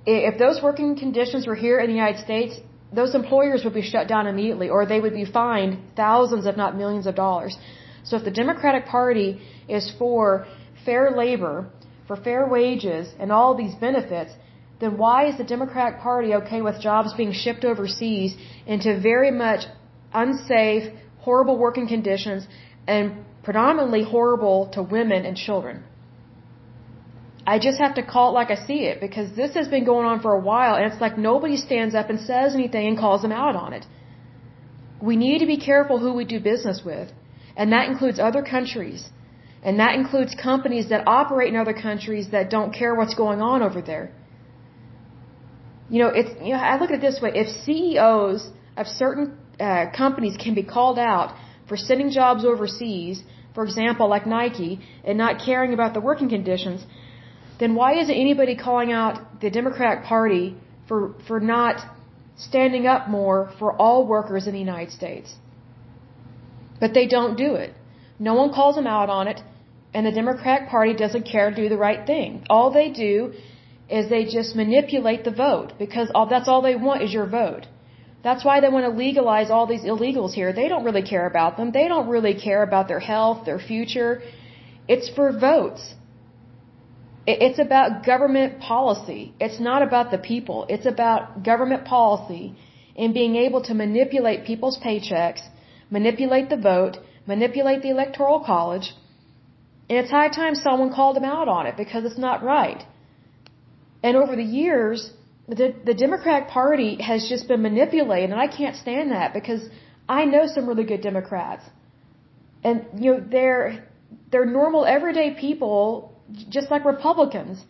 if 0.08 0.40
those 0.40 0.64
working 0.64 0.98
conditions 0.98 1.46
were 1.46 1.56
here 1.56 1.80
in 1.80 1.88
the 1.88 1.94
United 1.94 2.22
States, 2.24 2.60
those 2.92 3.14
employers 3.14 3.64
would 3.64 3.74
be 3.74 3.82
shut 3.94 4.08
down 4.08 4.26
immediately 4.26 4.70
or 4.70 4.86
they 4.86 5.00
would 5.00 5.14
be 5.14 5.26
fined 5.26 5.80
thousands, 5.96 6.46
if 6.48 6.58
not 6.58 6.76
millions 6.76 7.06
of 7.06 7.16
dollars. 7.16 7.56
So 8.04 8.18
if 8.18 8.24
the 8.24 8.32
Democratic 8.32 8.86
Party 8.86 9.42
is 9.68 9.92
for 10.00 10.48
fair 10.86 11.12
labor, 11.12 11.68
for 12.08 12.16
fair 12.16 12.48
wages, 12.48 13.14
and 13.20 13.32
all 13.32 13.54
these 13.54 13.76
benefits, 13.76 14.32
then 14.80 14.98
why 14.98 15.28
is 15.28 15.38
the 15.38 15.44
Democratic 15.44 16.00
Party 16.00 16.34
okay 16.36 16.62
with 16.62 16.80
jobs 16.80 17.14
being 17.14 17.34
shipped 17.34 17.66
overseas 17.66 18.36
into 18.66 19.00
very 19.00 19.32
much 19.32 19.62
unsafe, 20.14 20.94
horrible 21.20 21.58
working 21.58 21.88
conditions 21.88 22.48
and 22.88 23.26
predominantly 23.44 24.04
horrible 24.04 24.68
to 24.74 24.84
women 24.84 25.26
and 25.26 25.36
children? 25.36 25.84
I 27.54 27.60
just 27.60 27.80
have 27.80 27.96
to 27.96 28.04
call 28.04 28.30
it 28.30 28.34
like 28.40 28.52
I 28.52 28.60
see 28.70 28.82
it 28.92 29.00
because 29.00 29.28
this 29.36 29.54
has 29.54 29.68
been 29.70 29.86
going 29.86 30.06
on 30.06 30.20
for 30.20 30.34
a 30.34 30.40
while 30.40 30.76
and 30.76 30.86
it's 30.92 31.02
like 31.02 31.18
nobody 31.18 31.56
stands 31.56 31.96
up 31.96 32.10
and 32.10 32.20
says 32.20 32.54
anything 32.54 32.88
and 32.88 32.98
calls 32.98 33.22
them 33.22 33.32
out 33.32 33.56
on 33.56 33.72
it. 33.72 33.86
We 35.02 35.16
need 35.16 35.40
to 35.40 35.46
be 35.46 35.58
careful 35.58 35.98
who 35.98 36.14
we 36.14 36.26
do 36.26 36.40
business 36.40 36.82
with. 36.84 37.10
And 37.56 37.72
that 37.72 37.88
includes 37.90 38.20
other 38.20 38.44
countries. 38.44 39.10
And 39.64 39.80
that 39.80 39.96
includes 39.96 40.36
companies 40.36 40.90
that 40.90 41.08
operate 41.08 41.54
in 41.54 41.60
other 41.60 41.74
countries 41.74 42.30
that 42.32 42.50
don't 42.50 42.74
care 42.74 42.94
what's 42.94 43.16
going 43.16 43.42
on 43.42 43.62
over 43.64 43.82
there. 43.82 44.12
You 45.90 46.00
know, 46.04 46.10
it's 46.10 46.32
you 46.42 46.54
know, 46.54 46.60
I 46.60 46.78
look 46.80 46.92
at 46.92 46.98
it 47.00 47.02
this 47.02 47.22
way: 47.22 47.32
if 47.34 47.48
CEOs 47.64 48.50
of 48.76 48.88
certain 48.88 49.38
uh, 49.60 49.86
companies 49.96 50.36
can 50.38 50.54
be 50.54 50.64
called 50.64 51.00
out 51.00 51.36
for 51.68 51.78
sending 51.78 52.10
jobs 52.12 52.46
overseas, 52.46 53.24
for 53.56 53.64
example, 53.64 54.08
like 54.08 54.26
Nike, 54.26 54.80
and 55.04 55.18
not 55.18 55.42
caring 55.44 55.74
about 55.74 55.94
the 55.94 56.02
working 56.02 56.30
conditions, 56.30 56.86
then 57.60 57.74
why 57.76 58.00
isn't 58.02 58.14
anybody 58.14 58.56
calling 58.56 58.92
out 58.92 59.40
the 59.42 59.50
Democratic 59.50 60.04
Party 60.04 60.56
for 60.88 61.16
for 61.28 61.40
not 61.40 61.78
standing 62.36 62.86
up 62.86 63.08
more 63.10 63.52
for 63.58 63.76
all 63.82 64.06
workers 64.06 64.46
in 64.46 64.54
the 64.54 64.60
United 64.60 64.92
States? 64.92 65.36
But 66.80 66.94
they 66.94 67.08
don't 67.08 67.36
do 67.38 67.56
it. 67.56 67.74
No 68.20 68.34
one 68.36 68.52
calls 68.54 68.76
them 68.76 68.88
out 68.88 69.10
on 69.10 69.28
it, 69.28 69.40
and 69.94 70.06
the 70.06 70.12
Democratic 70.12 70.68
Party 70.70 70.94
doesn't 70.94 71.24
care 71.24 71.50
to 71.50 71.56
do 71.56 71.70
the 71.70 71.78
right 71.78 72.06
thing. 72.06 72.46
All 72.50 72.72
they 72.72 72.90
do 72.90 73.34
is 73.90 74.10
they 74.10 74.26
just 74.26 74.56
manipulate 74.56 75.24
the 75.24 75.32
vote 75.32 75.74
because 75.80 76.10
all, 76.14 76.28
that's 76.28 76.48
all 76.48 76.62
they 76.62 76.76
want 76.76 77.02
is 77.02 77.14
your 77.14 77.26
vote. 77.26 77.66
That's 78.24 78.44
why 78.44 78.60
they 78.60 78.70
want 78.70 78.86
to 78.86 78.94
legalize 79.06 79.50
all 79.50 79.68
these 79.68 79.84
illegals 79.84 80.34
here. 80.34 80.52
They 80.52 80.68
don't 80.68 80.84
really 80.84 81.04
care 81.04 81.28
about 81.28 81.56
them. 81.58 81.72
They 81.72 81.88
don't 81.88 82.10
really 82.10 82.34
care 82.34 82.64
about 82.64 82.88
their 82.88 83.00
health, 83.00 83.46
their 83.46 83.60
future. 83.60 84.22
It's 84.88 85.10
for 85.10 85.28
votes. 85.32 85.94
It's 87.26 87.60
about 87.60 88.06
government 88.06 88.60
policy. 88.60 89.34
It's 89.40 89.60
not 89.60 89.82
about 89.82 90.12
the 90.12 90.18
people. 90.18 90.66
It's 90.70 90.86
about 90.86 91.44
government 91.44 91.86
policy 91.86 92.56
and 92.98 93.14
being 93.14 93.36
able 93.36 93.62
to 93.64 93.74
manipulate 93.74 94.46
people's 94.46 94.78
paychecks, 94.80 95.42
manipulate 95.90 96.50
the 96.50 96.58
vote, 96.58 96.98
manipulate 97.26 97.82
the 97.82 97.90
electoral 97.90 98.40
college. 98.40 98.94
And 99.90 99.98
it's 100.00 100.10
high 100.10 100.30
time 100.30 100.56
someone 100.56 100.92
called 100.94 101.16
them 101.18 101.26
out 101.26 101.48
on 101.48 101.68
it 101.68 101.76
because 101.78 102.06
it's 102.06 102.18
not 102.18 102.44
right. 102.44 102.84
And 104.04 104.16
over 104.16 104.36
the 104.36 104.44
years, 104.44 105.12
the, 105.48 105.74
the 105.86 105.94
Democratic 105.94 106.50
Party 106.50 107.02
has 107.02 107.28
just 107.28 107.48
been 107.48 107.62
manipulated, 107.62 108.32
and 108.32 108.40
I 108.40 108.48
can't 108.48 108.76
stand 108.76 109.12
that 109.12 109.34
because 109.34 109.70
I 110.08 110.26
know 110.26 110.46
some 110.48 110.68
really 110.68 110.84
good 110.84 111.02
Democrats, 111.02 111.64
and 112.64 112.86
you 112.98 113.12
know 113.12 113.24
they're 113.32 113.88
they're 114.32 114.46
normal, 114.46 114.86
everyday 114.86 115.32
people, 115.32 116.14
just 116.50 116.70
like 116.70 116.86
Republicans. 116.86 117.64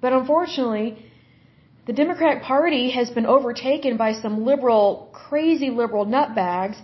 But 0.00 0.12
unfortunately, 0.12 0.88
the 1.86 1.92
Democratic 1.92 2.42
Party 2.42 2.90
has 2.90 3.10
been 3.10 3.26
overtaken 3.26 3.96
by 3.96 4.12
some 4.12 4.44
liberal, 4.44 5.10
crazy 5.12 5.70
liberal 5.70 6.04
nutbags, 6.04 6.76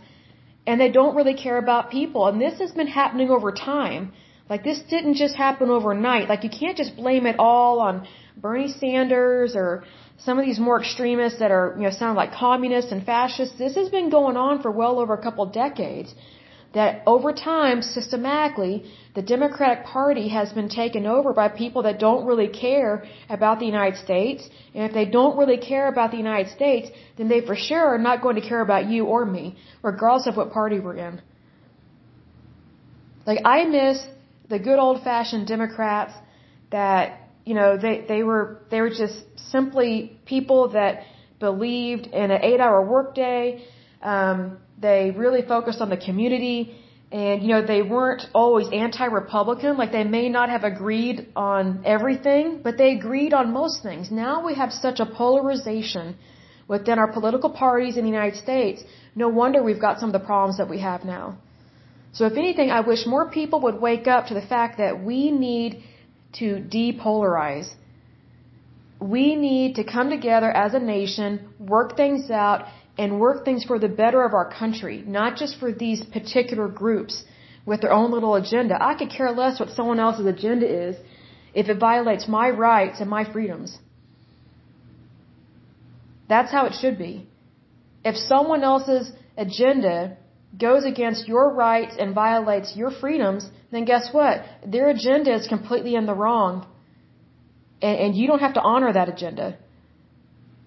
and 0.66 0.80
they 0.80 0.90
don't 0.90 1.16
really 1.16 1.34
care 1.34 1.58
about 1.58 1.90
people. 1.90 2.26
And 2.28 2.40
this 2.40 2.58
has 2.60 2.72
been 2.72 2.86
happening 2.86 3.30
over 3.30 3.50
time. 3.50 4.12
Like 4.48 4.62
this 4.64 4.80
didn't 4.88 5.14
just 5.14 5.34
happen 5.34 5.70
overnight. 5.70 6.28
Like 6.28 6.44
you 6.44 6.50
can't 6.50 6.76
just 6.76 6.96
blame 6.96 7.26
it 7.26 7.36
all 7.38 7.80
on 7.80 8.06
Bernie 8.36 8.72
Sanders 8.72 9.54
or 9.54 9.84
some 10.18 10.38
of 10.38 10.44
these 10.44 10.58
more 10.58 10.80
extremists 10.80 11.38
that 11.38 11.50
are, 11.50 11.74
you 11.76 11.84
know, 11.84 11.90
sound 11.90 12.16
like 12.16 12.32
communists 12.32 12.92
and 12.92 13.04
fascists. 13.04 13.56
This 13.58 13.74
has 13.74 13.88
been 13.88 14.10
going 14.10 14.36
on 14.36 14.62
for 14.62 14.70
well 14.70 14.98
over 14.98 15.14
a 15.14 15.22
couple 15.22 15.46
decades. 15.46 16.14
That 16.74 17.02
over 17.06 17.34
time, 17.34 17.82
systematically, 17.82 18.90
the 19.14 19.20
Democratic 19.20 19.84
Party 19.84 20.28
has 20.28 20.54
been 20.54 20.70
taken 20.70 21.04
over 21.06 21.34
by 21.34 21.48
people 21.48 21.82
that 21.82 21.98
don't 21.98 22.24
really 22.24 22.48
care 22.48 23.04
about 23.28 23.58
the 23.58 23.66
United 23.66 23.98
States. 23.98 24.48
And 24.74 24.84
if 24.88 24.94
they 24.94 25.04
don't 25.04 25.36
really 25.36 25.58
care 25.58 25.88
about 25.88 26.12
the 26.12 26.16
United 26.16 26.50
States, 26.50 26.88
then 27.18 27.28
they 27.28 27.42
for 27.42 27.54
sure 27.54 27.84
are 27.84 27.98
not 27.98 28.22
going 28.22 28.36
to 28.36 28.40
care 28.40 28.62
about 28.62 28.86
you 28.86 29.04
or 29.04 29.26
me, 29.26 29.56
regardless 29.82 30.26
of 30.26 30.38
what 30.38 30.50
party 30.52 30.80
we're 30.80 30.96
in. 30.96 31.20
Like, 33.26 33.40
I 33.44 33.64
miss 33.64 34.02
the 34.48 34.58
good 34.58 34.78
old 34.78 35.02
fashioned 35.04 35.46
Democrats 35.46 36.14
that, 36.70 37.20
you 37.44 37.54
know, 37.54 37.76
they, 37.76 38.04
they 38.06 38.22
were, 38.22 38.62
they 38.70 38.80
were 38.80 38.90
just 38.90 39.18
simply 39.50 40.18
people 40.24 40.68
that 40.70 41.02
believed 41.40 42.06
in 42.06 42.30
an 42.30 42.40
eight 42.42 42.60
hour 42.60 42.84
workday. 42.84 43.64
Um, 44.02 44.58
they 44.78 45.12
really 45.16 45.42
focused 45.42 45.80
on 45.80 45.90
the 45.90 45.96
community 45.96 46.76
and, 47.12 47.42
you 47.42 47.48
know, 47.48 47.64
they 47.74 47.82
weren't 47.82 48.22
always 48.34 48.68
anti-Republican. 48.72 49.76
Like 49.76 49.92
they 49.92 50.04
may 50.04 50.28
not 50.30 50.48
have 50.48 50.64
agreed 50.64 51.28
on 51.36 51.82
everything, 51.84 52.60
but 52.64 52.78
they 52.78 52.92
agreed 52.92 53.34
on 53.34 53.52
most 53.52 53.82
things. 53.82 54.10
Now 54.10 54.44
we 54.46 54.54
have 54.54 54.72
such 54.72 54.98
a 54.98 55.06
polarization 55.06 56.16
within 56.68 56.98
our 56.98 57.12
political 57.12 57.50
parties 57.50 57.96
in 57.98 58.04
the 58.04 58.10
United 58.10 58.38
States. 58.38 58.82
No 59.14 59.28
wonder 59.28 59.62
we've 59.62 59.80
got 59.88 60.00
some 60.00 60.08
of 60.08 60.14
the 60.14 60.26
problems 60.26 60.56
that 60.56 60.70
we 60.70 60.80
have 60.80 61.04
now. 61.04 61.36
So 62.12 62.26
if 62.26 62.34
anything, 62.44 62.70
I 62.70 62.80
wish 62.80 63.04
more 63.06 63.30
people 63.30 63.60
would 63.62 63.78
wake 63.80 64.06
up 64.06 64.28
to 64.28 64.34
the 64.34 64.46
fact 64.54 64.78
that 64.78 65.02
we 65.02 65.30
need 65.30 65.84
to 66.40 66.46
depolarize. 66.76 67.68
We 69.00 69.36
need 69.36 69.76
to 69.76 69.84
come 69.84 70.10
together 70.10 70.50
as 70.50 70.74
a 70.74 70.78
nation, 70.78 71.48
work 71.58 71.96
things 71.96 72.30
out, 72.30 72.66
and 72.98 73.18
work 73.20 73.44
things 73.44 73.64
for 73.64 73.78
the 73.78 73.88
better 73.88 74.22
of 74.22 74.34
our 74.34 74.48
country, 74.50 75.02
not 75.06 75.36
just 75.36 75.58
for 75.58 75.72
these 75.72 76.04
particular 76.04 76.68
groups 76.68 77.24
with 77.64 77.80
their 77.80 77.92
own 77.92 78.10
little 78.10 78.34
agenda. 78.34 78.76
I 78.80 78.94
could 78.94 79.10
care 79.10 79.30
less 79.32 79.58
what 79.58 79.70
someone 79.70 79.98
else's 79.98 80.26
agenda 80.26 80.66
is 80.88 80.96
if 81.54 81.68
it 81.68 81.78
violates 81.78 82.28
my 82.28 82.50
rights 82.50 83.00
and 83.00 83.08
my 83.08 83.24
freedoms. 83.30 83.78
That's 86.28 86.50
how 86.50 86.66
it 86.66 86.74
should 86.80 86.98
be. 86.98 87.26
If 88.04 88.16
someone 88.16 88.62
else's 88.62 89.12
agenda 89.36 90.16
goes 90.58 90.84
against 90.84 91.26
your 91.26 91.52
rights 91.52 91.96
and 91.98 92.14
violates 92.14 92.76
your 92.76 92.90
freedoms, 92.90 93.48
then 93.70 93.84
guess 93.84 94.08
what? 94.12 94.44
Their 94.66 94.90
agenda 94.90 95.34
is 95.34 95.46
completely 95.46 95.94
in 95.94 96.06
the 96.06 96.14
wrong. 96.14 96.66
And, 97.80 97.98
and 97.98 98.16
you 98.16 98.26
don't 98.26 98.40
have 98.40 98.54
to 98.54 98.60
honor 98.60 98.92
that 98.92 99.08
agenda. 99.08 99.58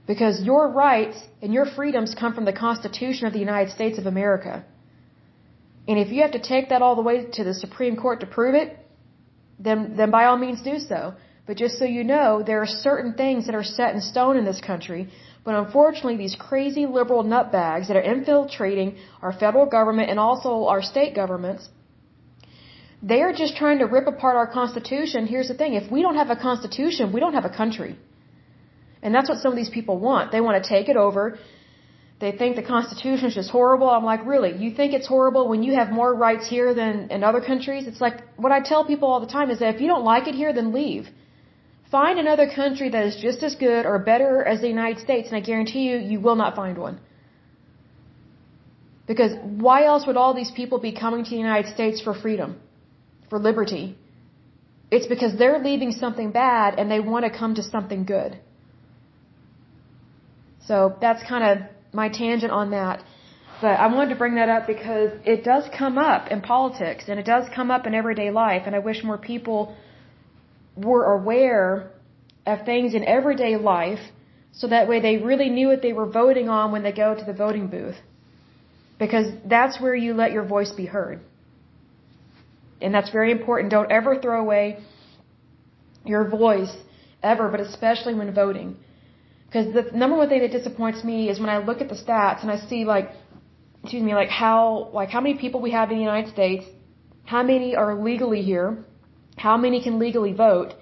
Because 0.08 0.42
your 0.44 0.72
rights 0.72 1.18
and 1.42 1.54
your 1.54 1.66
freedoms 1.66 2.16
come 2.20 2.34
from 2.34 2.46
the 2.46 2.54
Constitution 2.54 3.28
of 3.28 3.34
the 3.34 3.40
United 3.40 3.72
States 3.74 3.98
of 3.98 4.06
America. 4.06 4.64
And 5.88 6.00
if 6.00 6.10
you 6.12 6.22
have 6.22 6.32
to 6.32 6.40
take 6.40 6.70
that 6.70 6.82
all 6.82 6.96
the 6.96 7.02
way 7.02 7.26
to 7.34 7.44
the 7.44 7.54
Supreme 7.54 7.96
Court 7.96 8.20
to 8.22 8.26
prove 8.26 8.56
it, 8.56 8.78
then, 9.60 9.96
then 9.98 10.12
by 10.12 10.26
all 10.26 10.38
means 10.38 10.62
do 10.62 10.80
so. 10.80 11.14
But 11.48 11.58
just 11.58 11.78
so 11.78 11.86
you 11.86 12.04
know, 12.04 12.44
there 12.46 12.62
are 12.62 12.68
certain 12.68 13.14
things 13.14 13.46
that 13.46 13.56
are 13.56 13.64
set 13.64 13.94
in 13.94 14.02
stone 14.02 14.38
in 14.38 14.46
this 14.46 14.62
country. 14.62 15.10
But 15.46 15.54
unfortunately, 15.64 16.18
these 16.18 16.36
crazy 16.48 16.86
liberal 16.98 17.24
nutbags 17.24 17.88
that 17.88 17.98
are 18.00 18.08
infiltrating 18.16 18.98
our 19.22 19.32
federal 19.32 19.68
government 19.78 20.10
and 20.10 20.20
also 20.20 20.66
our 20.74 20.82
state 20.82 21.14
governments, 21.16 21.70
they 23.12 23.22
are 23.22 23.34
just 23.44 23.56
trying 23.56 23.80
to 23.80 23.86
rip 23.86 24.08
apart 24.08 24.36
our 24.36 24.50
Constitution. 24.62 25.28
Here's 25.28 25.50
the 25.54 25.58
thing. 25.62 25.76
If 25.76 25.92
we 25.92 26.02
don't 26.02 26.16
have 26.16 26.32
a 26.32 26.40
Constitution, 26.50 27.14
we 27.14 27.20
don't 27.20 27.36
have 27.40 27.46
a 27.46 27.56
country. 27.62 27.96
And 29.04 29.14
that's 29.14 29.30
what 29.30 29.38
some 29.38 29.52
of 29.52 29.58
these 29.62 29.70
people 29.70 30.00
want. 30.00 30.32
They 30.32 30.42
want 30.42 30.64
to 30.64 30.68
take 30.68 30.90
it 30.90 30.98
over. 30.98 31.38
They 32.20 32.32
think 32.32 32.56
the 32.56 32.64
Constitution 32.64 33.26
is 33.28 33.36
just 33.36 33.52
horrible. 33.52 33.90
I'm 33.90 34.08
like, 34.14 34.26
really? 34.26 34.54
You 34.64 34.72
think 34.74 34.94
it's 34.94 35.10
horrible 35.16 35.48
when 35.48 35.62
you 35.62 35.76
have 35.76 35.92
more 35.92 36.12
rights 36.16 36.48
here 36.48 36.74
than 36.74 37.12
in 37.12 37.24
other 37.24 37.42
countries? 37.42 37.86
It's 37.86 38.02
like, 38.02 38.18
what 38.38 38.52
I 38.52 38.62
tell 38.62 38.84
people 38.86 39.08
all 39.12 39.20
the 39.20 39.34
time 39.38 39.52
is 39.52 39.60
that 39.60 39.76
if 39.76 39.82
you 39.82 39.88
don't 39.88 40.06
like 40.06 40.28
it 40.28 40.34
here, 40.34 40.54
then 40.54 40.74
leave. 40.74 41.08
Find 41.92 42.20
another 42.20 42.50
country 42.50 42.90
that 42.90 43.06
is 43.06 43.16
just 43.16 43.44
as 43.44 43.56
good 43.56 43.86
or 43.86 44.00
better 44.00 44.44
as 44.44 44.62
the 44.62 44.68
United 44.68 45.00
States, 45.00 45.28
and 45.30 45.38
I 45.38 45.40
guarantee 45.40 45.84
you, 45.90 45.98
you 45.98 46.20
will 46.20 46.36
not 46.36 46.56
find 46.56 46.78
one. 46.78 47.00
Because 49.08 49.34
why 49.44 49.86
else 49.86 50.08
would 50.08 50.18
all 50.18 50.34
these 50.34 50.52
people 50.52 50.80
be 50.80 50.92
coming 50.92 51.24
to 51.24 51.30
the 51.30 51.38
United 51.38 51.72
States 51.72 52.02
for 52.02 52.14
freedom, 52.14 52.60
for 53.30 53.38
liberty? 53.40 53.96
It's 54.90 55.08
because 55.08 55.38
they're 55.38 55.60
leaving 55.60 55.92
something 55.92 56.32
bad 56.32 56.80
and 56.80 56.90
they 56.90 57.00
want 57.00 57.26
to 57.26 57.32
come 57.32 57.56
to 57.56 57.64
something 57.64 58.06
good. 58.06 58.40
So 60.68 60.96
that's 61.00 61.22
kind 61.24 61.44
of 61.44 61.68
my 61.94 62.10
tangent 62.10 62.52
on 62.52 62.72
that. 62.72 63.04
But 63.62 63.80
I 63.80 63.88
wanted 63.88 64.10
to 64.10 64.16
bring 64.16 64.36
that 64.36 64.50
up 64.50 64.68
because 64.68 65.12
it 65.24 65.44
does 65.44 65.64
come 65.78 65.98
up 65.98 66.32
in 66.32 66.42
politics 66.42 67.06
and 67.08 67.20
it 67.20 67.26
does 67.26 67.46
come 67.56 67.70
up 67.72 67.86
in 67.86 67.94
everyday 67.94 68.32
life. 68.32 68.64
And 68.66 68.76
I 68.76 68.80
wish 68.80 69.04
more 69.04 69.18
people 69.18 69.76
were 70.76 71.06
aware 71.14 71.92
of 72.46 72.66
things 72.66 72.94
in 72.94 73.04
everyday 73.06 73.56
life 73.56 74.00
so 74.52 74.68
that 74.68 74.88
way 74.88 75.02
they 75.02 75.18
really 75.18 75.50
knew 75.50 75.68
what 75.68 75.82
they 75.82 75.94
were 75.94 76.06
voting 76.06 76.48
on 76.50 76.72
when 76.72 76.84
they 76.84 76.92
go 76.92 77.14
to 77.14 77.26
the 77.26 77.34
voting 77.34 77.68
booth. 77.68 77.96
Because 78.98 79.28
that's 79.46 79.82
where 79.82 79.96
you 79.96 80.14
let 80.14 80.32
your 80.32 80.46
voice 80.46 80.72
be 80.72 80.86
heard. 80.86 81.20
And 82.82 82.94
that's 82.94 83.10
very 83.10 83.32
important. 83.32 83.72
Don't 83.72 83.92
ever 83.92 84.20
throw 84.20 84.40
away 84.40 84.80
your 86.06 86.30
voice 86.30 86.74
ever, 87.22 87.50
but 87.50 87.60
especially 87.60 88.14
when 88.14 88.34
voting. 88.34 88.78
Because 89.48 89.74
the 89.74 89.98
number 89.98 90.16
one 90.16 90.30
thing 90.30 90.42
that 90.42 90.52
disappoints 90.52 91.04
me 91.04 91.30
is 91.30 91.40
when 91.40 91.50
I 91.50 91.58
look 91.58 91.82
at 91.82 91.90
the 91.90 91.96
stats 91.96 92.42
and 92.42 92.52
I 92.52 92.58
see 92.68 92.86
like, 92.86 93.12
excuse 93.84 94.04
me, 94.04 94.14
like 94.14 94.30
how 94.30 94.90
like 94.94 95.10
how 95.10 95.22
many 95.22 95.38
people 95.38 95.62
we 95.62 95.72
have 95.72 95.92
in 95.92 95.98
the 95.98 96.04
United 96.04 96.32
States, 96.32 96.66
how 97.26 97.44
many 97.44 97.76
are 97.76 98.02
legally 98.02 98.42
here, 98.42 98.86
how 99.38 99.58
many 99.58 99.82
can 99.82 100.00
legally 100.00 100.34
vote, 100.34 100.74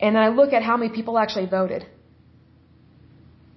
and 0.00 0.16
then 0.16 0.22
I 0.22 0.28
look 0.28 0.52
at 0.52 0.62
how 0.62 0.76
many 0.76 0.90
people 0.94 1.18
actually 1.18 1.46
voted. 1.46 1.86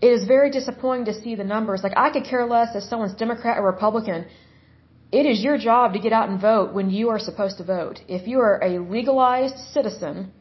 It 0.02 0.12
is 0.18 0.26
very 0.26 0.50
disappointing 0.50 1.06
to 1.06 1.14
see 1.14 1.36
the 1.36 1.44
numbers. 1.44 1.84
Like 1.84 1.94
I 1.96 2.10
could 2.10 2.24
care 2.24 2.46
less 2.46 2.76
if 2.76 2.84
someone's 2.84 3.14
Democrat 3.14 3.60
or 3.60 3.66
Republican. 3.66 4.26
It 5.12 5.26
is 5.26 5.44
your 5.44 5.58
job 5.58 5.94
to 5.94 6.00
get 6.00 6.14
out 6.14 6.30
and 6.30 6.40
vote 6.42 6.74
when 6.74 6.90
you 6.90 7.10
are 7.10 7.20
supposed 7.20 7.58
to 7.58 7.64
vote. 7.64 8.00
If 8.08 8.28
you 8.28 8.40
are 8.40 8.60
a 8.64 8.80
legalized 8.80 9.58
citizen, 9.74 10.32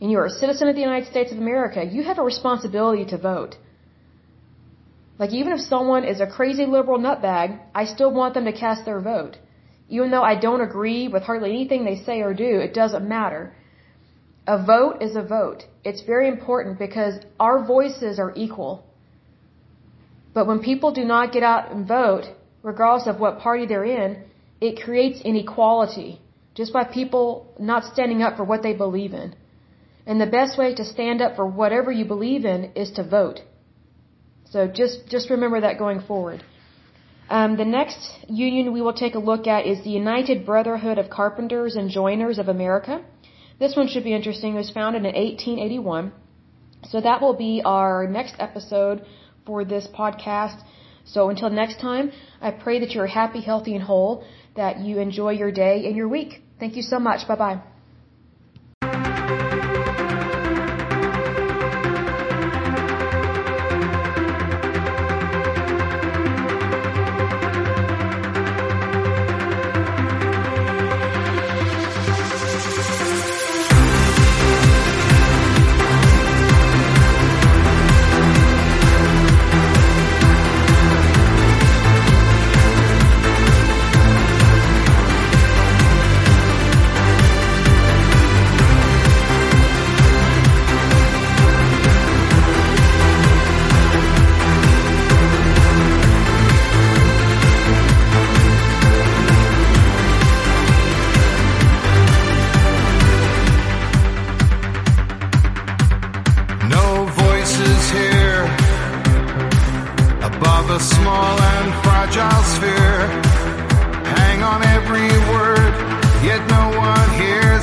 and 0.00 0.10
you're 0.10 0.26
a 0.26 0.30
citizen 0.30 0.68
of 0.68 0.74
the 0.74 0.80
United 0.80 1.08
States 1.08 1.30
of 1.30 1.38
America, 1.38 1.84
you 1.84 2.02
have 2.02 2.18
a 2.18 2.22
responsibility 2.22 3.04
to 3.04 3.16
vote. 3.16 3.54
Like 5.16 5.30
even 5.30 5.52
if 5.52 5.60
someone 5.60 6.04
is 6.04 6.20
a 6.20 6.26
crazy 6.26 6.66
liberal 6.66 6.98
nutbag, 6.98 7.60
I 7.72 7.84
still 7.84 8.12
want 8.12 8.34
them 8.34 8.46
to 8.46 8.52
cast 8.52 8.84
their 8.84 9.00
vote. 9.00 9.36
Even 9.88 10.10
though 10.10 10.22
I 10.22 10.38
don't 10.38 10.60
agree 10.60 11.08
with 11.08 11.22
hardly 11.22 11.50
anything 11.50 11.84
they 11.84 11.96
say 11.96 12.22
or 12.22 12.34
do, 12.34 12.60
it 12.60 12.74
doesn't 12.74 13.06
matter. 13.06 13.54
A 14.46 14.64
vote 14.64 15.02
is 15.02 15.14
a 15.14 15.22
vote. 15.22 15.64
It's 15.84 16.02
very 16.02 16.28
important 16.28 16.78
because 16.78 17.14
our 17.38 17.64
voices 17.64 18.18
are 18.18 18.32
equal. 18.34 18.84
But 20.34 20.46
when 20.46 20.60
people 20.60 20.92
do 20.92 21.04
not 21.04 21.32
get 21.32 21.42
out 21.42 21.70
and 21.70 21.86
vote, 21.86 22.24
regardless 22.62 23.06
of 23.06 23.20
what 23.20 23.38
party 23.38 23.66
they're 23.66 23.84
in, 23.84 24.24
it 24.60 24.82
creates 24.82 25.20
inequality 25.20 26.20
just 26.54 26.72
by 26.72 26.84
people 26.84 27.46
not 27.58 27.84
standing 27.84 28.22
up 28.22 28.36
for 28.36 28.44
what 28.44 28.62
they 28.62 28.74
believe 28.74 29.12
in. 29.14 29.34
And 30.06 30.20
the 30.20 30.26
best 30.26 30.58
way 30.58 30.74
to 30.74 30.84
stand 30.84 31.22
up 31.22 31.36
for 31.36 31.46
whatever 31.46 31.92
you 31.92 32.04
believe 32.04 32.44
in 32.44 32.72
is 32.74 32.90
to 32.92 33.04
vote. 33.04 33.40
So 34.50 34.66
just, 34.66 35.08
just 35.08 35.30
remember 35.30 35.60
that 35.60 35.78
going 35.78 36.00
forward. 36.02 36.42
Um, 37.28 37.56
the 37.56 37.64
next 37.64 37.98
union 38.28 38.72
we 38.72 38.82
will 38.82 38.92
take 38.92 39.14
a 39.14 39.18
look 39.18 39.46
at 39.46 39.66
is 39.66 39.82
the 39.84 39.90
United 39.90 40.44
Brotherhood 40.44 40.98
of 40.98 41.08
Carpenters 41.08 41.76
and 41.76 41.88
Joiners 41.90 42.38
of 42.38 42.48
America. 42.48 43.02
This 43.58 43.76
one 43.76 43.88
should 43.88 44.04
be 44.04 44.14
interesting. 44.14 44.54
It 44.54 44.58
was 44.58 44.70
founded 44.70 45.00
in 45.04 45.14
1881. 45.14 46.12
So 46.88 47.00
that 47.00 47.20
will 47.22 47.34
be 47.34 47.62
our 47.64 48.06
next 48.06 48.34
episode 48.38 49.04
for 49.46 49.64
this 49.64 49.86
podcast. 49.86 50.60
So 51.04 51.30
until 51.30 51.50
next 51.50 51.80
time, 51.80 52.12
I 52.40 52.50
pray 52.50 52.80
that 52.80 52.90
you're 52.94 53.06
happy, 53.06 53.40
healthy, 53.40 53.74
and 53.74 53.84
whole, 53.84 54.24
that 54.56 54.80
you 54.80 54.98
enjoy 54.98 55.30
your 55.32 55.52
day 55.52 55.86
and 55.86 55.96
your 55.96 56.08
week. 56.08 56.42
Thank 56.58 56.76
you 56.76 56.82
so 56.82 56.98
much. 56.98 57.26
Bye 57.26 57.36
bye. 57.36 57.71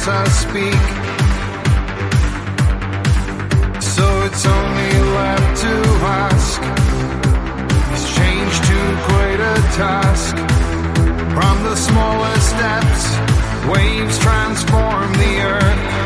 I 0.09 0.25
speak. 0.43 0.83
So 3.95 4.05
it's 4.25 4.45
only 4.45 4.93
left 5.19 5.61
to 5.61 5.73
ask. 6.23 6.61
Is 7.93 8.05
change 8.17 8.55
too 8.69 8.89
great 9.07 9.39
a 9.39 9.55
task? 9.77 10.35
From 11.35 11.63
the 11.63 11.75
smallest 11.75 12.51
depths, 12.57 13.07
waves 13.71 14.17
transform 14.19 15.13
the 15.13 15.33
earth. 15.53 15.98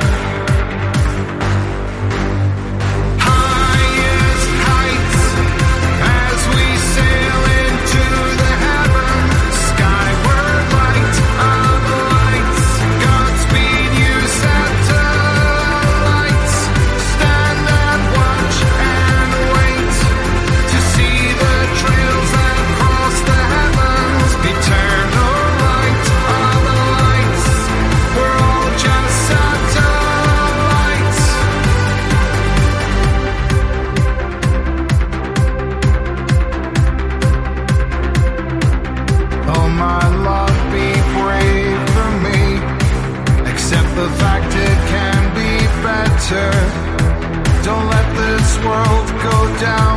down. 49.63 49.92